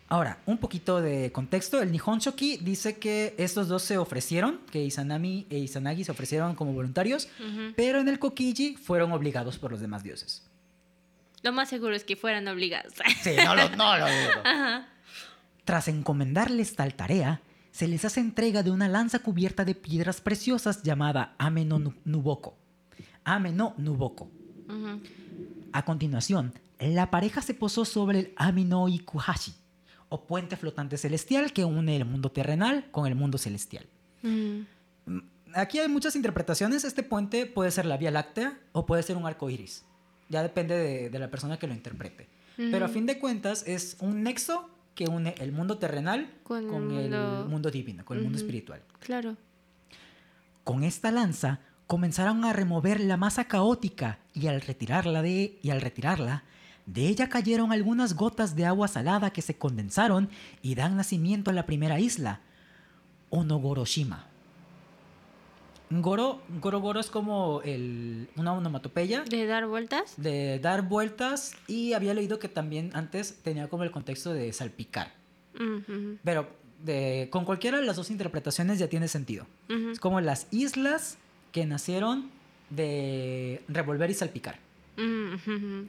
Ahora, 0.10 0.40
un 0.46 0.58
poquito 0.58 1.02
de 1.02 1.32
contexto. 1.34 1.82
El 1.82 1.92
Nihon 1.92 2.20
Shoki 2.20 2.58
dice 2.58 2.98
que 2.98 3.36
estos 3.38 3.68
dos 3.68 3.84
se 3.84 3.98
ofrecieron, 3.98 4.60
que 4.72 4.82
Izanami 4.84 5.46
e 5.50 5.58
Izanagi 5.58 6.04
se 6.06 6.12
ofrecieron 6.12 6.56
como 6.56 6.72
voluntarios, 6.74 7.28
pero 7.76 8.00
en 8.00 8.08
el 8.08 8.18
Kokiji 8.18 8.76
fueron 8.78 9.12
obligados 9.12 9.58
por 9.58 9.72
los 9.72 9.82
demás 9.82 10.04
dioses. 10.04 10.44
Lo 11.44 11.52
más 11.52 11.70
seguro 11.70 11.94
es 11.96 12.04
que 12.06 12.16
fueran 12.16 12.48
obligados. 12.48 12.94
Sí, 13.22 13.32
no 13.44 13.54
lo, 13.56 13.70
no 13.76 13.98
lo. 13.98 14.06
Ajá. 14.46 14.88
Tras 15.66 15.90
encomendarles 15.90 16.76
tal 16.78 16.94
tarea, 16.94 17.42
se 17.72 17.88
les 17.90 18.06
hace 18.06 18.22
entrega 18.22 18.64
de 18.64 18.72
una 18.72 18.88
lanza 18.88 19.20
cubierta 19.20 19.66
de 19.66 19.76
piedras 19.76 20.22
preciosas 20.22 20.84
llamada 20.84 21.36
Ame 21.38 21.66
no 21.66 21.80
Nu- 21.80 21.94
Nuboko. 22.06 22.58
Ame 23.26 23.52
no 23.52 23.74
Nuboko. 23.78 24.32
A 25.74 25.84
continuación, 25.84 26.54
la 26.80 27.12
pareja 27.12 27.42
se 27.42 27.54
posó 27.54 27.84
sobre 27.86 28.20
el 28.20 28.34
Amino 28.38 28.88
Ikuhashi, 28.88 29.54
o 30.10 30.26
puente 30.26 30.56
flotante 30.58 30.98
celestial 30.98 31.52
que 31.54 31.66
une 31.66 31.96
el 31.98 32.06
mundo 32.06 32.32
terrenal 32.32 32.86
con 32.92 33.08
el 33.08 33.16
mundo 33.16 33.38
celestial. 33.38 33.86
Mm, 34.24 34.62
Aquí 35.54 35.80
hay 35.80 35.88
muchas 35.88 36.16
interpretaciones. 36.16 36.84
Este 36.84 37.04
puente 37.04 37.46
puede 37.46 37.72
ser 37.72 37.86
la 37.86 37.98
Vía 37.98 38.12
Láctea 38.12 38.60
o 38.74 38.86
puede 38.86 39.02
ser 39.04 39.16
un 39.18 39.26
arco 39.26 39.50
iris. 39.50 39.86
Ya 40.30 40.44
depende 40.44 40.76
de, 40.78 41.10
de 41.10 41.20
la 41.20 41.30
persona 41.32 41.58
que 41.58 41.68
lo 41.68 41.74
interprete. 41.74 42.28
Pero 42.58 42.86
a 42.86 42.90
fin 42.90 43.06
de 43.06 43.18
cuentas 43.20 43.64
es 43.68 43.96
un 44.02 44.24
nexo 44.24 44.70
que 44.96 45.06
une 45.08 45.36
el 45.40 45.52
mundo 45.52 45.78
terrenal 45.78 46.30
Con 46.44 46.68
con, 46.68 46.92
el 46.98 47.10
mundo- 47.48 47.70
divino, 47.72 48.04
con 48.04 48.18
el 48.18 48.24
mundo 48.24 48.38
espiritual. 48.38 48.82
Claro. 49.00 49.38
Con 50.64 50.84
esta 50.84 51.12
lanza 51.12 51.60
comenzaron 51.86 52.44
a 52.46 52.52
remover 52.52 53.00
la 53.00 53.16
masa 53.16 53.46
caótica 53.46 54.20
y 54.34 54.48
al 54.48 54.60
retirarla 54.62 55.22
de 55.22 55.58
y 55.62 55.70
al 55.70 55.80
retirarla 55.82 56.44
de 56.88 57.08
ella 57.08 57.30
cayeron 57.30 57.72
algunas 57.72 58.16
gotas 58.16 58.56
de 58.56 58.66
agua 58.66 58.88
salada 58.88 59.30
que 59.32 59.42
se 59.44 59.56
condensaron 59.58 60.30
y 60.64 60.74
dan 60.76 60.96
nacimiento 60.98 61.52
a 61.52 61.54
la 61.54 61.66
primera 61.68 62.00
isla, 62.00 62.42
Onogoroshima. 63.30 64.26
Goro, 65.90 66.42
Goro 66.62 66.82
Goro 66.82 67.00
es 67.00 67.10
como 67.10 67.62
el, 67.64 68.28
una 68.36 68.52
onomatopeya 68.54 69.24
De 69.24 69.46
dar 69.46 69.68
vueltas. 69.68 70.16
de 70.18 70.60
dar 70.60 70.82
vueltas 70.82 71.54
y 71.68 71.94
había 71.94 72.14
leído 72.14 72.40
que 72.40 72.50
también 72.50 72.92
antes 72.94 73.38
tenía 73.42 73.70
como 73.70 73.84
el 73.84 73.92
contexto 73.92 74.34
de 74.34 74.52
salpicar. 74.52 75.14
Ujú. 75.56 76.18
Pero 76.26 76.50
de, 76.84 77.30
con 77.32 77.46
cualquiera 77.46 77.80
de 77.80 77.86
las 77.86 77.96
dos 77.96 78.12
interpretaciones 78.12 78.80
ya 78.80 78.90
tiene 78.90 79.08
sentido. 79.08 79.48
Es 79.70 80.00
como 80.02 80.20
las 80.20 80.48
islas 80.52 81.18
que 81.54 81.66
nacieron 81.66 82.30
de 82.70 83.62
revolver 83.70 84.10
y 84.10 84.14
salpicar. 84.14 84.60
Ujú. 84.98 85.88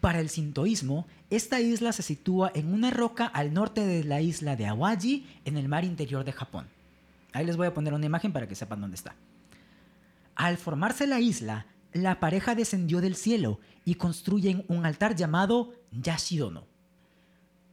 Para 0.00 0.20
el 0.20 0.28
sintoísmo, 0.28 1.06
esta 1.28 1.60
isla 1.60 1.92
se 1.92 2.02
sitúa 2.02 2.52
en 2.54 2.72
una 2.72 2.90
roca 2.90 3.26
al 3.26 3.52
norte 3.52 3.84
de 3.84 4.04
la 4.04 4.20
isla 4.20 4.54
de 4.54 4.66
Awaji, 4.66 5.26
en 5.44 5.56
el 5.56 5.68
mar 5.68 5.84
interior 5.84 6.24
de 6.24 6.32
Japón. 6.32 6.66
Ahí 7.32 7.44
les 7.44 7.56
voy 7.56 7.66
a 7.66 7.74
poner 7.74 7.92
una 7.92 8.06
imagen 8.06 8.32
para 8.32 8.46
que 8.46 8.54
sepan 8.54 8.80
dónde 8.80 8.94
está. 8.94 9.14
Al 10.36 10.56
formarse 10.56 11.06
la 11.06 11.20
isla, 11.20 11.66
la 11.92 12.20
pareja 12.20 12.54
descendió 12.54 13.00
del 13.00 13.16
cielo 13.16 13.58
y 13.84 13.96
construyen 13.96 14.64
un 14.68 14.86
altar 14.86 15.16
llamado 15.16 15.72
Yashidono, 15.90 16.64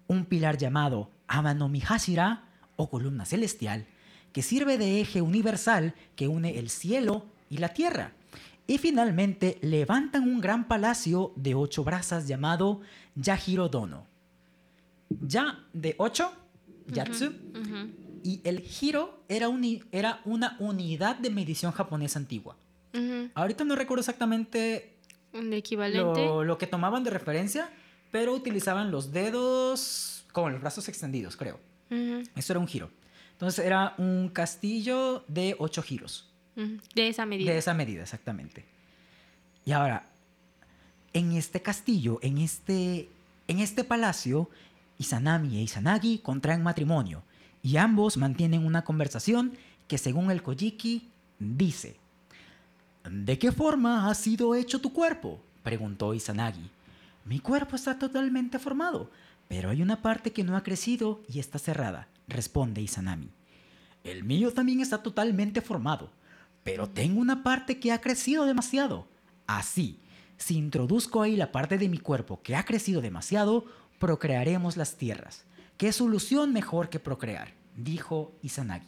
un 0.07 0.25
pilar 0.25 0.57
llamado 0.57 1.11
Amanomihashira 1.27 2.45
o 2.75 2.89
columna 2.89 3.25
celestial, 3.25 3.85
que 4.33 4.41
sirve 4.41 4.77
de 4.77 4.99
eje 4.99 5.21
universal 5.21 5.93
que 6.15 6.27
une 6.27 6.57
el 6.57 6.69
cielo 6.69 7.25
y 7.49 7.57
la 7.57 7.69
tierra. 7.69 8.13
Y 8.67 8.77
finalmente 8.79 9.57
levantan 9.61 10.23
un 10.23 10.41
gran 10.41 10.67
palacio 10.67 11.31
de 11.35 11.53
ocho 11.53 11.83
brazas 11.83 12.27
llamado 12.27 12.81
Yajirodono. 13.15 14.07
Ya 15.21 15.63
de 15.73 15.95
ocho, 15.99 16.31
Yatsu, 16.87 17.27
Ujú. 17.27 17.89
y 18.23 18.41
el 18.43 18.59
giro 18.61 19.19
era, 19.29 19.47
era 19.91 20.21
una 20.25 20.55
unidad 20.59 21.15
de 21.17 21.29
medición 21.29 21.71
japonesa 21.71 22.17
antigua. 22.19 22.55
Ujú. 22.93 23.29
Ahorita 23.35 23.63
no 23.63 23.75
recuerdo 23.75 23.99
exactamente 24.01 24.95
Un 25.33 25.53
equivalente. 25.53 26.25
lo, 26.25 26.43
lo 26.43 26.57
que 26.57 26.65
tomaban 26.65 27.03
de 27.03 27.11
referencia, 27.11 27.69
pero 28.11 28.33
utilizaban 28.33 28.89
los 28.89 29.11
dedos 29.11 30.25
con 30.31 30.51
los 30.53 30.61
brazos 30.61 30.87
extendidos, 30.89 31.37
creo. 31.37 31.59
Eso 32.35 32.51
era 32.53 32.59
un 32.59 32.67
giro. 32.67 32.89
Entonces 33.33 33.63
era 33.63 33.93
un 33.99 34.29
castillo 34.29 35.23
de 35.27 35.55
ocho 35.59 35.81
giros. 35.83 36.31
De 36.55 37.07
esa 37.07 37.25
medida. 37.25 37.51
De 37.51 37.57
esa 37.57 37.73
medida, 37.73 38.03
exactamente. 38.03 38.65
Y 39.65 39.71
ahora, 39.71 40.07
en 41.13 41.33
este 41.33 41.61
castillo, 41.61 42.19
en 42.21 42.37
este, 42.37 43.09
en 43.47 43.59
este 43.59 43.83
palacio, 43.83 44.49
Izanami 44.97 45.57
e 45.57 45.61
Izanagi 45.63 46.19
contraen 46.19 46.63
matrimonio 46.63 47.23
y 47.61 47.77
ambos 47.77 48.17
mantienen 48.17 48.65
una 48.65 48.83
conversación 48.83 49.53
que 49.87 49.97
según 49.97 50.31
el 50.31 50.41
Kojiki 50.41 51.09
dice, 51.39 51.97
¿De 53.09 53.37
qué 53.37 53.51
forma 53.51 54.09
ha 54.09 54.13
sido 54.15 54.55
hecho 54.55 54.81
tu 54.81 54.91
cuerpo? 54.91 55.39
preguntó 55.61 56.13
Izanagi. 56.13 56.69
Mi 57.23 57.39
cuerpo 57.39 57.75
está 57.75 57.99
totalmente 57.99 58.57
formado, 58.57 59.11
pero 59.47 59.69
hay 59.69 59.81
una 59.81 60.01
parte 60.01 60.31
que 60.31 60.43
no 60.43 60.55
ha 60.55 60.63
crecido 60.63 61.21
y 61.31 61.39
está 61.39 61.59
cerrada, 61.59 62.07
responde 62.27 62.81
Izanami. 62.81 63.29
El 64.03 64.23
mío 64.23 64.51
también 64.53 64.79
está 64.79 65.03
totalmente 65.03 65.61
formado, 65.61 66.09
pero 66.65 66.89
tengo 66.89 67.21
una 67.21 67.43
parte 67.43 67.79
que 67.79 67.91
ha 67.91 68.01
crecido 68.01 68.45
demasiado. 68.45 69.07
Así, 69.45 69.99
si 70.35 70.57
introduzco 70.57 71.21
ahí 71.21 71.35
la 71.35 71.51
parte 71.51 71.77
de 71.77 71.87
mi 71.87 71.99
cuerpo 71.99 72.41
que 72.41 72.55
ha 72.55 72.65
crecido 72.65 73.01
demasiado, 73.01 73.65
procrearemos 73.99 74.75
las 74.75 74.95
tierras. 74.95 75.43
¿Qué 75.77 75.93
solución 75.93 76.51
mejor 76.53 76.89
que 76.89 76.99
procrear? 76.99 77.53
dijo 77.77 78.33
Izanagi. 78.41 78.87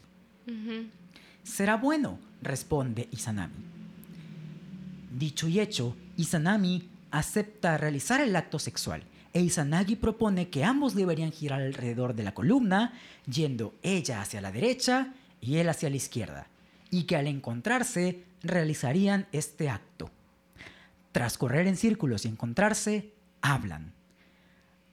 Será 1.44 1.78
bueno, 1.78 2.18
responde 2.42 3.10
Izanami. 3.12 3.54
Dicho 5.16 5.48
y 5.48 5.60
hecho, 5.60 5.96
Izanami 6.18 6.90
acepta 7.12 7.78
realizar 7.78 8.22
el 8.22 8.36
acto 8.36 8.58
sexual 8.58 9.04
e 9.34 9.42
Izanagi 9.42 9.98
propone 9.98 10.50
que 10.50 10.64
ambos 10.64 10.96
deberían 10.96 11.32
girar 11.32 11.62
alrededor 11.62 12.16
de 12.16 12.24
la 12.24 12.34
columna, 12.34 12.94
yendo 13.32 13.76
ella 13.84 14.20
hacia 14.20 14.42
la 14.42 14.52
derecha 14.52 15.14
y 15.42 15.58
él 15.58 15.70
hacia 15.70 15.92
la 15.92 15.98
izquierda, 15.98 16.48
y 16.90 17.04
que 17.04 17.16
al 17.16 17.28
encontrarse 17.28 18.24
realizarían 18.44 19.28
este 19.32 19.70
acto. 19.70 20.12
Tras 21.12 21.38
correr 21.38 21.68
en 21.68 21.78
círculos 21.78 22.26
y 22.26 22.30
encontrarse, 22.30 23.14
hablan. 23.42 23.94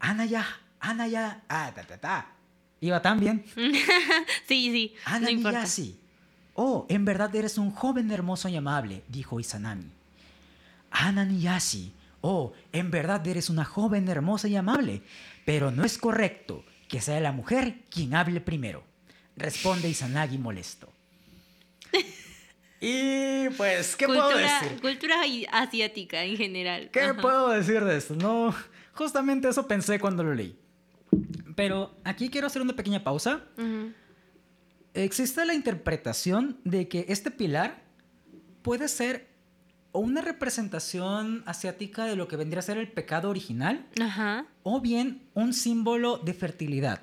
Anaya, 0.01 0.47
Anaya, 0.81 1.43
ah, 1.49 1.73
ta, 1.75 1.83
ta, 1.85 1.99
ta. 1.99 2.27
Iba 2.81 3.01
tan 3.01 3.21
bien. 3.21 3.45
Sí, 4.47 4.71
sí. 4.71 4.95
Ana 5.07 5.31
no. 5.31 5.53
Oh, 6.55 6.87
en 6.89 7.05
verdad 7.05 7.35
eres 7.35 7.59
un 7.59 7.71
joven 7.71 8.11
hermoso 8.11 8.49
y 8.49 8.57
amable, 8.57 9.03
dijo 9.09 9.41
Izanami. 9.41 9.91
Ana 10.91 11.25
Miyashi. 11.25 11.93
Oh, 12.21 12.53
en 12.73 12.91
verdad 12.91 13.27
eres 13.27 13.51
una 13.51 13.65
joven 13.65 14.09
hermosa 14.09 14.49
y 14.49 14.57
amable, 14.57 15.03
pero 15.45 15.71
no 15.71 15.85
es 15.85 15.99
correcto 15.99 16.65
que 16.89 17.01
sea 17.01 17.21
la 17.21 17.33
mujer 17.33 17.81
quien 17.91 18.15
hable 18.15 18.41
primero, 18.41 18.85
responde 19.37 19.89
Izanagi 19.89 20.39
molesto. 20.39 20.94
Y 22.81 23.49
pues, 23.57 23.97
¿qué 23.97 24.05
puedo 24.07 24.29
decir? 24.37 24.79
cultura 24.83 25.17
asiática 25.53 26.23
en 26.25 26.37
general. 26.37 26.91
¿Qué 26.93 27.01
Ajá. 27.01 27.21
puedo 27.23 27.49
decir 27.49 27.83
de 27.83 27.97
esto? 27.97 28.15
No, 28.15 28.55
justamente 28.93 29.49
eso 29.49 29.67
pensé 29.67 29.99
cuando 29.99 30.23
lo 30.23 30.35
leí. 30.35 30.59
Pero 31.57 31.95
aquí 32.05 32.29
quiero 32.29 32.47
hacer 32.47 32.61
una 32.61 32.77
pequeña 32.77 33.03
pausa. 33.03 33.41
Existe 34.93 35.47
la 35.47 35.55
interpretación 35.55 36.59
de 36.65 36.87
que 36.89 37.07
este 37.09 37.31
pilar 37.31 37.83
puede 38.61 38.89
ser 38.89 39.29
o 39.93 40.01
una 40.01 40.21
representación 40.21 41.43
asiática 41.47 42.05
de 42.05 42.17
lo 42.17 42.29
que 42.29 42.37
vendría 42.37 42.59
a 42.59 42.63
ser 42.63 42.77
el 42.77 42.89
pecado 42.91 43.31
original 43.31 43.87
Ajá. 44.01 44.45
o 44.63 44.81
bien 44.81 45.23
un 45.35 45.55
símbolo 45.55 46.19
de 46.19 46.35
fertilidad. 46.35 47.01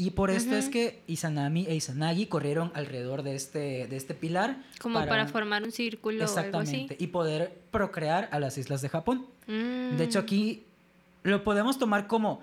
Y 0.00 0.12
por 0.12 0.30
esto 0.30 0.56
es 0.56 0.70
que 0.70 1.02
Izanami 1.08 1.66
e 1.66 1.74
Izanagi 1.74 2.24
corrieron 2.24 2.72
alrededor 2.74 3.22
de 3.22 3.34
este, 3.34 3.86
de 3.86 3.96
este 3.98 4.14
pilar. 4.14 4.56
Como 4.80 4.98
para, 5.06 5.26
formar 5.26 5.62
un 5.62 5.72
círculo 5.72 6.16
o 6.16 6.26
algo 6.26 6.38
Exactamente. 6.38 6.94
así. 6.94 7.04
Y 7.04 7.08
poder 7.08 7.60
procrear 7.70 8.26
a 8.32 8.40
las 8.40 8.56
islas 8.56 8.80
de 8.80 8.88
Japón. 8.88 9.26
Mm. 9.46 9.98
De 9.98 10.04
hecho, 10.04 10.18
aquí 10.18 10.64
lo 11.22 11.44
podemos 11.44 11.78
tomar 11.78 12.06
como 12.06 12.40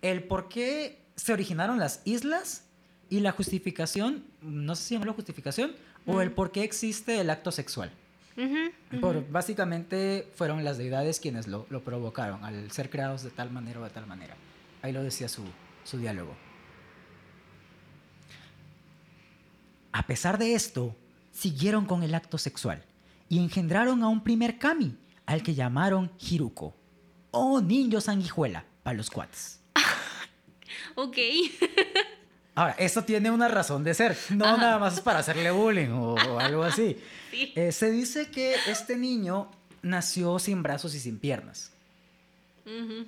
el 0.00 0.22
por 0.22 0.48
qué 0.48 0.96
se 1.16 1.34
originaron 1.34 1.78
las 1.78 2.00
islas 2.06 2.64
y 3.10 3.20
la 3.20 3.32
justificación, 3.32 4.24
no 4.40 4.74
sé 4.74 4.84
si 4.84 4.94
llamarlo 4.94 5.12
justificación, 5.12 5.72
o 6.06 6.22
el 6.22 6.30
Mm. 6.30 6.34
por 6.34 6.50
qué 6.50 6.64
existe 6.64 7.20
el 7.20 7.28
acto 7.28 7.52
sexual. 7.52 7.90
Por, 9.02 9.30
básicamente 9.30 10.26
fueron 10.34 10.64
las 10.64 10.78
deidades 10.78 11.20
quienes 11.20 11.46
lo, 11.46 11.66
lo 11.68 11.82
provocaron, 11.82 12.42
al 12.42 12.70
ser 12.70 12.88
creados 12.88 13.22
de 13.22 13.28
tal 13.28 13.50
manera 13.50 13.80
o 13.80 13.84
de 13.84 13.90
tal 13.90 14.06
manera. 14.06 14.34
Ahí 14.80 14.92
lo 14.92 15.02
decía 15.02 15.28
su, 15.28 15.42
su 15.84 15.98
diálogo. 15.98 16.34
A 19.92 20.06
pesar 20.06 20.38
de 20.38 20.54
esto, 20.54 20.96
siguieron 21.32 21.84
con 21.86 22.02
el 22.02 22.14
acto 22.14 22.38
sexual 22.38 22.84
y 23.28 23.38
engendraron 23.38 24.02
a 24.02 24.08
un 24.08 24.22
primer 24.22 24.58
kami, 24.58 24.96
al 25.26 25.42
que 25.42 25.54
llamaron 25.54 26.10
Hiruko, 26.18 26.74
o 27.30 27.60
niño 27.60 28.00
sanguijuela, 28.00 28.64
para 28.82 28.96
los 28.96 29.10
cuates. 29.10 29.60
Ok. 30.96 31.16
Ahora, 32.54 32.74
esto 32.78 33.04
tiene 33.04 33.30
una 33.30 33.48
razón 33.48 33.84
de 33.84 33.94
ser, 33.94 34.16
no 34.30 34.44
Ajá. 34.44 34.56
nada 34.56 34.78
más 34.78 34.94
es 34.94 35.00
para 35.00 35.20
hacerle 35.20 35.50
bullying 35.50 35.90
o, 35.90 36.14
o 36.14 36.38
algo 36.40 36.62
así. 36.62 36.96
Sí. 37.30 37.52
Eh, 37.54 37.72
se 37.72 37.90
dice 37.90 38.30
que 38.30 38.54
este 38.66 38.96
niño 38.96 39.50
nació 39.82 40.38
sin 40.38 40.62
brazos 40.62 40.94
y 40.94 41.00
sin 41.00 41.18
piernas. 41.18 41.72
Ujú. 42.66 43.06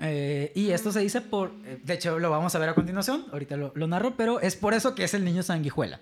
Eh, 0.00 0.52
y 0.54 0.70
esto 0.70 0.92
se 0.92 1.00
dice 1.00 1.20
por, 1.20 1.52
eh, 1.64 1.80
de 1.82 1.94
hecho 1.94 2.18
lo 2.18 2.30
vamos 2.30 2.54
a 2.54 2.58
ver 2.58 2.68
a 2.68 2.74
continuación, 2.74 3.26
ahorita 3.32 3.56
lo, 3.56 3.72
lo 3.74 3.86
narro, 3.88 4.16
pero 4.16 4.40
es 4.40 4.54
por 4.56 4.74
eso 4.74 4.94
que 4.94 5.04
es 5.04 5.14
el 5.14 5.24
niño 5.24 5.42
sanguijuela. 5.42 6.00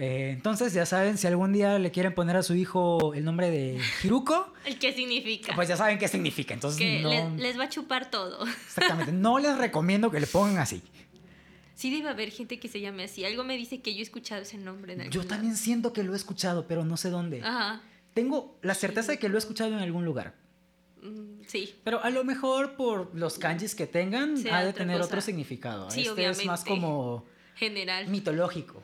Eh, 0.00 0.30
entonces 0.32 0.72
ya 0.72 0.86
saben, 0.86 1.18
si 1.18 1.26
algún 1.26 1.52
día 1.52 1.76
le 1.78 1.90
quieren 1.90 2.14
poner 2.14 2.36
a 2.36 2.42
su 2.44 2.54
hijo 2.54 3.14
el 3.14 3.24
nombre 3.24 3.50
de 3.50 3.80
Hiruko, 4.02 4.52
¿El 4.64 4.78
qué 4.78 4.92
significa? 4.92 5.54
pues 5.56 5.68
ya 5.68 5.76
saben 5.76 5.98
qué 5.98 6.06
significa. 6.06 6.54
Entonces 6.54 6.78
que 6.78 7.00
no, 7.00 7.08
les, 7.10 7.32
les 7.32 7.58
va 7.58 7.64
a 7.64 7.68
chupar 7.68 8.10
todo. 8.10 8.46
exactamente, 8.46 9.10
no 9.12 9.38
les 9.40 9.56
recomiendo 9.58 10.10
que 10.10 10.20
le 10.20 10.26
pongan 10.28 10.58
así. 10.58 10.82
Sí 11.74 11.90
debe 11.94 12.08
haber 12.08 12.30
gente 12.30 12.58
que 12.58 12.66
se 12.68 12.80
llame 12.80 13.04
así. 13.04 13.24
Algo 13.24 13.44
me 13.44 13.56
dice 13.56 13.80
que 13.80 13.92
yo 13.94 14.00
he 14.00 14.02
escuchado 14.02 14.42
ese 14.42 14.58
nombre 14.58 14.94
en 14.94 15.00
algún 15.02 15.12
Yo 15.12 15.20
lado. 15.20 15.28
también 15.30 15.56
siento 15.56 15.92
que 15.92 16.02
lo 16.02 16.12
he 16.12 16.16
escuchado, 16.16 16.66
pero 16.66 16.84
no 16.84 16.96
sé 16.96 17.10
dónde. 17.10 17.40
Ajá. 17.42 17.80
Tengo 18.14 18.58
la 18.62 18.74
certeza 18.74 19.12
de 19.12 19.18
que 19.20 19.28
lo 19.28 19.36
he 19.36 19.38
escuchado 19.38 19.72
en 19.72 19.78
algún 19.78 20.04
lugar. 20.04 20.34
Mm, 21.02 21.42
Sí. 21.46 21.74
Pero 21.84 22.02
a 22.04 22.10
lo 22.10 22.24
mejor 22.24 22.74
por 22.76 23.14
los 23.14 23.38
kanjis 23.38 23.74
que 23.74 23.86
tengan 23.86 24.34
ha 24.52 24.64
de 24.64 24.72
tener 24.72 24.96
cosa. 24.98 25.06
otro 25.06 25.20
significado. 25.20 25.90
Sí, 25.90 26.02
este 26.02 26.28
es 26.28 26.44
más 26.44 26.64
como 26.64 27.24
General. 27.56 28.06
mitológico. 28.08 28.82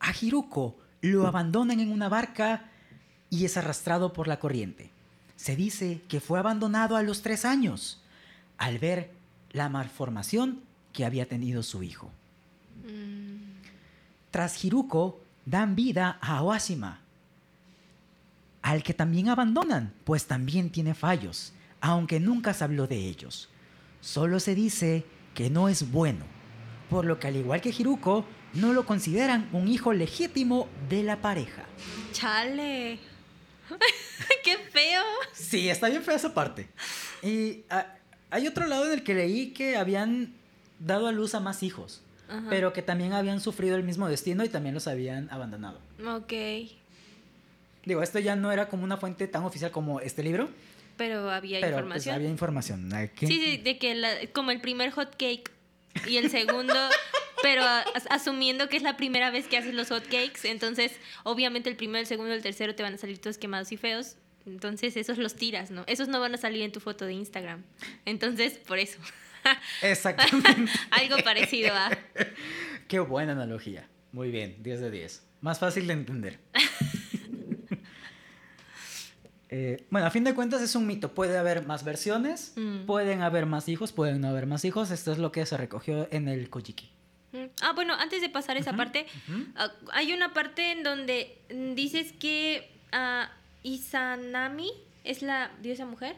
A 0.00 0.12
Hiruko 0.20 0.76
lo 1.00 1.26
abandonan 1.26 1.80
en 1.80 1.90
una 1.92 2.08
barca 2.08 2.70
y 3.30 3.44
es 3.44 3.56
arrastrado 3.56 4.12
por 4.12 4.28
la 4.28 4.38
corriente. 4.38 4.90
Se 5.36 5.56
dice 5.56 6.00
que 6.08 6.20
fue 6.20 6.38
abandonado 6.38 6.96
a 6.96 7.02
los 7.02 7.22
tres 7.22 7.44
años 7.44 8.00
al 8.56 8.78
ver 8.78 9.10
la 9.52 9.68
malformación 9.68 10.60
que 10.92 11.04
había 11.04 11.26
tenido 11.28 11.62
su 11.62 11.82
hijo. 11.82 12.10
Mm, 12.86 13.36
Tras 14.30 14.64
Hiruko 14.64 15.20
dan 15.44 15.76
vida 15.76 16.18
a 16.20 16.38
Awashima, 16.38 17.00
al 18.66 18.82
que 18.82 18.94
también 18.94 19.28
abandonan, 19.28 19.94
pues 20.02 20.26
también 20.26 20.70
tiene 20.70 20.92
fallos, 20.92 21.52
aunque 21.80 22.18
nunca 22.18 22.52
se 22.52 22.64
habló 22.64 22.88
de 22.88 22.96
ellos. 22.96 23.48
Solo 24.00 24.40
se 24.40 24.56
dice 24.56 25.06
que 25.34 25.50
no 25.50 25.68
es 25.68 25.92
bueno, 25.92 26.24
por 26.90 27.04
lo 27.04 27.20
que 27.20 27.28
al 27.28 27.36
igual 27.36 27.60
que 27.60 27.68
Hiruko, 27.68 28.24
no 28.54 28.72
lo 28.72 28.84
consideran 28.84 29.48
un 29.52 29.68
hijo 29.68 29.92
legítimo 29.92 30.68
de 30.88 31.04
la 31.04 31.22
pareja. 31.22 31.62
Chale. 32.10 32.98
¡Qué 34.42 34.56
feo! 34.72 35.04
Sí, 35.32 35.68
está 35.68 35.88
bien 35.88 36.02
fea 36.02 36.16
esa 36.16 36.34
parte. 36.34 36.68
Y 37.22 37.62
ah, 37.70 37.94
hay 38.30 38.48
otro 38.48 38.66
lado 38.66 38.86
en 38.86 38.94
el 38.94 39.04
que 39.04 39.14
leí 39.14 39.52
que 39.52 39.76
habían 39.76 40.34
dado 40.80 41.06
a 41.06 41.12
luz 41.12 41.36
a 41.36 41.40
más 41.40 41.62
hijos, 41.62 42.02
Ajá. 42.28 42.46
pero 42.50 42.72
que 42.72 42.82
también 42.82 43.12
habían 43.12 43.40
sufrido 43.40 43.76
el 43.76 43.84
mismo 43.84 44.08
destino 44.08 44.42
y 44.44 44.48
también 44.48 44.74
los 44.74 44.88
habían 44.88 45.30
abandonado. 45.30 45.78
Ok. 46.04 46.32
Digo, 47.86 48.02
esto 48.02 48.18
ya 48.18 48.36
no 48.36 48.52
era 48.52 48.68
como 48.68 48.84
una 48.84 48.98
fuente 48.98 49.26
tan 49.28 49.44
oficial 49.44 49.70
como 49.70 50.00
este 50.00 50.22
libro, 50.22 50.50
Pero 50.98 51.30
había 51.30 51.60
pero 51.60 51.72
pues, 51.72 51.78
información. 51.80 52.14
había 52.16 52.28
información. 52.28 52.92
Aquí- 52.92 53.26
Sí, 53.26 53.40
sí, 53.42 53.56
de 53.56 53.78
que 53.78 53.94
la- 53.94 54.14
como 54.34 54.50
el 54.50 54.60
primer 54.60 54.90
hot 54.90 55.16
cake 55.16 55.50
y 56.06 56.18
el 56.18 56.30
segundo, 56.30 56.74
pero 57.42 57.62
as- 57.62 58.06
asumiendo 58.10 58.68
que 58.68 58.76
es 58.76 58.82
la 58.82 58.96
primera 58.98 59.30
vez 59.30 59.46
que 59.46 59.56
haces 59.56 59.72
los 59.72 59.88
hot 59.88 60.02
cakes, 60.04 60.40
entonces 60.50 60.92
obviamente 61.24 61.70
el 61.70 61.76
primero, 61.76 62.00
el 62.00 62.06
segundo, 62.06 62.34
el 62.34 62.42
tercero 62.42 62.74
te 62.74 62.82
van 62.82 62.94
a 62.94 62.98
salir 62.98 63.18
todos 63.18 63.38
quemados 63.38 63.72
y 63.72 63.76
feos. 63.78 64.16
Entonces 64.46 64.96
esos 64.96 65.18
los 65.18 65.34
tiras, 65.34 65.70
¿no? 65.72 65.82
Esos 65.88 66.06
no 66.06 66.20
van 66.20 66.34
a 66.34 66.38
salir 66.38 66.62
en 66.62 66.70
tu 66.70 66.78
foto 66.80 67.04
de 67.04 67.12
Instagram. 67.14 67.64
Entonces, 68.04 68.58
por 68.58 68.78
eso. 68.78 68.98
Exactamente. 69.82 70.70
Algo 70.90 71.16
parecido 71.24 71.74
a... 71.74 71.90
Qué 72.88 72.98
buena 73.00 73.32
analogía. 73.32 73.88
Muy 74.12 74.30
bien, 74.30 74.56
10 74.62 74.80
de 74.80 74.90
10. 74.92 75.22
Más 75.40 75.58
fácil 75.58 75.86
de 75.88 75.92
entender. 75.94 76.38
Eh, 79.48 79.86
bueno, 79.90 80.06
a 80.06 80.10
fin 80.10 80.24
de 80.24 80.34
cuentas 80.34 80.60
es 80.62 80.74
un 80.74 80.86
mito. 80.86 81.12
Puede 81.14 81.36
haber 81.38 81.64
más 81.66 81.84
versiones, 81.84 82.52
Mm. 82.56 82.86
pueden 82.86 83.22
haber 83.22 83.46
más 83.46 83.68
hijos, 83.68 83.92
pueden 83.92 84.20
no 84.20 84.28
haber 84.28 84.46
más 84.46 84.64
hijos. 84.64 84.90
Esto 84.90 85.12
es 85.12 85.18
lo 85.18 85.30
que 85.32 85.46
se 85.46 85.56
recogió 85.56 86.08
en 86.10 86.28
el 86.28 86.50
Kojiki. 86.50 86.90
Mm. 87.32 87.44
Ah, 87.62 87.72
bueno, 87.74 87.94
antes 87.94 88.20
de 88.20 88.28
pasar 88.28 88.56
esa 88.56 88.72
parte, 88.74 89.06
ah, 89.56 89.70
hay 89.92 90.12
una 90.12 90.32
parte 90.32 90.72
en 90.72 90.82
donde 90.82 91.38
mm, 91.54 91.74
dices 91.74 92.12
que 92.12 92.70
ah, 92.92 93.30
Izanami 93.62 94.70
es 95.04 95.22
la 95.22 95.50
diosa 95.62 95.86
mujer. 95.86 96.16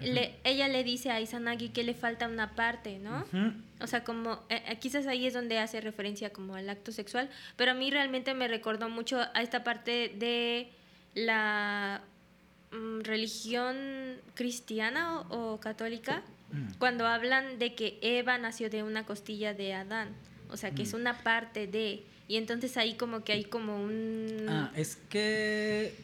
Le- 0.00 0.34
ella 0.42 0.66
le 0.68 0.82
dice 0.84 1.10
a 1.10 1.20
Izanagi 1.20 1.68
que 1.70 1.84
le 1.84 1.94
falta 1.94 2.26
una 2.28 2.54
parte, 2.56 2.98
¿no? 2.98 3.24
O 3.80 3.86
sea, 3.86 4.02
como 4.02 4.42
eh, 4.48 4.60
eh, 4.66 4.78
quizás 4.80 5.06
ahí 5.06 5.24
es 5.26 5.34
donde 5.34 5.58
hace 5.60 5.80
referencia 5.80 6.32
como 6.32 6.56
al 6.56 6.68
acto 6.68 6.90
sexual, 6.90 7.30
pero 7.56 7.70
a 7.70 7.74
mí 7.74 7.90
realmente 7.92 8.34
me 8.34 8.48
recordó 8.48 8.88
mucho 8.88 9.20
a 9.20 9.40
esta 9.42 9.62
parte 9.62 10.12
de 10.16 10.68
la 11.14 12.02
religión 13.02 13.76
cristiana 14.34 15.20
o, 15.20 15.54
o 15.54 15.60
católica, 15.60 16.22
Mm. 16.52 16.74
cuando 16.78 17.06
hablan 17.06 17.58
de 17.58 17.74
que 17.74 17.98
Eva 18.02 18.38
nació 18.38 18.70
de 18.70 18.82
una 18.84 19.04
costilla 19.04 19.54
de 19.54 19.74
Adán, 19.74 20.10
o 20.50 20.56
sea, 20.56 20.70
que 20.72 20.82
es 20.82 20.92
Mm. 20.92 20.96
una 20.96 21.18
parte 21.22 21.66
de, 21.66 22.04
y 22.28 22.36
entonces 22.36 22.76
ahí 22.76 22.94
como 22.94 23.24
que 23.24 23.32
hay 23.32 23.44
como 23.44 23.82
un... 23.82 24.46
Ah, 24.48 24.70
es 24.76 24.96
que 25.08 25.94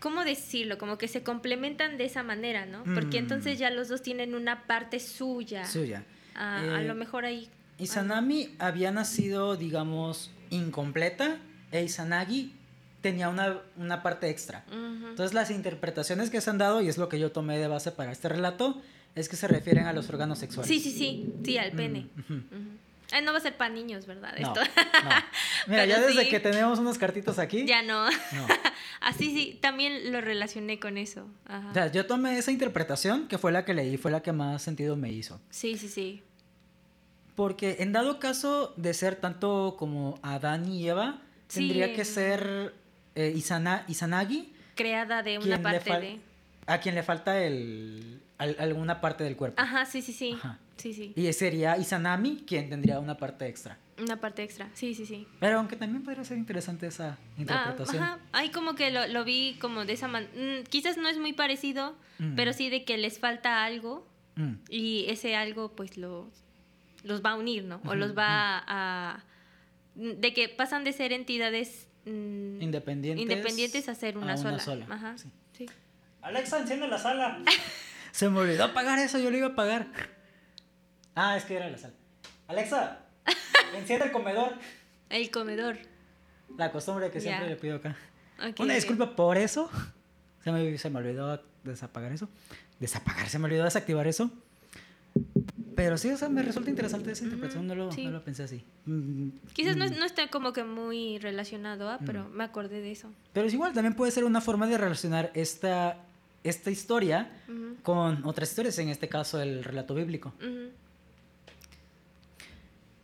¿Cómo 0.00 0.24
decirlo? 0.24 0.76
Como 0.76 0.98
que 0.98 1.08
se 1.08 1.22
complementan 1.22 1.96
de 1.98 2.04
esa 2.06 2.22
manera, 2.22 2.66
¿no? 2.66 2.82
Porque 2.94 3.18
Mm. 3.20 3.24
entonces 3.24 3.58
ya 3.58 3.70
los 3.70 3.88
dos 3.88 4.02
tienen 4.02 4.34
una 4.34 4.66
parte 4.66 4.98
suya. 5.00 5.64
suya. 5.66 6.04
Ah, 6.34 6.60
a 6.76 6.82
Eh, 6.82 6.84
lo 6.86 6.94
mejor 6.94 7.24
ahí... 7.24 7.48
Izanami 7.78 8.54
había 8.58 8.90
nacido, 8.92 9.56
digamos, 9.56 10.30
incompleta 10.50 11.38
e 11.72 11.84
Izanagi 11.84 12.52
tenía 13.04 13.28
una, 13.28 13.60
una 13.76 14.02
parte 14.02 14.30
extra. 14.30 14.64
Entonces 14.72 15.34
las 15.34 15.50
interpretaciones 15.50 16.30
que 16.30 16.40
se 16.40 16.48
han 16.50 16.56
dado, 16.58 16.80
y 16.80 16.88
es 16.88 16.96
lo 16.98 17.08
que 17.10 17.18
yo 17.20 17.30
tomé 17.32 17.58
de 17.58 17.68
base 17.68 17.92
para 17.92 18.10
este 18.10 18.28
relato, 18.30 18.80
es 19.14 19.28
que 19.28 19.36
se 19.36 19.46
refieren 19.46 19.84
a 19.86 19.92
los 19.92 20.08
órganos 20.08 20.38
sexuales. 20.38 20.66
Sí, 20.68 20.80
sí, 20.80 20.90
sí, 20.90 21.32
sí, 21.44 21.58
al 21.58 21.72
pene. 21.72 22.08
Mm. 22.16 22.32
Ujú. 22.34 22.42
Ah, 23.12 23.20
no 23.20 23.32
va 23.32 23.38
a 23.38 23.40
ser 23.42 23.56
para 23.58 23.72
niños, 23.72 24.06
¿verdad? 24.06 24.32
No, 24.40 24.48
Esto. 24.48 24.60
no. 25.04 25.10
Mira, 25.68 25.82
Pero 25.82 25.84
ya 25.84 26.00
desde 26.00 26.22
sí. 26.24 26.30
que 26.30 26.40
tenemos 26.40 26.78
unos 26.78 26.96
cartitos 26.98 27.38
aquí. 27.38 27.66
ya 27.66 27.82
no. 27.82 28.10
No. 28.10 28.46
Así 29.02 29.26
sí, 29.34 29.58
también 29.60 30.10
lo 30.10 30.22
relacioné 30.22 30.80
con 30.80 30.96
eso. 30.96 31.28
Ajá. 31.46 31.70
O 31.70 31.74
sea, 31.74 31.92
yo 31.92 32.06
tomé 32.06 32.38
esa 32.38 32.50
interpretación, 32.50 33.28
que 33.28 33.36
fue 33.36 33.52
la 33.52 33.66
que 33.66 33.74
leí, 33.74 33.98
fue 33.98 34.10
la 34.10 34.22
que 34.22 34.32
más 34.32 34.62
sentido 34.62 34.96
me 34.96 35.12
hizo. 35.12 35.38
Sí, 35.50 35.76
sí, 35.76 35.88
sí. 35.88 36.22
Porque 37.36 37.76
en 37.80 37.92
dado 37.92 38.18
caso 38.18 38.72
de 38.78 38.94
ser 38.94 39.16
tanto 39.16 39.76
como 39.78 40.18
Adán 40.22 40.66
y 40.72 40.88
Eva, 40.88 41.20
Sí. 41.48 41.60
tendría 41.68 41.94
que 41.94 42.04
ser 42.06 42.74
eh, 43.14 43.32
Izana- 43.34 43.84
Izanagi 43.88 44.52
Creada 44.74 45.22
de 45.22 45.38
una 45.38 45.62
parte 45.62 45.90
de. 46.00 46.20
a 46.66 46.78
quien 46.78 46.94
le 46.94 47.02
falta 47.02 47.40
el, 47.42 48.20
al- 48.38 48.56
alguna 48.58 49.00
parte 49.00 49.22
del 49.24 49.36
cuerpo. 49.36 49.60
Ajá, 49.60 49.84
sí, 49.86 50.02
sí, 50.02 50.12
sí. 50.12 50.32
Ajá. 50.32 50.58
Sí, 50.76 50.92
sí. 50.92 51.12
Y 51.14 51.32
sería 51.32 51.76
Izanami 51.78 52.42
quien 52.46 52.68
tendría 52.68 52.98
una 52.98 53.16
parte 53.16 53.46
extra. 53.46 53.78
Una 54.00 54.16
parte 54.20 54.42
extra. 54.42 54.68
Sí, 54.74 54.92
sí, 54.96 55.06
sí. 55.06 55.28
Pero 55.38 55.58
aunque 55.58 55.76
también 55.76 56.02
podría 56.02 56.24
ser 56.24 56.36
interesante 56.36 56.88
esa 56.88 57.10
Ah, 57.10 57.40
interpretación. 57.40 58.02
ajá. 58.02 58.18
Ahí 58.32 58.48
como 58.50 58.74
que 58.74 58.90
lo, 58.90 59.06
lo 59.06 59.22
vi 59.24 59.56
como 59.60 59.84
de 59.84 59.92
esa 59.92 60.08
manera. 60.08 60.32
quizás 60.68 60.96
no 60.96 61.08
es 61.08 61.18
muy 61.18 61.32
parecido, 61.32 61.94
Mm. 62.18 62.34
pero 62.36 62.52
sí 62.52 62.70
de 62.70 62.84
que 62.84 62.96
les 62.98 63.18
falta 63.20 63.64
algo 63.64 64.06
Mm. 64.36 64.54
y 64.68 65.04
ese 65.08 65.36
algo 65.36 65.70
pues 65.76 65.96
los, 65.96 66.26
los 67.04 67.24
va 67.24 67.30
a 67.30 67.34
unir, 67.36 67.62
¿no? 67.64 67.80
O 67.86 67.94
los 67.94 68.16
va 68.18 68.64
a... 68.66 69.22
De 69.94 70.34
que 70.34 70.48
pasan 70.48 70.82
de 70.82 70.92
ser 70.92 71.12
entidades 71.12 71.86
mm, 72.04 72.62
Independientes. 72.62 73.22
independientes 73.22 73.88
a 73.88 73.94
ser 73.94 74.16
una, 74.18 74.34
a 74.34 74.36
una 74.36 74.58
sola. 74.58 74.84
sola, 74.86 74.86
Ajá, 74.94 75.18
sí. 75.18 75.28
sí. 75.56 75.66
Alexa, 76.22 76.58
enciende 76.58 76.88
la 76.88 76.98
sala. 76.98 77.38
Se 78.12 78.28
me 78.28 78.38
olvidó 78.40 78.64
apagar 78.64 78.98
eso, 78.98 79.18
yo 79.18 79.30
lo 79.30 79.36
iba 79.36 79.48
a 79.48 79.50
apagar. 79.50 79.88
Ah, 81.14 81.36
es 81.36 81.44
que 81.44 81.56
era 81.56 81.68
la 81.68 81.78
sala. 81.78 81.94
Alexa, 82.48 83.00
enciende 83.76 84.06
el 84.06 84.12
comedor. 84.12 84.54
El 85.10 85.30
comedor. 85.30 85.78
La 86.56 86.70
costumbre 86.70 87.10
que 87.10 87.20
siempre 87.20 87.48
le 87.48 87.56
pido 87.56 87.76
acá. 87.76 87.96
Una 88.58 88.74
disculpa 88.74 89.16
por 89.16 89.36
eso. 89.36 89.70
Se 90.42 90.52
me, 90.52 90.76
se 90.78 90.90
me 90.90 90.98
olvidó 90.98 91.42
desapagar 91.64 92.12
eso. 92.12 92.28
Desapagar, 92.78 93.28
se 93.28 93.38
me 93.38 93.46
olvidó 93.46 93.64
desactivar 93.64 94.06
eso. 94.06 94.30
Pero 95.74 95.98
sí, 95.98 96.10
o 96.10 96.16
sea, 96.16 96.28
me 96.28 96.42
resulta 96.42 96.70
interesante 96.70 97.12
esa 97.12 97.24
interpretación, 97.24 97.66
no, 97.66 97.74
lo, 97.74 97.92
sí. 97.92 98.04
no 98.04 98.12
lo 98.12 98.24
pensé 98.24 98.44
así. 98.44 98.64
Mm, 98.86 99.28
Quizás 99.52 99.76
no, 99.76 99.86
mm. 99.86 99.98
no 99.98 100.04
está 100.04 100.28
como 100.28 100.52
que 100.52 100.64
muy 100.64 101.18
relacionado, 101.18 101.98
pero 102.06 102.28
me 102.28 102.44
acordé 102.44 102.80
de 102.80 102.92
eso. 102.92 103.10
Pero 103.32 103.46
es 103.46 103.54
igual, 103.54 103.72
también 103.72 103.94
puede 103.94 104.12
ser 104.12 104.24
una 104.24 104.40
forma 104.40 104.66
de 104.66 104.78
relacionar 104.78 105.30
esta, 105.34 105.98
esta 106.42 106.70
historia 106.70 107.30
con 107.82 108.24
otras 108.24 108.50
historias, 108.50 108.78
en 108.78 108.88
este 108.88 109.08
caso 109.08 109.40
el 109.40 109.64
relato 109.64 109.94
bíblico. 109.94 110.32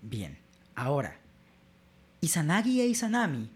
Bien, 0.03 0.39
ahora, 0.75 1.19
Izanagi 2.21 2.81
e 2.81 2.87
Izanami, 2.87 3.51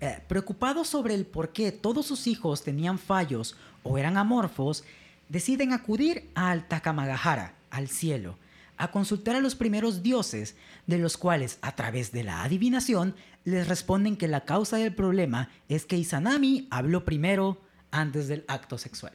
eh, 0.00 0.22
preocupados 0.28 0.88
sobre 0.88 1.14
el 1.14 1.26
por 1.26 1.52
qué 1.52 1.72
todos 1.72 2.06
sus 2.06 2.26
hijos 2.26 2.62
tenían 2.62 2.98
fallos 2.98 3.56
o 3.82 3.98
eran 3.98 4.16
amorfos, 4.16 4.84
deciden 5.28 5.72
acudir 5.72 6.28
al 6.34 6.66
Takamagahara, 6.68 7.54
al 7.70 7.88
cielo, 7.88 8.38
a 8.76 8.90
consultar 8.90 9.36
a 9.36 9.40
los 9.40 9.54
primeros 9.54 10.02
dioses, 10.02 10.56
de 10.86 10.98
los 10.98 11.16
cuales, 11.16 11.58
a 11.62 11.74
través 11.74 12.12
de 12.12 12.22
la 12.24 12.42
adivinación, 12.44 13.14
les 13.44 13.66
responden 13.68 14.16
que 14.16 14.28
la 14.28 14.44
causa 14.44 14.76
del 14.76 14.94
problema 14.94 15.50
es 15.68 15.84
que 15.86 15.96
Izanami 15.96 16.68
habló 16.70 17.04
primero 17.04 17.60
antes 17.90 18.28
del 18.28 18.44
acto 18.48 18.78
sexual. 18.78 19.12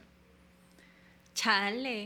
Chale. 1.34 2.04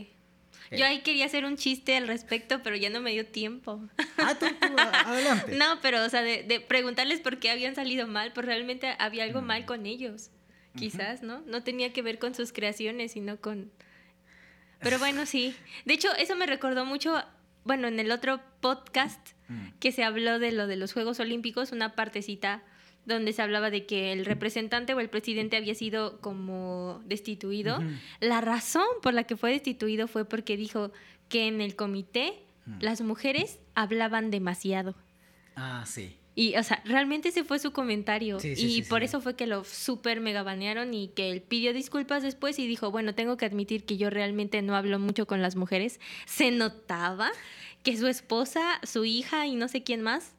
Eh. 0.71 0.77
Yo 0.77 0.85
ahí 0.85 1.01
quería 1.01 1.25
hacer 1.25 1.45
un 1.45 1.57
chiste 1.57 1.97
al 1.97 2.07
respecto, 2.07 2.61
pero 2.63 2.75
ya 2.75 2.89
no 2.89 3.01
me 3.01 3.11
dio 3.11 3.25
tiempo. 3.25 3.81
Ah, 4.17 4.35
tú, 4.39 4.45
tú, 4.59 4.75
adelante. 4.77 5.55
No, 5.57 5.79
pero, 5.81 6.05
o 6.05 6.09
sea, 6.09 6.21
de, 6.21 6.43
de 6.43 6.59
preguntarles 6.59 7.19
por 7.21 7.39
qué 7.39 7.49
habían 7.49 7.73
salido 7.75 8.07
mal, 8.07 8.33
pues 8.33 8.45
realmente 8.45 8.95
había 8.99 9.23
algo 9.23 9.41
Mm. 9.41 9.45
mal 9.45 9.65
con 9.65 9.85
ellos. 9.85 10.29
Quizás, 10.77 11.23
¿no? 11.23 11.41
No 11.47 11.63
tenía 11.63 11.91
que 11.91 12.03
ver 12.03 12.19
con 12.19 12.35
sus 12.35 12.53
creaciones, 12.53 13.13
sino 13.13 13.37
con... 13.41 13.71
Pero 14.79 14.99
bueno, 14.99 15.25
sí. 15.25 15.55
De 15.85 15.93
hecho, 15.93 16.09
eso 16.17 16.35
me 16.35 16.45
recordó 16.45 16.85
mucho, 16.85 17.21
bueno, 17.65 17.87
en 17.87 17.99
el 17.99 18.11
otro 18.11 18.39
podcast 18.61 19.19
Mm. 19.49 19.69
que 19.79 19.91
se 19.91 20.03
habló 20.03 20.37
de 20.37 20.51
lo 20.51 20.67
de 20.67 20.75
los 20.75 20.93
Juegos 20.93 21.19
Olímpicos, 21.19 21.71
una 21.71 21.95
partecita 21.95 22.61
donde 23.05 23.33
se 23.33 23.41
hablaba 23.41 23.71
de 23.71 23.87
que 23.87 24.11
el 24.13 24.23
representante 24.25 24.93
o 24.93 24.99
el 24.99 25.09
presidente 25.09 25.57
había 25.57 25.73
sido 25.73 26.19
como 26.21 27.01
destituido. 27.05 27.79
La 28.19 28.41
razón 28.41 28.85
por 29.01 29.15
la 29.15 29.23
que 29.23 29.35
fue 29.37 29.49
destituido 29.51 30.07
fue 30.07 30.25
porque 30.25 30.55
dijo 30.57 30.91
que 31.29 31.47
en 31.47 31.61
el 31.61 31.75
comité 31.75 32.43
Mm. 32.67 32.77
las 32.81 33.01
mujeres 33.01 33.57
hablaban 33.73 34.29
demasiado. 34.29 34.93
Ah, 35.55 35.83
sí. 35.87 36.15
Y, 36.39 36.55
o 36.55 36.63
sea, 36.63 36.81
realmente 36.85 37.29
ese 37.29 37.43
fue 37.43 37.59
su 37.59 37.71
comentario. 37.73 38.39
Sí, 38.39 38.55
sí, 38.55 38.65
y 38.65 38.71
sí, 38.75 38.81
por 38.89 39.03
eso 39.03 39.19
fue 39.19 39.35
que 39.35 39.45
lo 39.45 39.65
súper 39.65 40.21
mega 40.21 40.41
banearon 40.41 40.93
y 40.93 41.09
que 41.09 41.31
él 41.31 41.41
pidió 41.41 41.73
disculpas 41.73 42.23
después 42.23 42.57
y 42.59 42.65
dijo, 42.67 42.91
bueno, 42.91 43.13
tengo 43.13 43.35
que 43.35 43.45
admitir 43.45 43.83
que 43.83 43.97
yo 43.97 44.09
realmente 44.09 44.61
no 44.61 44.73
hablo 44.77 44.99
mucho 44.99 45.27
con 45.27 45.41
las 45.41 45.57
mujeres. 45.57 45.99
Se 46.25 46.51
notaba 46.51 47.29
que 47.83 47.97
su 47.97 48.07
esposa, 48.07 48.79
su 48.83 49.03
hija 49.03 49.47
y 49.47 49.55
no 49.55 49.67
sé 49.67 49.83
quién 49.83 50.01
más, 50.01 50.31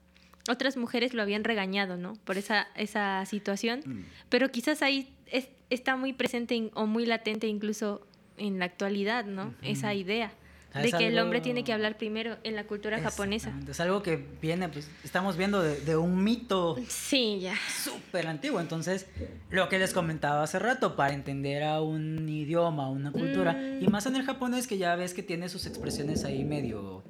otras 0.48 0.78
mujeres 0.78 1.12
lo 1.12 1.20
habían 1.20 1.44
regañado, 1.44 1.98
¿no? 1.98 2.14
Por 2.24 2.38
esa, 2.38 2.68
esa 2.76 3.26
situación. 3.26 3.82
Mm. 3.84 4.04
Pero 4.30 4.50
quizás 4.50 4.80
ahí 4.80 5.12
es- 5.26 5.50
está 5.68 5.96
muy 5.96 6.14
presente 6.14 6.54
in- 6.54 6.70
o 6.74 6.86
muy 6.86 7.04
latente 7.04 7.46
incluso 7.46 8.06
en 8.38 8.58
la 8.58 8.64
actualidad, 8.64 9.26
¿no? 9.26 9.54
Esa 9.60 9.92
idea 9.92 10.32
de 10.74 10.92
que 10.92 11.08
el 11.08 11.18
hombre 11.18 11.40
tiene 11.40 11.64
que 11.64 11.72
hablar 11.72 11.96
primero 11.96 12.36
en 12.44 12.54
la 12.54 12.64
cultura 12.64 13.00
japonesa. 13.00 13.52
Es 13.68 13.80
algo 13.80 14.02
que 14.02 14.24
viene, 14.40 14.68
pues 14.68 14.88
estamos 15.04 15.36
viendo 15.36 15.62
de, 15.62 15.96
un 15.96 16.22
mito 16.22 16.76
sí, 16.88 17.40
ya. 17.40 17.54
súper 17.82 18.26
antiguo. 18.26 18.60
Entonces, 18.60 19.06
lo 19.50 19.68
que 19.68 19.78
les 19.78 19.92
comentaba 19.92 20.42
hace 20.42 20.58
rato, 20.58 20.96
para 20.96 21.14
entender 21.14 21.64
a 21.64 21.80
un 21.80 22.28
idioma, 22.28 22.88
una 22.88 23.10
cultura, 23.10 23.52
y 23.80 23.86
mm. 23.86 23.90
más 23.90 24.06
en 24.06 24.16
el 24.16 24.22
japonés 24.22 24.66
que 24.66 24.78
ya 24.78 24.94
ves 24.96 25.14
que 25.14 25.22
tiene 25.22 25.48
sus 25.48 25.66
expresiones 25.66 26.24
ahí 26.24 26.44
medio 26.44 27.02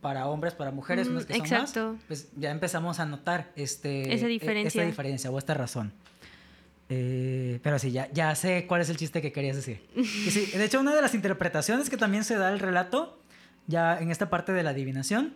para 0.00 0.26
hombres, 0.28 0.54
para 0.54 0.70
mujeres, 0.70 1.08
mm, 1.08 1.10
unas 1.12 1.26
que 1.26 1.34
son 1.34 1.42
exacto. 1.42 1.92
más, 1.92 2.02
pues 2.08 2.28
ya 2.36 2.50
empezamos 2.50 3.00
a 3.00 3.06
notar 3.06 3.52
este, 3.56 4.12
esa 4.14 4.26
e, 4.26 4.28
diferencia. 4.28 4.68
esta 4.68 4.88
diferencia 4.88 5.30
o 5.30 5.38
esta 5.38 5.54
razón. 5.54 5.92
Eh, 6.92 7.60
pero 7.62 7.78
sí, 7.78 7.92
ya, 7.92 8.10
ya 8.12 8.34
sé 8.34 8.66
cuál 8.66 8.80
es 8.80 8.90
el 8.90 8.96
chiste 8.96 9.22
que 9.22 9.32
querías 9.32 9.54
decir. 9.54 9.80
sí, 9.94 10.46
de 10.46 10.64
hecho, 10.64 10.80
una 10.80 10.94
de 10.94 11.00
las 11.00 11.14
interpretaciones 11.14 11.88
que 11.88 11.96
también 11.96 12.24
se 12.24 12.36
da 12.36 12.48
al 12.48 12.58
relato, 12.58 13.18
ya 13.68 13.98
en 13.98 14.10
esta 14.10 14.28
parte 14.28 14.52
de 14.52 14.64
la 14.64 14.70
adivinación, 14.70 15.34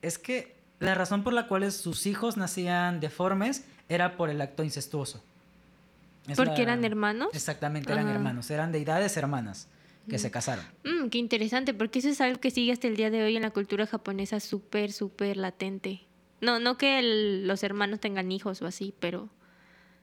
es 0.00 0.18
que 0.18 0.56
la 0.80 0.94
razón 0.94 1.22
por 1.22 1.34
la 1.34 1.46
cual 1.46 1.70
sus 1.72 2.06
hijos 2.06 2.38
nacían 2.38 3.00
deformes 3.00 3.64
era 3.90 4.16
por 4.16 4.30
el 4.30 4.40
acto 4.40 4.64
incestuoso. 4.64 5.22
¿Porque 6.36 6.62
eran 6.62 6.84
hermanos? 6.84 7.28
Exactamente, 7.32 7.92
eran 7.92 8.08
hermanos, 8.08 8.50
eran 8.50 8.72
deidades 8.72 9.16
hermanas 9.16 9.68
que 10.08 10.16
mm. 10.16 10.20
se 10.20 10.30
casaron. 10.30 10.64
Mm, 10.84 11.08
qué 11.08 11.18
interesante, 11.18 11.74
porque 11.74 11.98
eso 11.98 12.08
es 12.08 12.20
algo 12.20 12.40
que 12.40 12.50
sigue 12.50 12.72
hasta 12.72 12.86
el 12.86 12.96
día 12.96 13.10
de 13.10 13.22
hoy 13.22 13.36
en 13.36 13.42
la 13.42 13.50
cultura 13.50 13.86
japonesa 13.86 14.40
súper, 14.40 14.92
súper 14.92 15.36
latente. 15.36 16.02
No, 16.40 16.60
no 16.60 16.78
que 16.78 17.00
los 17.44 17.62
hermanos 17.62 18.00
tengan 18.00 18.30
hijos 18.30 18.62
o 18.62 18.66
así, 18.66 18.94
pero 19.00 19.28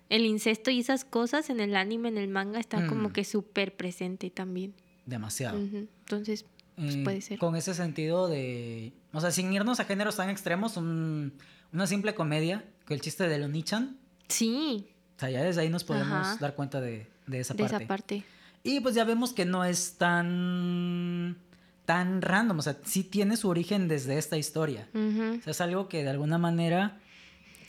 el 0.09 0.25
incesto 0.25 0.71
y 0.71 0.79
esas 0.79 1.05
cosas 1.05 1.49
en 1.49 1.59
el 1.59 1.75
anime, 1.75 2.09
en 2.09 2.17
el 2.17 2.27
manga, 2.27 2.59
están 2.59 2.87
como 2.87 3.09
mm. 3.09 3.13
que 3.13 3.23
súper 3.23 3.75
presente 3.75 4.29
también. 4.29 4.73
Demasiado. 5.05 5.57
Entonces, 5.57 6.45
pues, 6.75 6.97
puede 6.97 7.21
ser. 7.21 7.39
Con 7.39 7.55
ese 7.55 7.73
sentido 7.73 8.27
de. 8.27 8.93
O 9.13 9.21
sea, 9.21 9.31
sin 9.31 9.51
irnos 9.53 9.79
a 9.79 9.85
géneros 9.85 10.17
tan 10.17 10.29
extremos, 10.29 10.77
una 10.77 11.87
simple 11.87 12.15
comedia, 12.15 12.65
que 12.87 12.93
el 12.93 13.01
chiste 13.01 13.27
de 13.27 13.39
Lonichan. 13.39 13.97
Sí. 14.27 14.87
O 15.17 15.19
sea, 15.19 15.29
ya 15.29 15.43
desde 15.43 15.61
ahí 15.61 15.69
nos 15.69 15.83
podemos 15.83 16.39
dar 16.39 16.55
cuenta 16.55 16.81
de, 16.81 17.07
de 17.27 17.39
esa 17.39 17.53
parte. 17.53 17.77
De 17.77 17.83
esa 17.83 17.87
parte. 17.87 18.23
Y 18.63 18.79
pues 18.79 18.95
ya 18.95 19.03
vemos 19.03 19.31
que 19.31 19.45
no 19.45 19.63
es 19.63 19.97
tan 19.97 21.37
tan 21.85 22.21
random, 22.21 22.59
o 22.59 22.61
sea, 22.61 22.77
sí 22.83 23.03
tiene 23.03 23.37
su 23.37 23.47
origen 23.47 23.87
desde 23.87 24.17
esta 24.17 24.37
historia. 24.37 24.89
O 24.93 25.41
sea, 25.41 25.51
es 25.51 25.61
algo 25.61 25.87
que 25.87 26.03
de 26.03 26.09
alguna 26.09 26.37
manera 26.37 26.99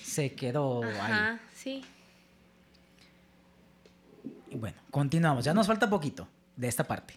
se 0.03 0.35
quedó 0.35 0.83
Ajá, 0.83 1.33
ahí. 1.33 1.39
sí. 1.55 1.85
Bueno, 4.53 4.79
continuamos. 4.91 5.45
Ya 5.45 5.55
nos 5.55 5.67
falta 5.67 5.91
poquito 5.91 6.29
de 6.57 6.69
esta 6.69 6.85
parte. 6.85 7.15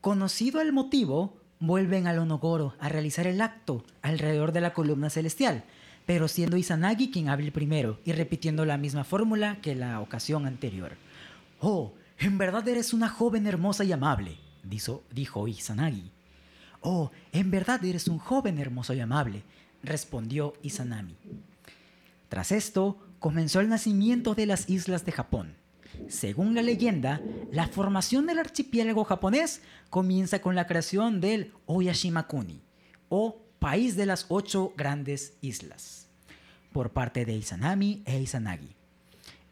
Conocido 0.00 0.60
el 0.60 0.72
motivo, 0.72 1.36
vuelven 1.58 2.06
al 2.06 2.18
Onogoro 2.18 2.74
a 2.78 2.88
realizar 2.88 3.26
el 3.26 3.40
acto 3.40 3.84
alrededor 4.02 4.52
de 4.52 4.60
la 4.60 4.72
columna 4.72 5.10
celestial, 5.10 5.64
pero 6.04 6.28
siendo 6.28 6.56
Izanagi 6.56 7.10
quien 7.10 7.28
hable 7.28 7.50
primero 7.50 7.98
y 8.04 8.12
repitiendo 8.12 8.64
la 8.64 8.76
misma 8.76 9.04
fórmula 9.04 9.58
que 9.60 9.74
la 9.74 10.00
ocasión 10.00 10.46
anterior. 10.46 10.92
Oh, 11.60 11.94
en 12.18 12.38
verdad 12.38 12.66
eres 12.68 12.92
una 12.92 13.08
joven 13.08 13.46
hermosa 13.46 13.84
y 13.84 13.92
amable, 13.92 14.38
dijo, 14.62 15.02
dijo 15.10 15.48
Izanagi. 15.48 16.12
Oh, 16.80 17.10
en 17.32 17.50
verdad 17.50 17.84
eres 17.84 18.06
un 18.06 18.18
joven 18.18 18.58
hermoso 18.58 18.94
y 18.94 19.00
amable, 19.00 19.42
respondió 19.82 20.54
Izanami. 20.62 21.16
Tras 22.28 22.52
esto, 22.52 22.98
comenzó 23.18 23.60
el 23.60 23.68
nacimiento 23.68 24.34
de 24.34 24.46
las 24.46 24.68
islas 24.68 25.04
de 25.04 25.12
Japón. 25.12 25.54
Según 26.08 26.54
la 26.54 26.62
leyenda, 26.62 27.20
la 27.50 27.68
formación 27.68 28.26
del 28.26 28.38
archipiélago 28.38 29.04
japonés 29.04 29.62
comienza 29.90 30.40
con 30.40 30.54
la 30.54 30.66
creación 30.66 31.20
del 31.20 31.52
Oyashimakuni, 31.66 32.60
o 33.08 33.42
País 33.58 33.96
de 33.96 34.06
las 34.06 34.26
Ocho 34.28 34.72
Grandes 34.76 35.34
Islas, 35.40 36.08
por 36.72 36.90
parte 36.90 37.24
de 37.24 37.34
Izanami 37.34 38.02
e 38.04 38.20
Izanagi. 38.20 38.74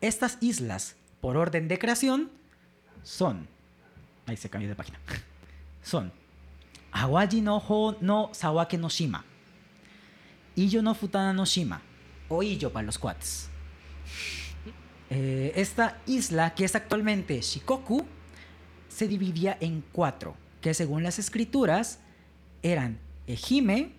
Estas 0.00 0.38
islas, 0.40 0.96
por 1.20 1.36
orden 1.36 1.68
de 1.68 1.78
creación, 1.78 2.30
son. 3.02 3.48
Ahí 4.26 4.36
se 4.36 4.50
cambió 4.50 4.68
de 4.68 4.74
página. 4.74 4.98
Son. 5.82 6.10
Awaji 6.92 7.42
no 7.42 7.58
Ho 7.58 7.96
no 8.00 8.30
Sawake 8.32 8.78
no 8.78 8.88
Shima. 8.88 9.24
Iyo 10.56 10.80
no 10.80 10.94
Futana 10.94 11.32
no 11.34 11.44
Shima. 11.44 11.82
O 12.28 12.42
Iyo 12.42 12.72
para 12.72 12.86
los 12.86 12.98
cuates. 12.98 13.50
Eh, 15.16 15.52
esta 15.54 16.02
isla, 16.06 16.56
que 16.56 16.64
es 16.64 16.74
actualmente 16.74 17.40
Shikoku, 17.40 18.04
se 18.88 19.06
dividía 19.06 19.56
en 19.60 19.84
cuatro, 19.92 20.36
que 20.60 20.74
según 20.74 21.04
las 21.04 21.20
escrituras 21.20 22.00
eran 22.64 22.98
Ehime, 23.28 23.92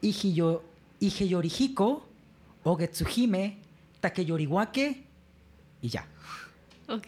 Ihiyo, 0.00 0.64
Iheyorihiko, 0.98 2.08
Ogetsuhime, 2.64 3.58
Takeyoriwake 4.00 5.04
y 5.82 5.88
ya. 5.90 6.06
Ok. 6.88 7.06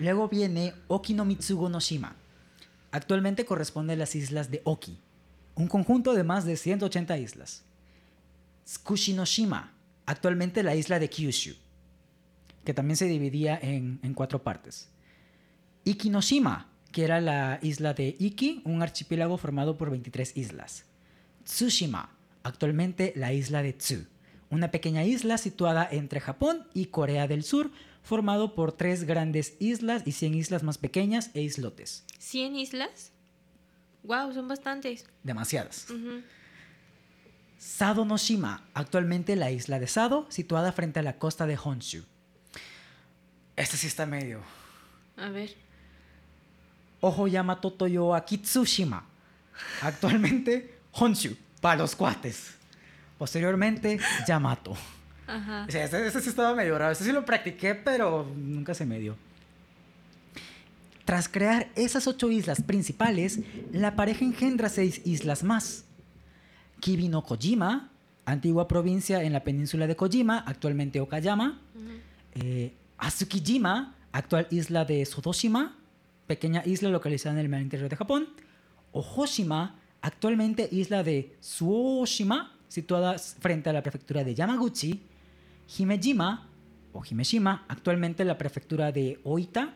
Luego 0.00 0.28
viene 0.28 0.74
Okinomitsugo 0.88 1.70
no 1.70 1.80
Shima. 1.80 2.16
Actualmente 2.92 3.46
corresponde 3.46 3.94
a 3.94 3.96
las 3.96 4.14
islas 4.14 4.50
de 4.50 4.60
Oki, 4.64 4.98
un 5.54 5.68
conjunto 5.68 6.12
de 6.12 6.24
más 6.24 6.44
de 6.44 6.58
180 6.58 7.16
islas. 7.16 7.62
Tsukushi 8.66 9.14
no 9.14 9.24
Shima, 9.24 9.72
actualmente 10.04 10.62
la 10.62 10.74
isla 10.74 10.98
de 10.98 11.08
Kyushu 11.08 11.56
que 12.64 12.74
también 12.74 12.96
se 12.96 13.06
dividía 13.06 13.58
en, 13.60 13.98
cuatro 14.14 14.42
partes. 14.42 14.90
Ikinoshima, 15.84 16.68
que 16.92 17.04
era 17.04 17.20
la 17.20 17.58
isla 17.62 17.94
de 17.94 18.16
Iki, 18.18 18.62
un 18.64 18.82
archipiélago 18.82 19.38
formado 19.38 19.76
por 19.76 19.90
23 19.90 20.36
islas. 20.36 20.84
Tsushima, 21.44 22.16
actualmente 22.42 23.12
la 23.16 23.32
isla 23.32 23.62
de 23.62 23.72
Tsu, 23.72 24.06
una 24.50 24.70
pequeña 24.70 25.04
isla 25.04 25.38
situada 25.38 25.88
entre 25.90 26.20
Japón 26.20 26.66
y 26.74 26.86
Corea 26.86 27.26
del 27.28 27.44
Sur, 27.44 27.70
formado 28.02 28.54
por 28.54 28.72
tres 28.72 29.04
grandes 29.04 29.54
islas 29.60 30.02
y 30.06 30.12
100 30.12 30.34
islas 30.34 30.62
más 30.62 30.78
pequeñas 30.78 31.30
e 31.34 31.42
islotes. 31.42 32.04
¿100 32.18 32.56
islas? 32.56 33.12
Wow, 34.02 34.32
son 34.32 34.48
bastantes. 34.48 35.04
Demasiadas. 35.22 35.86
Sado 37.58 38.06
Noshima, 38.06 38.66
actualmente 38.72 39.36
la 39.36 39.50
isla 39.50 39.78
de 39.78 39.86
Sado, 39.86 40.26
situada 40.30 40.72
frente 40.72 41.00
a 41.00 41.02
la 41.02 41.18
costa 41.18 41.46
de 41.46 41.58
Honshu. 41.62 42.04
Este 43.60 43.76
sí 43.76 43.88
está 43.88 44.06
medio. 44.06 44.40
A 45.18 45.28
ver. 45.28 45.54
Ojo 47.02 47.28
Yamato 47.28 47.70
Toyo 47.70 48.14
Akitsushima. 48.14 49.04
Actualmente 49.82 50.78
Honshu, 50.92 51.36
para 51.60 51.82
los 51.82 51.94
cuates. 51.94 52.54
Posteriormente, 53.18 54.00
Yamato. 54.26 54.74
Ajá. 55.26 55.66
O 55.68 55.70
sea, 55.70 55.84
este, 55.84 56.20
sí 56.22 56.30
estaba 56.30 56.54
medio 56.54 56.78
raro. 56.78 56.92
Este 56.92 57.04
sí 57.04 57.12
lo 57.12 57.22
practiqué, 57.26 57.74
pero 57.74 58.26
nunca 58.34 58.72
se 58.72 58.86
me 58.86 58.98
dio. 58.98 59.14
Tras 61.04 61.28
crear 61.28 61.68
esas 61.74 62.06
ocho 62.06 62.30
islas 62.30 62.62
principales, 62.62 63.40
la 63.72 63.94
pareja 63.94 64.24
engendra 64.24 64.70
seis 64.70 65.02
islas 65.04 65.44
más. 65.44 65.84
Kibi 66.80 67.08
no 67.08 67.24
Kojima, 67.24 67.90
antigua 68.24 68.66
provincia 68.66 69.22
en 69.22 69.34
la 69.34 69.44
península 69.44 69.86
de 69.86 69.96
Kojima, 69.96 70.38
actualmente 70.46 70.98
Okayama. 70.98 71.60
eh, 72.36 72.72
Asukijima, 73.00 73.94
actual 74.12 74.46
isla 74.50 74.84
de 74.84 75.06
Sodoshima, 75.06 75.74
pequeña 76.26 76.62
isla 76.66 76.90
localizada 76.90 77.34
en 77.34 77.40
el 77.40 77.48
mar 77.48 77.62
interior 77.62 77.88
de 77.88 77.96
Japón. 77.96 78.28
Ohoshima, 78.92 79.80
actualmente 80.02 80.68
isla 80.70 81.02
de 81.02 81.34
Suoshima, 81.40 82.54
situada 82.68 83.18
frente 83.18 83.70
a 83.70 83.72
la 83.72 83.82
prefectura 83.82 84.22
de 84.22 84.34
Yamaguchi. 84.34 85.02
Himejima, 85.78 86.46
o 86.92 87.02
Himeshima, 87.02 87.64
actualmente 87.68 88.22
la 88.26 88.36
prefectura 88.36 88.92
de 88.92 89.18
Oita. 89.24 89.74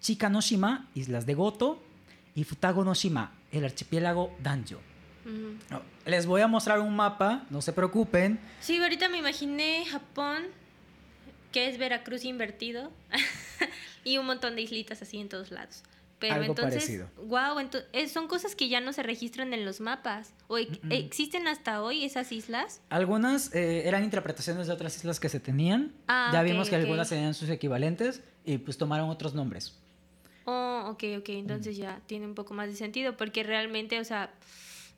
Chikanoshima, 0.00 0.88
islas 0.94 1.26
de 1.26 1.34
Goto. 1.34 1.80
Y 2.34 2.42
Futagonoshima, 2.42 3.32
el 3.52 3.64
archipiélago 3.64 4.32
Danjo. 4.42 4.80
Les 6.06 6.26
voy 6.26 6.40
a 6.40 6.48
mostrar 6.48 6.80
un 6.80 6.94
mapa, 6.96 7.46
no 7.50 7.62
se 7.62 7.72
preocupen. 7.72 8.40
Sí, 8.60 8.78
ahorita 8.78 9.08
me 9.08 9.18
imaginé 9.18 9.84
Japón 9.86 10.44
que 11.52 11.68
es 11.68 11.78
Veracruz 11.78 12.24
invertido 12.24 12.92
y 14.04 14.18
un 14.18 14.26
montón 14.26 14.56
de 14.56 14.62
islitas 14.62 15.02
así 15.02 15.18
en 15.18 15.28
todos 15.28 15.50
lados. 15.50 15.82
Pero 16.18 16.42
entonces, 16.42 17.04
wow, 17.16 17.60
entonces, 17.60 18.10
son 18.10 18.26
cosas 18.26 18.56
que 18.56 18.68
ya 18.68 18.80
no 18.80 18.92
se 18.92 19.04
registran 19.04 19.52
en 19.52 19.64
los 19.64 19.80
mapas. 19.80 20.34
¿O 20.48 20.58
existen 20.58 21.46
hasta 21.46 21.80
hoy 21.82 22.04
esas 22.04 22.32
islas? 22.32 22.80
Algunas 22.88 23.54
eh, 23.54 23.86
eran 23.86 24.02
interpretaciones 24.02 24.66
de 24.66 24.72
otras 24.72 24.96
islas 24.96 25.20
que 25.20 25.28
se 25.28 25.38
tenían. 25.38 25.92
Ah, 26.08 26.30
ya 26.32 26.42
vimos 26.42 26.68
que 26.68 26.76
algunas 26.76 27.08
tenían 27.08 27.34
sus 27.34 27.48
equivalentes 27.50 28.22
y 28.44 28.58
pues 28.58 28.76
tomaron 28.78 29.10
otros 29.10 29.34
nombres. 29.34 29.78
Oh, 30.44 30.88
ok, 30.90 31.04
ok. 31.18 31.28
Entonces 31.28 31.76
ya 31.76 32.00
tiene 32.06 32.26
un 32.26 32.34
poco 32.34 32.52
más 32.52 32.68
de 32.68 32.74
sentido 32.74 33.16
porque 33.16 33.44
realmente, 33.44 34.00
o 34.00 34.04
sea, 34.04 34.32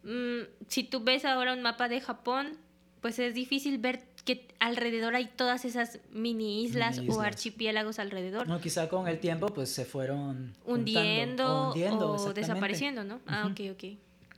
mm, 0.04 0.42
si 0.68 0.84
tú 0.84 1.04
ves 1.04 1.26
ahora 1.26 1.52
un 1.52 1.60
mapa 1.60 1.88
de 1.88 2.00
Japón, 2.00 2.56
pues 3.02 3.18
es 3.18 3.34
difícil 3.34 3.78
ver 3.78 4.02
que 4.22 4.46
alrededor 4.58 5.14
hay 5.14 5.26
todas 5.26 5.64
esas 5.64 5.98
mini 6.12 6.62
islas, 6.64 6.98
Mini 6.98 7.14
o 7.14 7.20
archipiélagos 7.20 7.98
alrededor. 7.98 8.46
No, 8.48 8.60
quizá 8.60 8.88
con 8.88 9.08
el 9.08 9.18
tiempo 9.18 9.48
pues 9.48 9.70
se 9.72 9.84
fueron 9.84 10.54
juntando, 10.64 10.72
hundiendo, 10.74 11.68
hundiendo, 11.68 12.12
o 12.12 12.32
desapareciendo, 12.32 13.04
¿no? 13.04 13.20
Ah, 13.26 13.48
ok, 13.50 13.60
ok. 13.72 13.84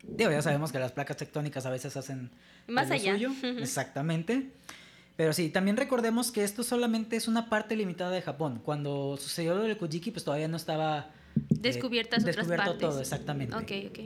Digo, 0.05 0.30
ya 0.30 0.43
sabemos 0.43 0.72
que 0.72 0.78
las 0.78 0.93
placas 0.93 1.16
tectónicas 1.16 1.64
a 1.66 1.70
veces 1.70 1.97
hacen 1.97 2.30
Más 2.66 2.91
allá. 2.91 3.12
suyo. 3.14 3.30
Exactamente. 3.59 4.51
Pero 5.16 5.33
sí, 5.33 5.51
también 5.51 5.76
recordemos 5.76 6.33
que 6.33 6.43
esto 6.43 6.62
solamente 6.62 7.16
es 7.16 7.28
una 7.28 7.49
parte 7.49 7.76
limitada 7.76 8.11
de 8.11 8.22
Japón. 8.22 8.61
Cuando 8.64 9.16
sucedió 9.20 9.55
lo 9.55 9.62
del 9.62 9.76
Kojiki, 9.76 10.11
pues 10.11 10.24
todavía 10.24 10.49
no 10.49 10.57
estaba 10.57 11.11
eh, 11.37 11.41
Descubiertas 11.51 12.20
otras 12.20 12.37
descubierto 12.37 12.64
partes. 12.64 12.80
todo, 12.89 13.01
exactamente. 13.01 13.55
Ok, 13.55 13.70
ok. 13.91 13.99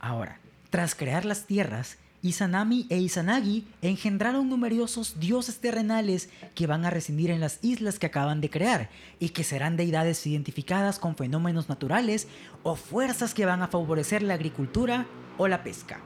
Ahora, 0.00 0.38
tras 0.70 0.94
crear 0.94 1.24
las 1.24 1.46
tierras, 1.46 1.96
Izanami 2.22 2.86
e 2.90 2.98
Izanagi 2.98 3.64
engendraron 3.80 4.48
numerosos 4.48 5.20
dioses 5.20 5.60
terrenales 5.60 6.28
que 6.54 6.66
van 6.66 6.84
a 6.84 6.90
residir 6.90 7.30
en 7.30 7.40
las 7.40 7.58
islas 7.62 7.98
que 7.98 8.06
acaban 8.06 8.40
de 8.40 8.50
crear 8.50 8.90
y 9.20 9.30
que 9.30 9.44
serán 9.44 9.76
deidades 9.76 10.26
identificadas 10.26 10.98
con 10.98 11.16
fenómenos 11.16 11.68
naturales 11.68 12.26
o 12.64 12.74
fuerzas 12.74 13.34
que 13.34 13.46
van 13.46 13.62
a 13.62 13.68
favorecer 13.68 14.22
la 14.22 14.34
agricultura 14.34 15.06
o 15.36 15.46
la 15.46 15.62
pesca. 15.62 16.00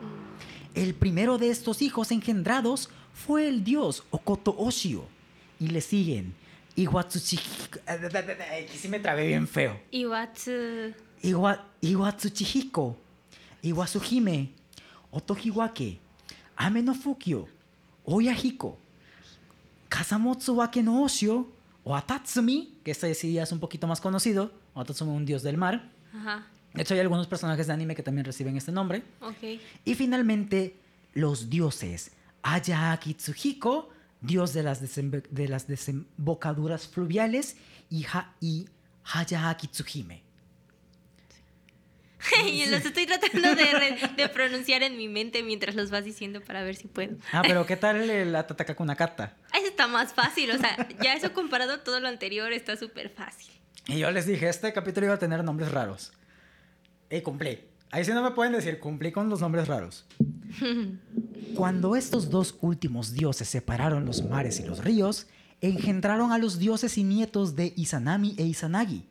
El 0.74 0.94
primero 0.94 1.38
de 1.38 1.50
estos 1.50 1.82
hijos 1.82 2.12
engendrados 2.12 2.90
fue 3.14 3.48
el 3.48 3.64
dios 3.64 4.04
Okoto 4.10 4.54
Oshio 4.58 5.06
y 5.58 5.68
le 5.68 5.80
siguen 5.80 6.34
Iwatsuchihiko. 6.76 7.80
Aquí 7.86 8.78
sí 8.78 8.88
me 8.88 9.00
trabé 9.00 9.28
bien 9.28 9.46
feo. 9.46 9.78
Iwatsu. 9.90 10.94
Iwa, 11.22 11.64
Iwatsuchihiko, 11.80 12.96
Iwasuhime, 13.62 14.50
Otohiwake, 15.12 16.00
Ame 16.56 16.82
no 16.82 16.94
Fukyo, 16.94 17.46
Oyahiko, 18.04 18.78
Kasamotsu 19.88 20.56
Wake 20.56 20.82
no 20.82 21.02
Oshio, 21.04 21.46
o 21.84 21.94
Atatsumi, 21.96 22.78
que 22.84 22.90
este 22.92 23.14
sí 23.14 23.32
ya 23.34 23.42
es 23.42 23.52
un 23.52 23.60
poquito 23.60 23.86
más 23.86 24.00
conocido, 24.00 24.52
o 24.74 24.80
Atatsumi, 24.80 25.10
un 25.14 25.24
dios 25.26 25.42
del 25.42 25.56
mar. 25.56 25.90
Ajá. 26.14 26.46
De 26.72 26.82
hecho, 26.82 26.94
hay 26.94 27.00
algunos 27.00 27.26
personajes 27.26 27.66
de 27.66 27.72
anime 27.74 27.94
que 27.94 28.02
también 28.02 28.24
reciben 28.24 28.56
este 28.56 28.72
nombre. 28.72 29.02
Y 29.84 29.94
finalmente, 29.94 30.76
los 31.12 31.50
dioses 31.50 32.12
Ayaki 32.42 33.14
Tsuhiko, 33.14 33.90
dios 34.22 34.54
de 34.54 34.62
las, 34.62 34.80
desembe- 34.82 35.28
de 35.28 35.48
las 35.48 35.66
desembocaduras 35.66 36.88
fluviales, 36.88 37.56
y, 37.90 38.06
ha 38.06 38.32
y 38.40 38.66
Hayaki 39.12 39.66
Tsuhime. 39.68 40.22
y 42.46 42.66
los 42.66 42.84
estoy 42.84 43.06
tratando 43.06 43.54
de, 44.16 44.28
pronunciar 44.28 44.82
en 44.82 44.96
mi 44.96 45.08
mente 45.08 45.42
mientras 45.42 45.74
los 45.74 45.90
vas 45.90 46.04
diciendo 46.04 46.40
para 46.40 46.62
ver 46.62 46.76
si 46.76 46.88
puedo. 46.88 47.16
Ah, 47.32 47.42
pero 47.42 47.66
¿qué 47.66 47.76
tal 47.76 48.08
el 48.10 48.32
Tatakakunakata? 48.32 49.36
Ah, 49.52 49.58
Eso 49.58 49.68
está 49.68 49.86
más 49.86 50.12
fácil, 50.12 50.50
o 50.50 50.58
sea, 50.58 50.88
ya 51.02 51.14
eso 51.14 51.32
comparado 51.32 51.74
a 51.74 51.84
todo 51.84 52.00
lo 52.00 52.08
anterior 52.08 52.52
está 52.52 52.76
súper 52.76 53.10
fácil. 53.10 53.52
Y 53.86 53.98
yo 53.98 54.10
les 54.10 54.26
dije, 54.26 54.48
este 54.48 54.72
capítulo 54.72 55.06
iba 55.06 55.14
a 55.14 55.18
tener 55.18 55.42
nombres 55.42 55.72
raros. 55.72 56.12
Y 57.10 57.20
cumplí. 57.20 57.58
Ahí 57.90 58.04
sí 58.04 58.12
no 58.12 58.22
me 58.22 58.30
pueden 58.30 58.52
decir, 58.52 58.78
cumplí 58.78 59.12
con 59.12 59.28
los 59.28 59.40
nombres 59.40 59.68
raros. 59.68 60.06
Cuando 61.54 61.94
estos 61.96 62.30
dos 62.30 62.56
últimos 62.60 63.12
dioses 63.12 63.48
separaron 63.48 64.06
los 64.06 64.24
mares 64.24 64.60
y 64.60 64.64
los 64.64 64.82
ríos, 64.82 65.26
engendraron 65.60 66.32
a 66.32 66.38
los 66.38 66.58
dioses 66.58 66.96
y 66.96 67.04
nietos 67.04 67.54
de 67.54 67.74
Izanami 67.76 68.34
e 68.38 68.44
Izanagi. 68.44 69.08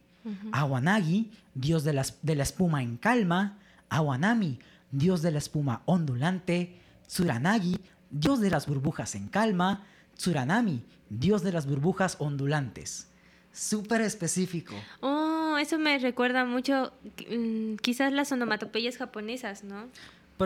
Awanagi, 0.52 1.32
dios 1.54 1.84
de 1.84 1.94
la, 1.94 2.02
es- 2.02 2.18
de 2.22 2.36
la 2.36 2.44
espuma 2.44 2.82
en 2.84 2.98
calma. 2.98 3.58
Awanami, 3.90 4.60
dios 4.92 5.22
de 5.22 5.32
la 5.32 5.38
espuma 5.40 5.82
ondulante. 5.86 6.78
Tsuranagi, 7.08 7.78
dios 8.10 8.40
de 8.40 8.50
las 8.50 8.68
burbujas 8.68 9.16
en 9.16 9.28
calma. 9.28 9.84
Tsuranami, 10.16 10.84
dios 11.10 11.44
de 11.44 11.52
las 11.52 11.66
burbujas 11.68 12.16
ondulantes. 12.20 13.08
Súper 13.52 14.02
específico. 14.02 14.76
Oh, 15.02 15.58
eso 15.60 15.78
me 15.78 15.98
recuerda 16.00 16.46
mucho, 16.46 16.94
mm, 17.30 17.76
quizás 17.76 18.14
las 18.14 18.32
onomatopeyas 18.32 18.98
japonesas, 18.98 19.64
¿no? 19.66 19.88
De 19.88 19.92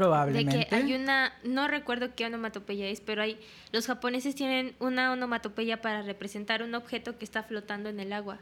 Probablemente. 0.01 0.67
que 0.67 0.75
hay 0.75 0.93
una, 0.93 1.31
no 1.45 1.67
recuerdo 1.67 2.15
qué 2.15 2.25
onomatopeya 2.25 2.87
es, 2.87 2.99
pero 2.99 3.21
hay, 3.21 3.39
los 3.71 3.85
japoneses 3.87 4.35
tienen 4.35 4.75
una 4.79 5.11
onomatopeya 5.13 5.81
para 5.81 6.01
representar 6.01 6.63
un 6.63 6.73
objeto 6.75 7.17
que 7.17 7.23
está 7.25 7.43
flotando 7.43 7.87
en 7.89 7.99
el 8.01 8.11
agua. 8.11 8.39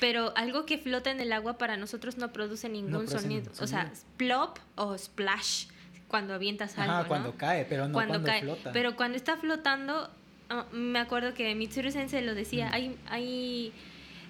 Pero 0.00 0.32
algo 0.36 0.64
que 0.66 0.78
flota 0.78 1.10
en 1.10 1.20
el 1.20 1.32
agua 1.32 1.58
para 1.58 1.76
nosotros 1.76 2.16
no 2.18 2.32
produce 2.32 2.68
ningún 2.68 2.92
produce 3.06 3.18
sonido. 3.20 3.52
O 3.60 3.66
sea, 3.66 3.92
plop 4.16 4.58
o 4.76 4.96
splash 4.96 5.66
cuando 6.06 6.34
avientas 6.34 6.78
algo. 6.78 7.02
¿no? 7.02 7.08
cuando 7.08 7.34
cae, 7.36 7.64
pero 7.68 7.86
no 7.88 7.92
cuando, 7.94 8.22
cae. 8.22 8.42
flota. 8.42 8.72
Pero 8.72 8.96
cuando 8.96 9.16
está 9.16 9.36
flotando, 9.36 10.08
ah, 10.50 10.66
me 10.72 10.98
acuerdo 11.00 11.34
que 11.34 11.54
Mitsuru 11.54 11.90
Sensei 11.90 12.24
lo 12.24 12.34
decía, 12.34 12.68
Mm. 12.68 12.74
hay, 12.74 12.96
hay 13.08 13.72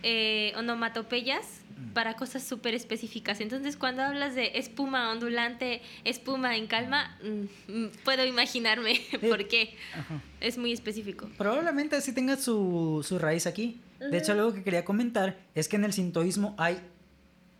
eh, 0.02 0.52
onomatopeyas 0.56 1.62
Mm. 1.78 1.92
para 1.92 2.14
cosas 2.14 2.42
súper 2.42 2.74
específicas. 2.74 3.40
Entonces, 3.40 3.76
cuando 3.76 4.02
hablas 4.02 4.34
de 4.34 4.52
espuma 4.58 5.12
ondulante, 5.12 5.80
espuma 6.04 6.56
en 6.56 6.66
calma, 6.66 7.16
mm, 7.22 7.86
puedo 8.04 8.24
imaginarme 8.24 9.00
por 9.28 9.46
qué. 9.46 9.76
Ajá. 9.94 10.20
Es 10.40 10.58
muy 10.58 10.72
específico. 10.72 11.28
Probablemente 11.38 12.00
sí 12.00 12.12
tenga 12.12 12.36
su, 12.36 13.04
su 13.06 13.18
raíz 13.20 13.46
aquí. 13.46 13.80
De 13.98 14.16
hecho, 14.16 14.32
algo 14.32 14.52
que 14.52 14.62
quería 14.62 14.84
comentar 14.84 15.36
es 15.54 15.68
que 15.68 15.76
en 15.76 15.84
el 15.84 15.92
sintoísmo 15.92 16.54
hay 16.58 16.78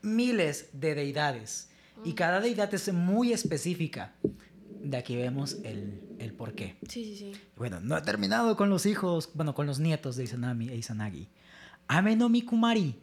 miles 0.03 0.69
de 0.73 0.95
deidades 0.95 1.69
y 2.05 2.13
cada 2.13 2.41
deidad 2.41 2.73
es 2.73 2.93
muy 2.93 3.33
específica. 3.33 4.15
De 4.81 4.97
aquí 4.97 5.17
vemos 5.17 5.57
el, 5.65 6.01
el 6.19 6.33
por 6.33 6.55
qué. 6.55 6.77
Sí, 6.89 7.05
sí, 7.05 7.17
sí. 7.17 7.33
Bueno, 7.57 7.81
no 7.81 7.97
he 7.97 8.03
terminado 8.03 8.57
con 8.57 8.71
los 8.71 8.87
hijos, 8.87 9.31
bueno, 9.35 9.55
con 9.55 9.67
los 9.67 9.81
nietos 9.81 10.17
de 10.17 10.25
Izanami 10.25 10.69
e 10.69 10.77
Izanagi. 10.77 11.29
Ame 11.89 12.15
no 12.15 12.29
Mikumari, 12.29 12.95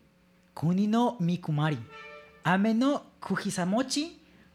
Kuni 0.54 0.88
no 0.88 1.18
Mikumari. 1.20 1.80
Ame 2.44 2.74
no 2.74 3.12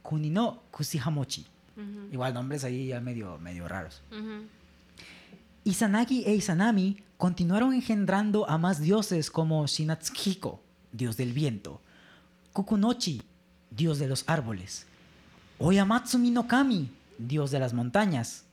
Kuni 0.03 0.31
no 0.31 0.62
Kusihamochi. 0.70 1.47
Igual 2.12 2.35
nombres 2.35 2.64
ahí 2.64 2.89
ya 2.89 3.01
medio, 3.01 3.39
medio 3.39 3.68
raros. 3.68 4.03
Izanagi 5.64 6.24
e 6.24 6.35
Izanami 6.35 6.97
continuaron 7.21 7.75
engendrando 7.75 8.49
a 8.49 8.57
más 8.57 8.81
dioses 8.81 9.31
como 9.31 9.66
Shinatsuhiko, 9.66 10.62
dios 10.91 11.18
del 11.18 11.35
viento, 11.35 11.83
Kukunochi, 12.55 13.21
dios 13.71 13.99
de 13.99 14.09
los 14.09 14.25
árboles, 14.27 14.87
Oyamatsumi 15.59 16.31
no 16.31 16.49
Kami, 16.49 16.91
dios 17.18 17.51
de 17.51 17.59
las 17.59 17.75
montañas, 17.75 18.45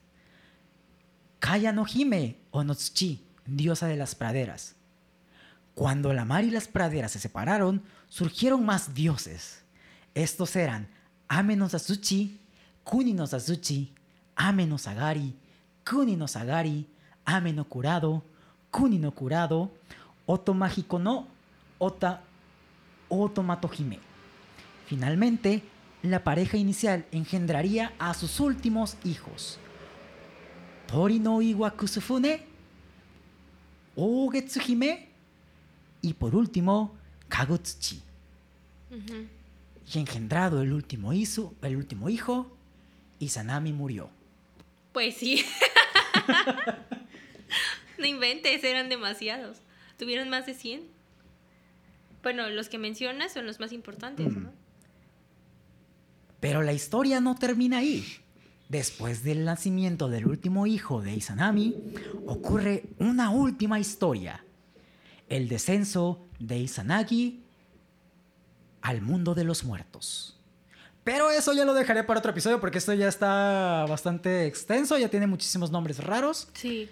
Kaya 1.38 1.72
no 1.72 1.86
Hime 1.86 2.36
o 2.50 2.62
diosa 3.46 3.86
de 3.86 3.96
las 3.96 4.14
praderas. 4.14 4.74
Cuando 5.74 6.12
la 6.12 6.26
mar 6.26 6.44
y 6.44 6.50
las 6.50 6.68
praderas 6.68 7.12
se 7.12 7.20
separaron, 7.20 7.82
surgieron 8.10 8.66
más 8.66 8.92
dioses. 8.92 9.62
Estos 10.12 10.54
eran 10.56 10.88
Ame 11.26 11.56
no 11.56 11.70
Sasuchi, 11.70 12.38
Kuni 12.84 13.14
no 13.14 13.26
Sasuchi, 13.26 13.94
Ame 14.36 14.66
no 14.66 14.76
Sagari, 14.76 15.34
Kuni 15.88 16.18
Kuni 18.70 18.98
no 18.98 19.12
Kurado, 19.12 19.70
Otomahiko 20.26 20.98
no 20.98 21.26
Ota, 21.78 22.22
Otomatohime. 23.08 24.00
Finalmente, 24.86 25.62
la 26.02 26.24
pareja 26.24 26.56
inicial 26.56 27.06
engendraría 27.12 27.92
a 27.98 28.14
sus 28.14 28.40
últimos 28.40 28.96
hijos. 29.04 29.58
Tori 30.86 31.18
no 31.18 31.42
Iwa 31.42 31.70
Kusufune, 31.72 32.46
Ogetsuhime 33.96 35.08
y 36.02 36.14
por 36.14 36.34
último, 36.34 36.96
Kagutsuchi. 37.28 38.02
Y 39.92 39.98
engendrado 39.98 40.62
el 40.62 40.72
último, 40.72 41.12
hizo, 41.12 41.54
el 41.62 41.76
último 41.76 42.08
hijo, 42.08 42.50
Izanami 43.18 43.72
murió. 43.72 44.10
Pues 44.92 45.16
sí. 45.16 45.44
no 47.98 48.06
inventes, 48.06 48.62
eran 48.64 48.88
demasiados. 48.88 49.58
Tuvieron 49.98 50.28
más 50.28 50.46
de 50.46 50.54
100. 50.54 50.82
Bueno, 52.22 52.48
los 52.50 52.68
que 52.68 52.78
mencionas 52.78 53.32
son 53.32 53.46
los 53.46 53.60
más 53.60 53.72
importantes, 53.72 54.32
Mm. 54.34 54.42
¿no? 54.44 54.52
Pero 56.40 56.62
la 56.62 56.72
historia 56.72 57.20
no 57.20 57.34
termina 57.34 57.78
ahí. 57.78 58.04
Después 58.68 59.24
del 59.24 59.44
nacimiento 59.44 60.08
del 60.08 60.26
último 60.26 60.66
hijo 60.66 61.00
de 61.00 61.12
Izanami, 61.14 61.74
ocurre 62.26 62.84
una 62.98 63.30
última 63.30 63.80
historia. 63.80 64.44
El 65.28 65.48
descenso 65.48 66.26
de 66.38 66.58
Izanagi 66.58 67.42
al 68.82 69.00
mundo 69.02 69.34
de 69.34 69.44
los 69.44 69.64
muertos. 69.64 70.38
Pero 71.02 71.30
eso 71.30 71.54
ya 71.54 71.64
lo 71.64 71.72
dejaré 71.74 72.04
para 72.04 72.18
otro 72.20 72.30
episodio 72.32 72.60
porque 72.60 72.78
esto 72.78 72.92
ya 72.92 73.08
está 73.08 73.86
bastante 73.88 74.46
extenso, 74.46 74.98
ya 74.98 75.08
tiene 75.08 75.26
muchísimos 75.26 75.70
nombres 75.70 75.98
raros. 76.04 76.48
Sí. 76.52 76.88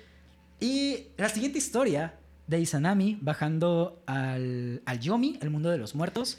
Y 0.60 1.08
la 1.16 1.28
siguiente 1.28 1.58
historia 1.58 2.14
de 2.46 2.60
Izanami 2.60 3.18
bajando 3.20 4.02
al, 4.06 4.82
al 4.84 5.00
Yomi, 5.00 5.38
el 5.40 5.50
mundo 5.50 5.70
de 5.70 5.78
los 5.78 5.94
muertos, 5.94 6.38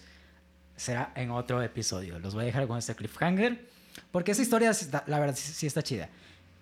será 0.75 1.11
en 1.15 1.31
otro 1.31 1.61
episodio. 1.61 2.19
Los 2.19 2.33
voy 2.33 2.43
a 2.43 2.45
dejar 2.47 2.67
con 2.67 2.77
este 2.77 2.95
cliffhanger. 2.95 3.67
Porque 4.11 4.31
esa 4.31 4.41
historia, 4.41 4.71
la 5.07 5.19
verdad, 5.19 5.35
sí, 5.35 5.65
está 5.65 5.81
chida. 5.81 6.09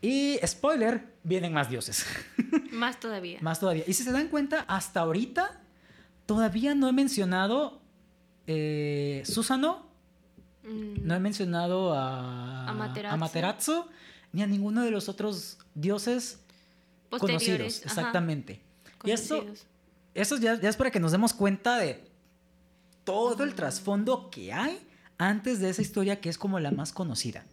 Y 0.01 0.39
spoiler, 0.45 1.13
vienen 1.23 1.53
más 1.53 1.69
dioses. 1.69 2.05
Más 2.71 2.99
todavía. 2.99 3.37
más 3.39 3.61
todavía. 3.61 3.85
Y 3.87 3.93
si 3.93 4.03
se 4.03 4.11
dan 4.11 4.27
cuenta, 4.27 4.65
hasta 4.67 4.99
ahorita 4.99 5.61
todavía 6.25 6.75
no 6.75 6.89
he 6.89 6.91
mencionado 6.91 7.81
eh, 8.47 9.23
Susano, 9.25 9.85
Mm, 10.65 11.05
no 11.05 11.15
he 11.15 11.19
mencionado 11.19 11.93
a. 11.93 12.67
Amaterasu, 12.67 13.85
ni 14.33 14.41
a 14.41 14.47
ninguno 14.47 14.83
de 14.83 14.91
los 14.91 15.09
otros 15.09 15.59
dioses 15.75 16.39
posteriores, 17.19 17.75
conocidos. 17.75 17.85
ajá, 17.85 18.01
Exactamente. 18.01 18.61
Y 19.03 19.11
esto, 19.11 19.37
conocidos. 19.39 19.65
eso 20.13 20.37
ya, 20.37 20.59
ya 20.59 20.69
es 20.69 20.75
para 20.75 20.91
que 20.91 20.99
nos 20.99 21.11
demos 21.11 21.33
cuenta 21.33 21.77
de 21.77 22.03
todo 23.03 23.43
el 23.43 23.53
trasfondo 23.55 24.29
que 24.29 24.51
hay 24.51 24.79
antes 25.17 25.59
de 25.59 25.69
esa 25.69 25.81
historia 25.81 26.19
que 26.19 26.29
es 26.29 26.37
como 26.37 26.59
la 26.59 26.71
más 26.71 26.91
conocida. 26.91 27.43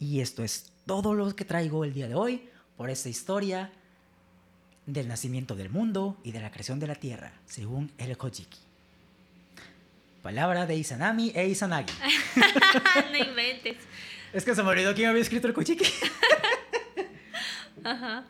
Y 0.00 0.20
esto 0.20 0.44
es 0.44 0.72
todo 0.86 1.14
lo 1.14 1.34
que 1.34 1.44
traigo 1.44 1.84
el 1.84 1.92
día 1.92 2.08
de 2.08 2.14
hoy 2.14 2.48
por 2.76 2.88
esta 2.88 3.08
historia 3.08 3.72
del 4.86 5.08
nacimiento 5.08 5.54
del 5.54 5.70
mundo 5.70 6.16
y 6.22 6.32
de 6.32 6.40
la 6.40 6.50
creación 6.50 6.78
de 6.80 6.86
la 6.86 6.94
tierra, 6.94 7.32
según 7.46 7.92
el 7.98 8.16
Kojiki. 8.16 8.58
Palabra 10.22 10.66
de 10.66 10.76
Izanami 10.76 11.32
e 11.34 11.48
Izanagi. 11.48 11.92
no 13.12 13.16
inventes. 13.18 13.76
Es 14.32 14.44
que 14.44 14.54
se 14.54 14.62
me 14.62 14.70
olvidó 14.70 14.94
quién 14.94 15.08
había 15.08 15.22
escrito 15.22 15.46
el 15.48 15.54
Kojiki. 15.54 15.84
Ajá. 17.84 18.24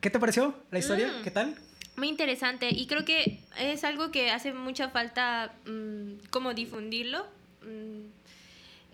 ¿Qué 0.00 0.10
te 0.10 0.18
pareció 0.18 0.54
la 0.70 0.78
historia? 0.78 1.08
Mm. 1.08 1.22
¿Qué 1.22 1.30
tal? 1.30 1.56
Muy 1.96 2.08
interesante 2.08 2.68
y 2.70 2.86
creo 2.86 3.04
que 3.04 3.40
es 3.58 3.84
algo 3.84 4.10
que 4.10 4.30
hace 4.30 4.52
mucha 4.52 4.90
falta 4.90 5.54
mm, 5.66 6.26
como 6.30 6.52
difundirlo. 6.52 7.26
Mm, 7.62 8.06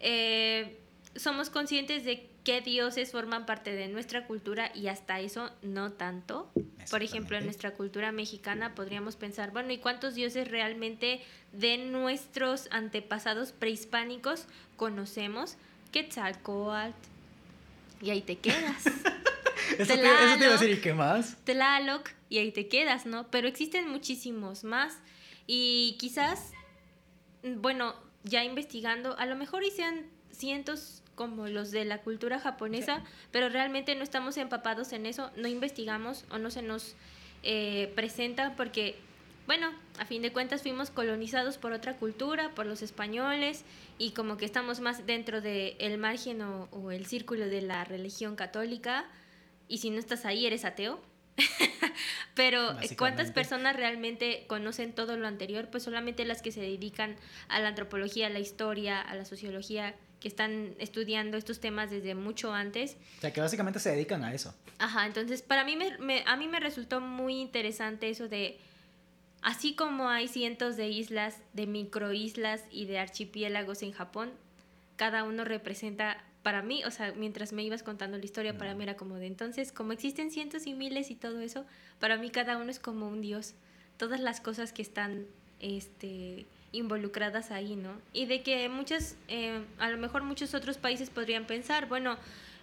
eh, 0.00 0.78
somos 1.16 1.50
conscientes 1.50 2.04
de 2.04 2.28
qué 2.44 2.60
dioses 2.60 3.12
forman 3.12 3.46
parte 3.46 3.72
de 3.72 3.88
nuestra 3.88 4.26
cultura 4.26 4.70
y 4.74 4.88
hasta 4.88 5.20
eso 5.20 5.50
no 5.62 5.92
tanto. 5.92 6.50
Por 6.90 7.02
ejemplo, 7.02 7.36
en 7.36 7.44
nuestra 7.44 7.72
cultura 7.72 8.12
mexicana 8.12 8.74
podríamos 8.74 9.16
pensar, 9.16 9.50
bueno, 9.50 9.72
¿y 9.72 9.78
cuántos 9.78 10.14
dioses 10.14 10.48
realmente 10.48 11.20
de 11.52 11.78
nuestros 11.78 12.68
antepasados 12.70 13.52
prehispánicos 13.52 14.46
conocemos? 14.76 15.56
Quetzalcoatl. 15.92 17.09
Y 18.00 18.10
ahí 18.10 18.22
te 18.22 18.38
quedas. 18.38 18.84
Eso 19.78 19.94
te, 19.94 19.94
eso 19.94 19.94
te 19.94 20.00
iba 20.02 20.32
a 20.32 20.36
Tlaloc. 20.36 20.60
decir, 20.60 20.70
¿y 20.78 20.80
qué 20.80 20.92
más? 20.92 21.36
Tlaloc 21.44 22.10
y 22.28 22.38
ahí 22.38 22.50
te 22.52 22.68
quedas, 22.68 23.06
¿no? 23.06 23.30
Pero 23.30 23.48
existen 23.48 23.88
muchísimos 23.88 24.64
más 24.64 24.98
y 25.46 25.96
quizás, 25.98 26.52
bueno, 27.42 27.94
ya 28.24 28.44
investigando, 28.44 29.16
a 29.18 29.26
lo 29.26 29.36
mejor 29.36 29.64
y 29.64 29.70
sean 29.70 30.06
cientos 30.32 31.02
como 31.14 31.48
los 31.48 31.70
de 31.70 31.84
la 31.84 31.98
cultura 32.02 32.40
japonesa, 32.40 33.04
pero 33.30 33.48
realmente 33.48 33.94
no 33.94 34.02
estamos 34.02 34.36
empapados 34.36 34.92
en 34.92 35.06
eso, 35.06 35.30
no 35.36 35.48
investigamos 35.48 36.24
o 36.30 36.38
no 36.38 36.50
se 36.50 36.62
nos 36.62 36.94
eh, 37.42 37.92
presenta 37.94 38.56
porque, 38.56 38.96
bueno, 39.50 39.72
a 39.98 40.04
fin 40.04 40.22
de 40.22 40.32
cuentas 40.32 40.62
fuimos 40.62 40.90
colonizados 40.90 41.58
por 41.58 41.72
otra 41.72 41.96
cultura, 41.96 42.54
por 42.54 42.66
los 42.66 42.82
españoles 42.82 43.64
y 43.98 44.12
como 44.12 44.36
que 44.36 44.44
estamos 44.44 44.78
más 44.78 45.06
dentro 45.06 45.40
del 45.40 45.98
margen 45.98 46.40
o, 46.42 46.68
o 46.70 46.92
el 46.92 47.04
círculo 47.06 47.46
de 47.48 47.60
la 47.60 47.82
religión 47.82 48.36
católica 48.36 49.06
y 49.66 49.78
si 49.78 49.90
no 49.90 49.98
estás 49.98 50.24
ahí 50.24 50.46
eres 50.46 50.64
ateo. 50.64 51.00
Pero 52.36 52.78
eh, 52.80 52.94
¿cuántas 52.96 53.32
personas 53.32 53.74
realmente 53.74 54.44
conocen 54.46 54.92
todo 54.92 55.16
lo 55.16 55.26
anterior? 55.26 55.68
Pues 55.68 55.82
solamente 55.82 56.24
las 56.24 56.42
que 56.42 56.52
se 56.52 56.60
dedican 56.60 57.16
a 57.48 57.58
la 57.58 57.68
antropología, 57.68 58.28
a 58.28 58.30
la 58.30 58.38
historia, 58.38 59.00
a 59.00 59.16
la 59.16 59.24
sociología, 59.24 59.96
que 60.20 60.28
están 60.28 60.74
estudiando 60.78 61.36
estos 61.36 61.58
temas 61.60 61.90
desde 61.90 62.14
mucho 62.14 62.52
antes. 62.54 62.96
O 63.18 63.20
sea, 63.22 63.32
que 63.32 63.40
básicamente 63.40 63.80
se 63.80 63.90
dedican 63.90 64.22
a 64.22 64.32
eso. 64.32 64.54
Ajá, 64.78 65.06
entonces 65.06 65.42
para 65.42 65.64
mí 65.64 65.74
me, 65.76 65.98
me- 65.98 66.22
a 66.26 66.36
mí 66.36 66.46
me 66.46 66.60
resultó 66.60 67.00
muy 67.00 67.40
interesante 67.40 68.10
eso 68.10 68.28
de, 68.28 68.58
así 69.42 69.74
como 69.74 70.08
hay 70.08 70.28
cientos 70.28 70.76
de 70.76 70.88
islas, 70.88 71.40
de 71.52 71.66
microislas 71.66 72.64
y 72.70 72.86
de 72.86 72.98
archipiélagos 72.98 73.82
en 73.82 73.92
Japón, 73.92 74.30
cada 74.96 75.24
uno 75.24 75.44
representa, 75.44 76.22
para 76.42 76.62
mí, 76.62 76.84
o 76.84 76.90
sea, 76.90 77.12
mientras 77.16 77.52
me 77.52 77.62
ibas 77.62 77.82
contando 77.82 78.18
la 78.18 78.24
historia, 78.24 78.58
para 78.58 78.74
mí 78.74 78.82
era 78.82 78.96
como 78.96 79.16
de 79.16 79.26
entonces, 79.26 79.72
como 79.72 79.92
existen 79.92 80.30
cientos 80.30 80.66
y 80.66 80.74
miles 80.74 81.10
y 81.10 81.14
todo 81.14 81.40
eso, 81.40 81.64
para 81.98 82.16
mí 82.16 82.30
cada 82.30 82.56
uno 82.56 82.70
es 82.70 82.78
como 82.78 83.08
un 83.08 83.20
dios. 83.20 83.54
Todas 83.96 84.20
las 84.20 84.40
cosas 84.40 84.72
que 84.72 84.82
están 84.82 85.26
este, 85.58 86.46
involucradas 86.72 87.50
ahí, 87.50 87.76
¿no? 87.76 88.00
Y 88.12 88.26
de 88.26 88.42
que 88.42 88.68
muchas, 88.68 89.16
eh, 89.28 89.62
a 89.78 89.90
lo 89.90 89.98
mejor 89.98 90.22
muchos 90.22 90.54
otros 90.54 90.78
países 90.78 91.10
podrían 91.10 91.46
pensar, 91.46 91.86
bueno, 91.86 92.16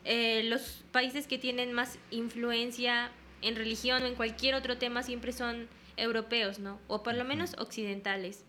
eh, 0.05 0.43
los 0.45 0.83
países 0.91 1.27
que 1.27 1.37
tienen 1.37 1.73
más 1.73 1.99
influencia 2.11 3.11
en 3.41 3.55
religión 3.55 4.03
o 4.03 4.05
en 4.05 4.15
cualquier 4.15 4.55
otro 4.55 4.77
tema 4.77 5.03
siempre 5.03 5.33
son 5.33 5.67
europeos, 5.97 6.59
¿no? 6.59 6.79
O 6.87 7.03
por 7.03 7.15
lo 7.15 7.25
menos 7.25 7.55
occidentales. 7.57 8.43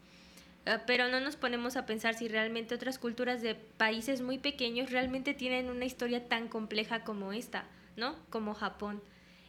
Eh, 0.66 0.78
pero 0.86 1.08
no 1.08 1.20
nos 1.20 1.36
ponemos 1.36 1.76
a 1.76 1.86
pensar 1.86 2.14
si 2.14 2.28
realmente 2.28 2.74
otras 2.74 2.98
culturas 2.98 3.42
de 3.42 3.54
países 3.54 4.20
muy 4.20 4.38
pequeños 4.38 4.90
realmente 4.90 5.34
tienen 5.34 5.70
una 5.70 5.84
historia 5.84 6.28
tan 6.28 6.48
compleja 6.48 7.04
como 7.04 7.32
esta, 7.32 7.64
¿no? 7.96 8.16
Como 8.30 8.54
Japón. 8.54 9.02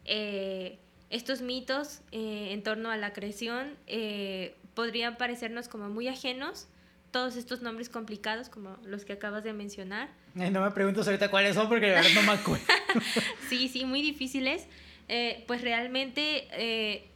Eh, 0.06 0.80
estos 1.10 1.42
mitos 1.42 2.02
eh, 2.12 2.50
en 2.52 2.64
torno 2.64 2.92
a 2.92 2.98
la 2.98 3.14
creación 3.14 3.76
eh, 3.88 4.56
podrían 4.74 5.18
parecernos 5.18 5.68
como 5.68 5.90
muy 5.90 6.08
ajenos, 6.08 6.68
todos 7.12 7.36
estos 7.36 7.62
nombres 7.62 7.90
complicados 7.90 8.50
como 8.50 8.78
los 8.84 9.04
que 9.06 9.14
acabas 9.14 9.44
de 9.44 9.52
mencionar, 9.52 10.10
Ay, 10.38 10.52
no 10.52 10.62
me 10.62 10.72
preguntes 10.72 11.08
ahorita 11.08 11.30
cuáles 11.30 11.56
son 11.56 11.68
porque 11.68 11.88
de 11.88 11.92
verdad 11.94 12.12
no 12.16 12.22
me 12.22 12.32
acuerdo. 12.34 12.64
sí, 13.50 13.68
sí, 13.68 13.86
muy 13.86 14.02
difíciles, 14.02 14.68
eh, 15.08 15.44
pues 15.48 15.62
realmente 15.62 16.48
eh, 16.52 17.09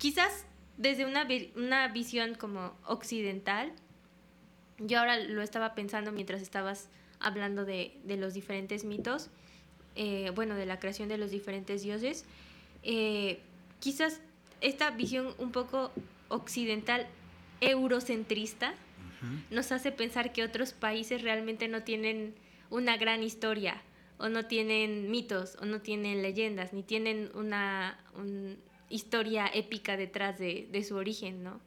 quizás 0.00 0.46
desde 0.78 1.04
una, 1.04 1.24
vi- 1.24 1.52
una 1.56 1.86
visión 1.88 2.34
como 2.34 2.74
occidental, 2.86 3.70
yo 4.78 4.98
ahora 4.98 5.18
lo 5.18 5.42
estaba 5.42 5.74
pensando 5.74 6.10
mientras 6.10 6.40
estabas 6.40 6.88
hablando 7.20 7.64
de, 7.66 7.98
de 8.04 8.16
los 8.16 8.32
diferentes 8.32 8.84
mitos, 8.84 9.28
eh, 9.94 10.32
bueno, 10.34 10.54
de 10.54 10.64
la 10.64 10.78
creación 10.80 11.08
de 11.10 11.18
los 11.18 11.30
diferentes 11.30 11.82
dioses, 11.82 12.24
eh, 12.82 13.40
quizás 13.78 14.20
esta 14.62 14.90
visión 14.90 15.34
un 15.38 15.52
poco 15.52 15.92
occidental 16.28 17.06
eurocentrista, 17.60 18.74
nos 19.50 19.70
hace 19.70 19.92
pensar 19.92 20.32
que 20.32 20.42
otros 20.42 20.72
países 20.72 21.20
realmente 21.20 21.68
no 21.68 21.82
tienen 21.82 22.34
una 22.70 22.96
gran 22.96 23.22
historia, 23.22 23.82
o 24.16 24.30
no 24.30 24.46
tienen 24.46 25.10
mitos, 25.10 25.56
o 25.60 25.66
no 25.66 25.82
tienen 25.82 26.22
leyendas, 26.22 26.72
ni 26.72 26.82
tienen 26.82 27.30
una 27.34 27.98
un- 28.14 28.56
historia 28.90 29.50
épica 29.52 29.96
detrás 29.96 30.38
de, 30.38 30.68
de 30.70 30.84
su 30.84 30.96
origen, 30.96 31.42
¿no? 31.42 31.60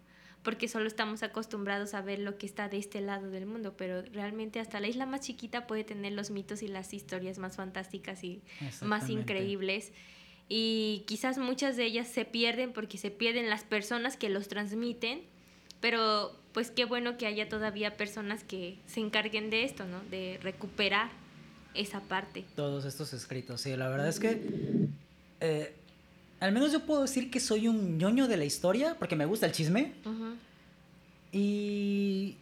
Porque 0.43 0.67
solo 0.67 0.87
estamos 0.87 1.23
acostumbrados 1.23 1.93
a 1.93 2.01
ver 2.01 2.19
lo 2.19 2.37
que 2.37 2.45
está 2.45 2.67
de 2.67 2.77
este 2.77 2.99
lado 2.99 3.29
del 3.29 3.45
mundo, 3.45 3.75
pero 3.77 4.01
realmente 4.01 4.59
hasta 4.59 4.79
la 4.81 4.87
isla 4.87 5.05
más 5.05 5.21
chiquita 5.21 5.67
puede 5.67 5.85
tener 5.85 6.11
los 6.13 6.29
mitos 6.31 6.61
y 6.61 6.67
las 6.67 6.93
historias 6.93 7.37
más 7.39 7.55
fantásticas 7.55 8.23
y 8.25 8.41
más 8.81 9.09
increíbles. 9.09 9.93
Y 10.49 11.03
quizás 11.07 11.37
muchas 11.37 11.77
de 11.77 11.85
ellas 11.85 12.09
se 12.09 12.25
pierden 12.25 12.73
porque 12.73 12.97
se 12.97 13.09
pierden 13.09 13.49
las 13.49 13.63
personas 13.63 14.17
que 14.17 14.27
los 14.29 14.49
transmiten, 14.49 15.21
pero 15.79 16.37
pues 16.51 16.71
qué 16.71 16.85
bueno 16.85 17.17
que 17.17 17.25
haya 17.25 17.47
todavía 17.47 17.95
personas 17.95 18.43
que 18.43 18.77
se 18.85 18.99
encarguen 18.99 19.49
de 19.49 19.63
esto, 19.63 19.85
¿no? 19.85 20.01
De 20.11 20.39
recuperar 20.43 21.09
esa 21.73 22.01
parte. 22.01 22.45
Todos 22.55 22.85
estos 22.85 23.13
escritos, 23.13 23.61
sí, 23.61 23.75
la 23.75 23.89
verdad 23.89 24.07
es 24.07 24.19
que 24.19 24.41
eh, 25.39 25.73
al 26.43 26.51
menos 26.51 26.71
yo 26.73 26.81
puedo 26.81 27.01
decir 27.03 27.31
que 27.31 27.39
soy 27.39 27.67
un 27.69 27.97
ñoño 27.97 28.27
de 28.27 28.35
la 28.37 28.43
historia 28.45 28.95
porque 28.99 29.15
me 29.15 29.25
gusta 29.25 29.45
el 29.45 29.53
chisme 29.53 29.93
y 31.31 32.35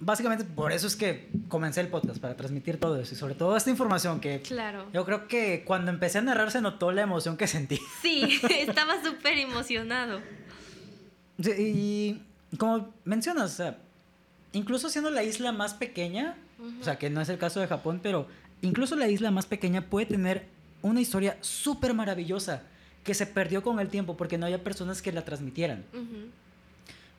básicamente 0.00 0.44
por 0.44 0.72
eso 0.72 0.86
es 0.86 0.96
que 0.96 1.28
comencé 1.48 1.80
el 1.80 1.88
podcast, 1.88 2.18
para 2.20 2.36
transmitir 2.36 2.78
todo 2.80 2.98
eso 3.00 3.14
y 3.14 3.18
sobre 3.18 3.34
todo 3.34 3.56
esta 3.56 3.70
información 3.70 4.20
que 4.20 4.40
Claro. 4.40 4.86
yo 4.92 5.04
creo 5.04 5.28
que 5.28 5.62
cuando 5.66 5.90
empecé 5.90 6.18
a 6.18 6.22
narrar 6.22 6.50
se 6.50 6.60
notó 6.60 6.90
la 6.92 7.02
emoción 7.02 7.36
que 7.36 7.46
sentí. 7.46 7.78
Sí, 8.02 8.40
estaba 8.50 9.02
súper 9.04 9.38
emocionado. 9.38 10.20
Sí, 11.40 11.50
y 11.56 12.56
como 12.56 12.92
mencionas, 13.04 13.52
o 13.52 13.56
sea, 13.56 13.78
incluso 14.52 14.88
siendo 14.88 15.10
la 15.10 15.22
isla 15.22 15.52
más 15.52 15.74
pequeña, 15.74 16.36
o 16.80 16.84
sea, 16.84 16.96
que 16.98 17.10
no 17.10 17.20
es 17.20 17.28
el 17.28 17.38
caso 17.38 17.60
de 17.60 17.66
Japón, 17.68 18.00
pero 18.02 18.26
incluso 18.62 18.96
la 18.96 19.08
isla 19.08 19.30
más 19.30 19.46
pequeña 19.46 19.82
puede 19.82 20.06
tener 20.06 20.46
una 20.82 21.00
historia 21.00 21.36
súper 21.40 21.92
maravillosa 21.94 22.62
que 23.08 23.14
se 23.14 23.24
perdió 23.24 23.62
con 23.62 23.80
el 23.80 23.88
tiempo 23.88 24.18
porque 24.18 24.36
no 24.36 24.44
había 24.44 24.62
personas 24.62 25.00
que 25.00 25.10
la 25.12 25.24
transmitieran. 25.24 25.82
Ujú. 25.94 26.28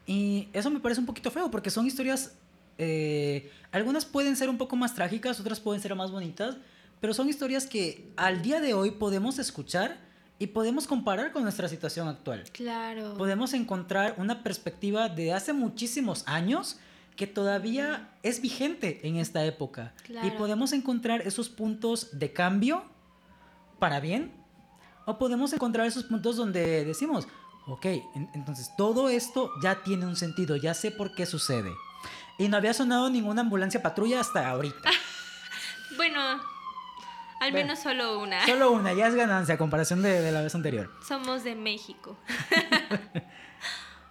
Y 0.05 0.47
eso 0.53 0.69
me 0.69 0.79
parece 0.79 1.01
un 1.01 1.07
poquito 1.07 1.31
feo 1.31 1.49
porque 1.49 1.71
son 1.71 1.87
historias, 1.87 2.35
eh, 2.77 3.51
algunas 3.71 4.05
pueden 4.05 4.35
ser 4.35 4.49
un 4.51 4.59
poco 4.59 4.75
más 4.75 4.93
trágicas, 4.93 5.39
otras 5.39 5.59
pueden 5.59 5.81
ser 5.81 5.95
más 5.95 6.11
bonitas, 6.11 6.57
pero 7.01 7.11
son 7.15 7.27
historias 7.27 7.65
que 7.65 8.05
al 8.17 8.43
día 8.43 8.59
de 8.61 8.75
hoy 8.75 8.91
podemos 8.91 9.39
escuchar 9.39 9.97
y 10.37 10.45
podemos 10.45 10.85
comparar 10.85 11.31
con 11.31 11.41
nuestra 11.41 11.67
situación 11.67 12.07
actual 12.07 12.43
Claro. 12.51 13.15
podemos 13.17 13.53
encontrar 13.53 14.13
una 14.19 14.43
perspectiva 14.43 15.09
de 15.09 15.33
hace 15.33 15.53
muchísimos 15.53 16.23
años 16.27 16.77
que 17.15 17.25
todavía 17.25 18.11
es 18.21 18.41
vigente 18.41 18.99
en 19.07 19.15
esta 19.17 19.43
época. 19.43 19.93
Y 20.03 20.11
Claro. 20.13 20.37
podemos 20.37 20.71
encontrar 20.71 21.21
esos 21.21 21.49
puntos 21.49 22.09
de 22.19 22.31
cambio 22.31 22.83
para 23.79 23.99
bien, 23.99 24.31
o 25.05 25.17
podemos 25.17 25.51
encontrar 25.53 25.85
esos 25.87 26.03
puntos 26.03 26.35
donde 26.37 26.85
decimos, 26.85 27.27
ok, 27.67 27.85
en- 27.85 28.29
entonces 28.33 28.71
todo 28.77 29.09
esto 29.09 29.51
ya 29.61 29.83
tiene 29.83 30.05
un 30.05 30.15
sentido, 30.15 30.55
ya 30.55 30.73
sé 30.73 30.91
por 30.91 31.13
qué 31.15 31.25
sucede. 31.25 31.71
Y 32.37 32.47
no 32.47 32.57
había 32.57 32.73
sonado 32.73 33.09
ninguna 33.09 33.41
ambulancia 33.41 33.81
patrulla 33.81 34.19
hasta 34.19 34.47
ahorita. 34.49 34.89
Bueno, 35.97 36.21
al 36.21 37.51
Bueno. 37.51 37.57
menos 37.57 37.79
solo 37.79 38.19
una. 38.19 38.45
Solo 38.45 38.71
una, 38.71 38.93
ya 38.93 39.07
es 39.07 39.15
ganancia 39.15 39.55
a 39.55 39.57
comparación 39.57 40.01
de, 40.01 40.21
de 40.21 40.31
la 40.31 40.41
vez 40.41 40.55
anterior. 40.55 40.89
Somos 41.05 41.43
de 41.43 41.55
México. 41.55 42.17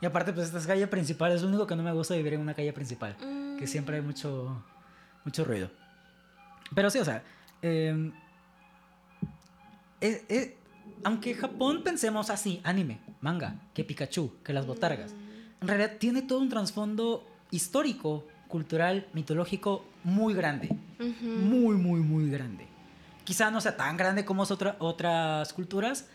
Y 0.00 0.06
aparte, 0.06 0.32
pues 0.32 0.46
esta 0.46 0.58
es 0.58 0.66
calle 0.68 0.86
principal, 0.86 1.32
es 1.32 1.42
lo 1.42 1.48
único 1.48 1.66
que 1.66 1.74
no 1.74 1.82
me 1.82 1.90
gusta 1.92 2.14
vivir 2.14 2.34
en 2.34 2.40
una 2.40 2.54
calle 2.54 2.72
principal, 2.72 3.16
que 3.16 3.64
Mm. 3.64 3.66
siempre 3.66 3.96
hay 3.96 4.02
mucho, 4.02 4.62
mucho 5.24 5.44
ruido. 5.44 5.70
Pero 6.72 6.88
sí, 6.88 7.00
o 7.00 7.04
sea, 7.04 7.24
eh, 7.62 8.12
eh, 10.00 10.24
eh, 10.28 10.57
aunque 11.04 11.34
Japón 11.34 11.82
pensemos 11.84 12.30
así, 12.30 12.60
anime, 12.64 13.00
manga, 13.20 13.60
que 13.74 13.84
Pikachu, 13.84 14.32
que 14.44 14.52
las 14.52 14.66
botargas, 14.66 15.12
en 15.60 15.68
realidad 15.68 15.92
tiene 15.98 16.22
todo 16.22 16.38
un 16.40 16.48
trasfondo 16.48 17.26
histórico, 17.50 18.26
cultural, 18.48 19.06
mitológico 19.12 19.84
muy 20.04 20.34
grande. 20.34 20.68
Muy, 21.20 21.76
muy, 21.76 22.00
muy 22.00 22.30
grande. 22.30 22.66
Quizá 23.24 23.50
no 23.50 23.60
sea 23.60 23.76
tan 23.76 23.96
grande 23.96 24.24
como 24.24 24.42
otra- 24.44 24.76
otras 24.78 25.52
culturas, 25.52 26.06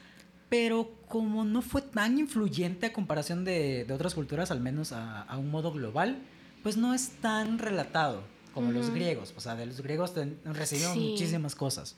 pero 0.49 0.91
como 1.07 1.43
no 1.45 1.61
fue 1.61 1.81
tan 1.81 2.17
influyente 2.19 2.87
a 2.87 2.93
comparación 2.93 3.43
de, 3.43 3.85
de 3.85 3.93
otras 3.93 4.13
culturas, 4.15 4.51
al 4.51 4.59
menos 4.61 4.91
a, 4.91 5.21
a 5.23 5.37
un 5.37 5.49
modo 5.51 5.71
global, 5.71 6.17
pues 6.63 6.77
no 6.77 6.93
es 6.93 7.09
tan 7.21 7.59
relatado 7.59 8.23
como 8.53 8.71
los 8.71 8.89
griegos. 8.91 9.33
O 9.37 9.41
sea, 9.41 9.55
de 9.55 9.65
los 9.65 9.81
griegos 9.81 10.13
ten- 10.13 10.39
recibimos 10.45 10.93
Sí. 10.93 11.09
muchísimas 11.11 11.55
cosas. 11.55 11.95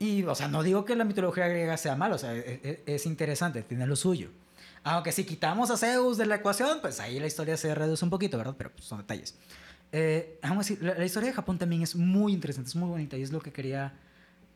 Y, 0.00 0.24
o 0.24 0.34
sea, 0.34 0.48
no 0.48 0.62
digo 0.62 0.84
que 0.84 0.96
la 0.96 1.04
mitología 1.04 1.46
griega 1.46 1.76
sea 1.76 1.94
mala, 1.94 2.14
o 2.14 2.18
sea, 2.18 2.34
e- 2.34 2.60
e- 2.64 2.82
es, 2.86 3.04
interesante, 3.06 3.62
tiene 3.62 3.86
lo 3.86 3.94
suyo. 3.94 4.30
Aunque 4.82 5.12
si 5.12 5.24
quitamos 5.24 5.70
a 5.70 5.76
Zeus 5.76 6.16
de 6.16 6.24
la 6.24 6.36
ecuación, 6.36 6.78
pues 6.80 7.00
ahí 7.00 7.20
la 7.20 7.26
historia 7.26 7.56
se 7.58 7.74
reduce 7.74 8.02
un 8.02 8.10
poquito, 8.10 8.38
¿verdad? 8.38 8.54
Pero 8.56 8.70
pues, 8.72 8.86
son 8.86 8.98
detalles. 8.98 9.36
Eh, 9.92 10.38
aún 10.42 10.58
así, 10.58 10.78
la, 10.80 10.94
la 10.94 11.04
historia 11.04 11.28
de 11.28 11.34
Japón 11.34 11.58
también 11.58 11.82
es 11.82 11.94
muy 11.94 12.32
interesante, 12.32 12.70
es 12.70 12.76
muy 12.76 12.88
bonita 12.88 13.18
y 13.18 13.22
es 13.22 13.30
lo 13.30 13.40
que 13.40 13.52
quería 13.52 13.92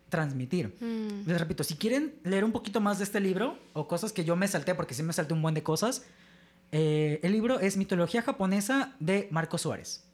transmitir. 0.08 0.74
Mm. 0.80 1.28
Les 1.28 1.38
repito, 1.38 1.62
si 1.62 1.74
quieren 1.74 2.14
leer 2.24 2.44
un 2.44 2.52
poquito 2.52 2.80
más 2.80 2.98
de 2.98 3.04
este 3.04 3.20
libro 3.20 3.58
o 3.74 3.86
cosas 3.86 4.12
que 4.12 4.24
yo 4.24 4.36
me 4.36 4.48
salté, 4.48 4.74
porque 4.74 4.94
sí 4.94 5.02
me 5.02 5.12
salté 5.12 5.34
un 5.34 5.42
buen 5.42 5.54
de 5.54 5.62
cosas, 5.62 6.04
eh, 6.72 7.20
el 7.22 7.32
libro 7.32 7.60
es 7.60 7.76
Mitología 7.76 8.22
Japonesa 8.22 8.94
de 8.98 9.28
Marco 9.30 9.58
Suárez. 9.58 10.04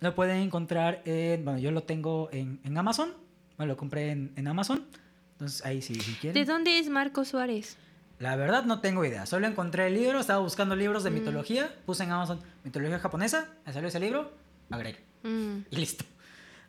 Lo 0.00 0.14
pueden 0.14 0.38
encontrar 0.38 1.02
en, 1.04 1.44
bueno, 1.44 1.58
yo 1.58 1.72
lo 1.72 1.82
tengo 1.82 2.28
en, 2.32 2.60
en 2.64 2.78
Amazon, 2.78 3.12
me 3.58 3.66
lo 3.66 3.76
compré 3.76 4.10
en, 4.10 4.32
en 4.36 4.48
Amazon, 4.48 4.86
entonces 5.32 5.64
ahí 5.64 5.82
sí, 5.82 5.94
si 5.96 6.12
quieren. 6.14 6.34
¿De 6.34 6.50
dónde 6.50 6.78
es 6.78 6.88
Marco 6.88 7.24
Suárez? 7.24 7.76
La 8.18 8.34
verdad 8.36 8.64
no 8.64 8.80
tengo 8.80 9.04
idea, 9.04 9.26
solo 9.26 9.46
encontré 9.46 9.86
el 9.86 9.94
libro, 9.94 10.18
estaba 10.20 10.40
buscando 10.40 10.74
libros 10.74 11.04
de 11.04 11.10
Mm. 11.10 11.14
mitología, 11.14 11.74
puse 11.86 12.02
en 12.04 12.10
Amazon 12.12 12.40
mitología 12.64 12.98
japonesa, 12.98 13.48
me 13.66 13.72
salió 13.72 13.88
ese 13.88 14.00
libro, 14.00 14.32
agregué 14.70 15.00
Mm. 15.22 15.58
y 15.70 15.76
listo. 15.76 16.04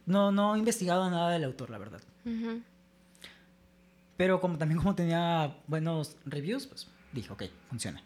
No, 0.05 0.31
no 0.31 0.55
he 0.55 0.59
investigado 0.59 1.09
nada 1.09 1.29
del 1.31 1.43
autor, 1.43 1.69
la 1.69 1.77
verdad. 1.77 2.01
Ujú. 2.25 2.61
Pero 4.17 4.41
como 4.41 4.57
también 4.57 4.79
como 4.79 4.95
tenía 4.95 5.55
buenos 5.67 6.17
reviews, 6.25 6.67
pues 6.67 6.87
dije, 7.13 7.31
ok, 7.31 7.43
funciona. 7.69 8.01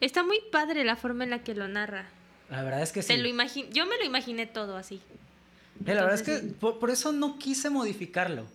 Está 0.00 0.22
muy 0.22 0.40
padre 0.52 0.84
la 0.84 0.96
forma 0.96 1.24
en 1.24 1.30
la 1.30 1.42
que 1.42 1.54
lo 1.54 1.66
narra. 1.68 2.06
La 2.50 2.62
verdad 2.62 2.82
es 2.82 2.92
que 2.92 3.02
sí. 3.02 3.08
Te 3.08 3.16
lo 3.18 3.28
Yo 3.72 3.86
me 3.86 3.96
lo 3.98 4.04
imaginé 4.04 4.46
todo 4.46 4.76
así. 4.76 5.00
Eh, 5.84 5.94
la 5.94 6.02
verdad 6.02 6.14
es 6.14 6.22
que 6.22 6.32
Entonces, 6.34 6.58
por, 6.58 6.78
por 6.78 6.90
eso 6.90 7.12
no 7.12 7.38
quise 7.38 7.70
modificarlo. 7.70 8.46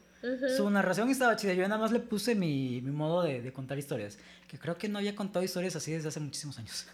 Su 0.56 0.70
narración 0.70 1.10
estaba 1.10 1.36
chida. 1.36 1.54
Yo 1.56 1.64
nada 1.64 1.80
más 1.80 1.92
le 1.92 2.00
puse 2.00 2.36
mi, 2.36 2.80
mi 2.82 2.92
modo 2.92 3.24
de, 3.24 3.42
de 3.42 3.52
contar 3.52 3.80
historias. 3.80 4.20
Que 4.48 4.58
creo 4.60 4.78
que 4.78 4.88
no 4.88 5.00
había 5.00 5.16
contado 5.16 5.44
historias 5.44 5.76
así 5.76 5.92
desde 5.92 6.10
hace 6.10 6.20
muchísimos 6.20 6.60
años. 6.60 6.86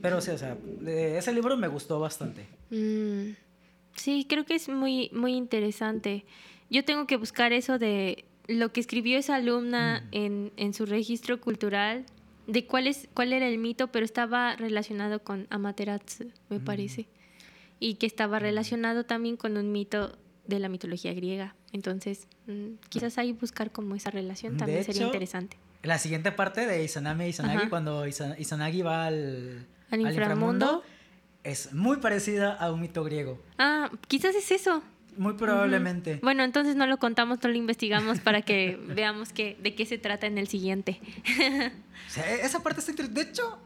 Pero 0.00 0.20
sí, 0.20 0.30
o 0.30 0.38
sea, 0.38 0.56
ese 0.86 1.32
libro 1.32 1.56
me 1.56 1.68
gustó 1.68 1.98
bastante. 2.00 2.46
Mm, 2.70 3.30
Sí, 3.96 4.26
creo 4.28 4.44
que 4.46 4.54
es 4.54 4.68
muy, 4.68 5.10
muy 5.12 5.32
interesante. 5.34 6.24
Yo 6.70 6.84
tengo 6.84 7.08
que 7.08 7.16
buscar 7.16 7.52
eso 7.52 7.78
de 7.80 8.24
lo 8.46 8.72
que 8.72 8.78
escribió 8.78 9.18
esa 9.18 9.34
alumna 9.34 10.02
Mm. 10.02 10.08
en, 10.16 10.52
en 10.56 10.72
su 10.74 10.86
registro 10.86 11.40
cultural, 11.40 12.06
de 12.46 12.64
cuál, 12.66 12.86
es, 12.86 13.08
cuál 13.12 13.32
era 13.32 13.48
el 13.48 13.58
mito, 13.58 13.88
pero 13.88 14.04
estaba 14.04 14.54
relacionado 14.54 15.24
con 15.24 15.48
Amaterasu, 15.50 16.30
me 16.48 16.60
Mm. 16.60 16.64
parece. 16.64 17.06
Y 17.80 17.94
que 17.94 18.06
estaba 18.06 18.38
relacionado 18.38 19.04
también 19.04 19.36
con 19.36 19.56
un 19.56 19.70
mito 19.72 20.18
de 20.46 20.58
la 20.58 20.68
mitología 20.68 21.12
griega. 21.12 21.54
Entonces, 21.72 22.26
mm, 22.46 22.74
quizás 22.88 23.18
ahí 23.18 23.32
buscar 23.32 23.70
como 23.70 23.94
esa 23.94 24.10
relación 24.10 24.54
De 24.54 24.58
también 24.60 24.84
sería 24.84 25.02
hecho, 25.02 25.06
interesante. 25.06 25.56
La 25.82 25.98
siguiente 25.98 26.32
parte 26.32 26.66
de 26.66 26.82
Izanami 26.82 27.26
y 27.26 27.28
Izanagi, 27.28 27.56
Ajá. 27.58 27.68
cuando 27.70 28.06
Izanagi 28.06 28.82
va 28.82 29.06
al, 29.06 29.66
Al 29.90 30.00
inframundo. 30.00 30.82
es 31.44 31.72
muy 31.72 31.98
parecida 31.98 32.54
a 32.54 32.72
un 32.72 32.80
mito 32.80 33.04
griego. 33.04 33.40
Ah, 33.58 33.90
quizás 34.08 34.34
es 34.34 34.50
eso. 34.50 34.82
Muy 35.16 35.34
probablemente. 35.34 36.20
Bueno, 36.22 36.44
entonces 36.44 36.76
no 36.76 36.86
lo 36.86 36.98
contamos, 36.98 37.42
no 37.42 37.48
lo 37.48 37.56
investigamos 37.56 38.20
para 38.20 38.42
que 38.42 38.78
veamos 38.94 39.32
que, 39.32 39.56
de 39.62 39.74
qué 39.74 39.84
se 39.86 39.98
trata 39.98 40.26
en 40.26 40.38
el 40.38 40.48
siguiente. 40.48 41.00
O 42.06 42.10
sea, 42.10 42.32
e- 42.34 42.40
esa 42.46 42.62
parte 42.62 42.80
está 42.80 42.92
interesante. 42.92 43.22
De 43.24 43.28
hecho, 43.30 43.58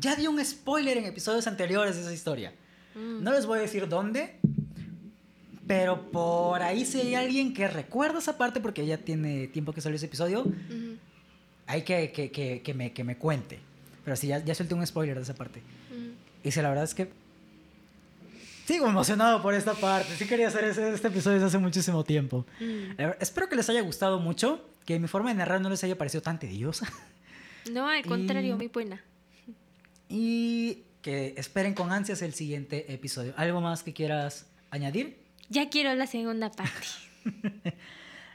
ya 0.00 0.16
di 0.16 0.26
un 0.28 0.42
spoiler 0.44 0.96
en 0.96 1.04
episodios 1.04 1.46
anteriores 1.46 1.96
de 1.96 2.02
esa 2.02 2.12
historia. 2.12 2.54
Mm. 2.96 3.22
No 3.22 3.30
les 3.32 3.46
voy 3.46 3.58
a 3.58 3.62
decir 3.62 3.88
dónde, 3.88 4.36
pero 5.66 6.10
por 6.10 6.62
ahí 6.62 6.84
si 6.84 7.00
hay 7.00 7.14
alguien 7.14 7.52
que 7.54 7.68
recuerda 7.68 8.18
esa 8.18 8.36
parte, 8.38 8.60
porque 8.60 8.86
ya 8.86 8.98
tiene 8.98 9.46
tiempo 9.48 9.72
que 9.72 9.80
salió 9.80 9.96
ese 9.96 10.06
episodio, 10.06 10.44
hay 11.66 11.82
que, 11.82 12.10
que, 12.12 12.30
que, 12.30 12.62
que 12.62 12.74
me, 12.74 12.92
que 12.92 13.04
me 13.04 13.16
cuente. 13.16 13.58
Pero 14.04 14.16
sí, 14.16 14.28
ya, 14.28 14.38
ya 14.44 14.54
solté 14.54 14.74
un 14.74 14.86
spoiler 14.86 15.16
de 15.16 15.22
esa 15.22 15.34
parte. 15.34 15.60
ujú. 15.90 16.10
Y 16.44 16.50
sí, 16.52 16.62
la 16.62 16.68
verdad 16.68 16.84
es 16.84 16.94
que 16.94 17.08
sigo 18.66 18.86
emocionado 18.86 19.42
por 19.42 19.54
esta 19.54 19.74
parte. 19.74 20.14
Sí 20.16 20.26
quería 20.26 20.48
hacer 20.48 20.64
ese- 20.64 20.92
este 20.92 21.08
episodio 21.08 21.34
desde 21.34 21.46
hace 21.48 21.58
muchísimo 21.58 22.04
tiempo. 22.04 22.46
Mm. 22.60 22.96
Verdad, 22.96 23.16
espero 23.20 23.48
que 23.48 23.56
les 23.56 23.68
haya 23.68 23.80
gustado 23.82 24.20
mucho, 24.20 24.64
que 24.84 24.98
mi 25.00 25.08
forma 25.08 25.30
de 25.30 25.34
narrar 25.36 25.60
no 25.60 25.68
les 25.70 25.82
haya 25.84 25.98
parecido 25.98 26.22
tan 26.22 26.38
tediosa. 26.38 26.86
No, 27.72 27.88
al 27.88 28.04
contrario, 28.06 28.54
Y- 28.54 28.56
muy 28.56 28.68
buena. 28.68 29.02
Y 30.08 30.84
que 31.06 31.34
esperen 31.36 31.72
con 31.72 31.92
ansias 31.92 32.20
el 32.20 32.34
siguiente 32.34 32.92
episodio. 32.92 33.32
¿Algo 33.36 33.60
más 33.60 33.84
que 33.84 33.92
quieras 33.92 34.46
añadir? 34.72 35.16
Ya 35.48 35.70
quiero 35.70 35.94
la 35.94 36.08
segunda 36.08 36.50
parte. 36.50 36.88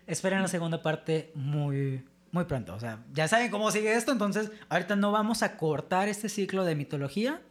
Esperen 0.07 0.41
la 0.41 0.47
segunda 0.47 0.81
parte 0.81 1.33
muy, 1.35 2.05
muy 2.31 2.45
pronto. 2.45 2.73
O 2.73 2.79
sea, 2.79 3.03
ya 3.11 3.27
saben 3.27 3.51
cómo 3.51 3.71
sigue 3.71 3.93
esto, 3.93 4.13
entonces 4.13 4.51
ahorita 4.69 4.95
no 4.95 5.11
vamos 5.11 5.43
a 5.43 5.57
cortar 5.57 6.07
este 6.07 6.29
ciclo 6.29 6.63
de 6.63 6.75
mitología 6.75 7.41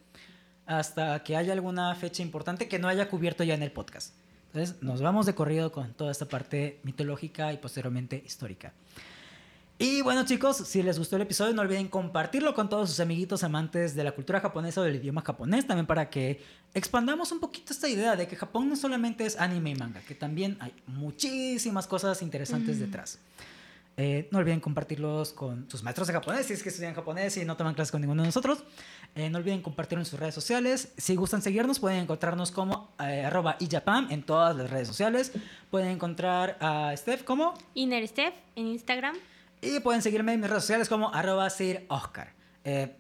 hasta 0.64 1.22
que 1.22 1.36
haya 1.36 1.52
alguna 1.52 1.94
fecha 1.96 2.22
importante 2.22 2.66
que 2.66 2.78
no 2.78 2.88
haya 2.88 3.10
cubierto 3.10 3.44
ya 3.44 3.52
en 3.52 3.62
el 3.62 3.72
podcast. 3.72 4.14
Entonces 4.54 4.82
nos 4.82 5.02
vamos 5.02 5.26
de 5.26 5.34
corrido 5.34 5.70
con 5.70 5.92
toda 5.92 6.12
esta 6.12 6.28
parte 6.28 6.80
mitológica 6.82 7.52
y 7.52 7.58
posteriormente 7.58 8.22
histórica. 8.24 8.72
Y 9.83 10.03
bueno 10.03 10.26
chicos, 10.26 10.59
si 10.59 10.83
les 10.83 10.99
gustó 10.99 11.16
el 11.16 11.22
episodio 11.22 11.55
no 11.55 11.62
olviden 11.62 11.89
compartirlo 11.89 12.53
con 12.55 12.68
todos 12.68 12.91
sus 12.91 13.01
amiguitos 13.01 13.43
amantes 13.45 13.95
de 13.95 14.05
la 14.05 14.12
cultura 14.12 14.39
japonesa 14.39 14.83
o 14.83 14.85
del 14.85 14.97
idioma 14.97 15.22
japonés, 15.22 15.66
también 15.66 15.87
para 15.87 16.11
que 16.11 16.43
expandamos 16.74 17.33
un 17.33 17.41
poquito 17.41 17.72
esta 17.72 17.89
idea 17.89 18.14
de 18.14 18.28
que 18.28 18.37
Japón 18.37 18.68
no 18.68 18.76
solamente 18.76 19.24
es 19.24 19.41
anime 19.41 19.70
y 19.70 19.74
manga, 19.76 20.01
que 20.03 20.14
también 20.14 20.59
hay 20.61 20.74
muchísimas 20.87 21.87
cosas 21.87 22.20
interesantes 22.20 22.76
Mm. 22.76 22.81
detrás. 22.81 23.20
Eh, 23.97 24.28
no 24.31 24.39
olviden 24.41 24.61
compartirlos 24.61 25.33
con 25.33 25.68
sus 25.70 25.83
maestros 25.83 26.07
de 26.09 26.12
japonés, 26.12 26.45
si 26.47 26.53
es 26.53 26.62
que 26.62 26.68
estudian 26.68 26.95
japonés 26.95 27.39
y 27.39 27.47
no 27.47 27.57
toman 27.57 27.72
clases 27.74 27.91
con 27.91 28.03
ninguno 28.03 28.22
de 28.22 28.28
nosotros. 28.28 28.62
Eh, 29.14 29.31
no 29.31 29.39
olviden 29.39 29.62
compartirlo 29.62 30.03
en 30.03 30.07
sus 30.07 30.20
redes 30.20 30.35
sociales. 30.35 30.93
Si 30.99 31.16
gustan 31.16 31.41
seguirnos, 31.41 31.81
pueden 31.81 32.01
encontrarnos 32.01 32.51
como 32.51 32.93
eh, 33.01 33.24
arroba 33.24 33.57
ijapam 33.61 34.11
en 34.11 34.22
todas 34.24 34.55
las 34.57 34.68
redes 34.70 34.89
sociales. 34.89 35.33
Pueden 35.70 35.89
encontrar 35.89 36.59
a 36.61 36.95
Steph 36.97 37.24
como 37.24 37.55
Inner 37.74 38.07
Steph 38.07 38.35
en 38.57 38.66
Instagram. 38.68 39.16
Y 39.61 39.80
pueden 39.80 40.02
seguirme 40.02 40.32
en 40.34 40.40
mis 40.40 40.48
redes 40.50 40.62
sociales 40.64 40.88
como 40.88 41.12
arroba 41.14 41.48
Sir 41.50 41.84
Oscar. 41.88 42.32
Eh, 42.64 42.96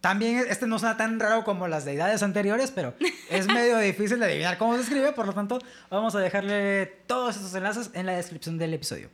también 0.00 0.44
este 0.48 0.66
no 0.66 0.78
suena 0.78 0.96
tan 0.96 1.18
raro 1.18 1.42
como 1.44 1.66
las 1.66 1.84
deidades 1.84 2.22
anteriores, 2.22 2.70
pero 2.70 2.94
es 3.30 3.46
medio 3.52 3.78
difícil 3.78 4.18
de 4.20 4.26
adivinar 4.26 4.56
cómo 4.58 4.74
se 4.76 4.82
escribe, 4.82 5.12
por 5.12 5.26
lo 5.26 5.32
tanto 5.32 5.58
vamos 5.90 6.14
a 6.14 6.20
dejarle 6.20 6.86
todos 7.06 7.36
estos 7.36 7.54
enlaces 7.54 7.90
en 7.94 8.06
la 8.06 8.12
descripción 8.12 8.58
del 8.58 8.74
episodio. 8.74 9.10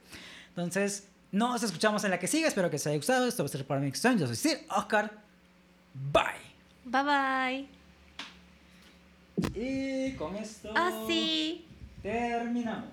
Entonces, 0.50 1.08
nos 1.32 1.62
escuchamos 1.62 2.04
en 2.04 2.10
la 2.10 2.18
que 2.18 2.26
sigue, 2.28 2.46
espero 2.46 2.68
que 2.70 2.74
les 2.76 2.86
haya 2.86 2.96
gustado, 2.96 3.26
esto 3.26 3.42
va 3.42 3.46
a 3.46 3.50
ser 3.50 3.66
para 3.66 3.80
mí 3.80 3.88
extraño, 3.88 4.18
yo 4.20 4.26
soy 4.26 4.36
Sir 4.36 4.58
Oscar, 4.68 5.10
bye. 6.12 6.22
Bye 6.84 7.02
bye. 7.02 7.68
Y 9.54 10.12
con 10.16 10.36
esto 10.36 10.70
Ah, 10.76 10.92
sí. 11.08 11.66
terminamos. 12.02 12.90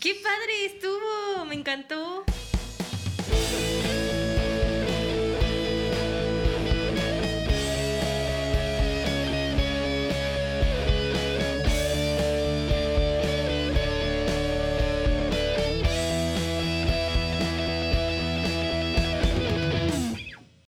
Qué 0.00 0.14
padre 0.22 0.66
estuvo. 0.66 1.44
Me 1.46 1.54
encantó. 1.54 2.24
Thank 3.26 3.86
you. 3.88 3.93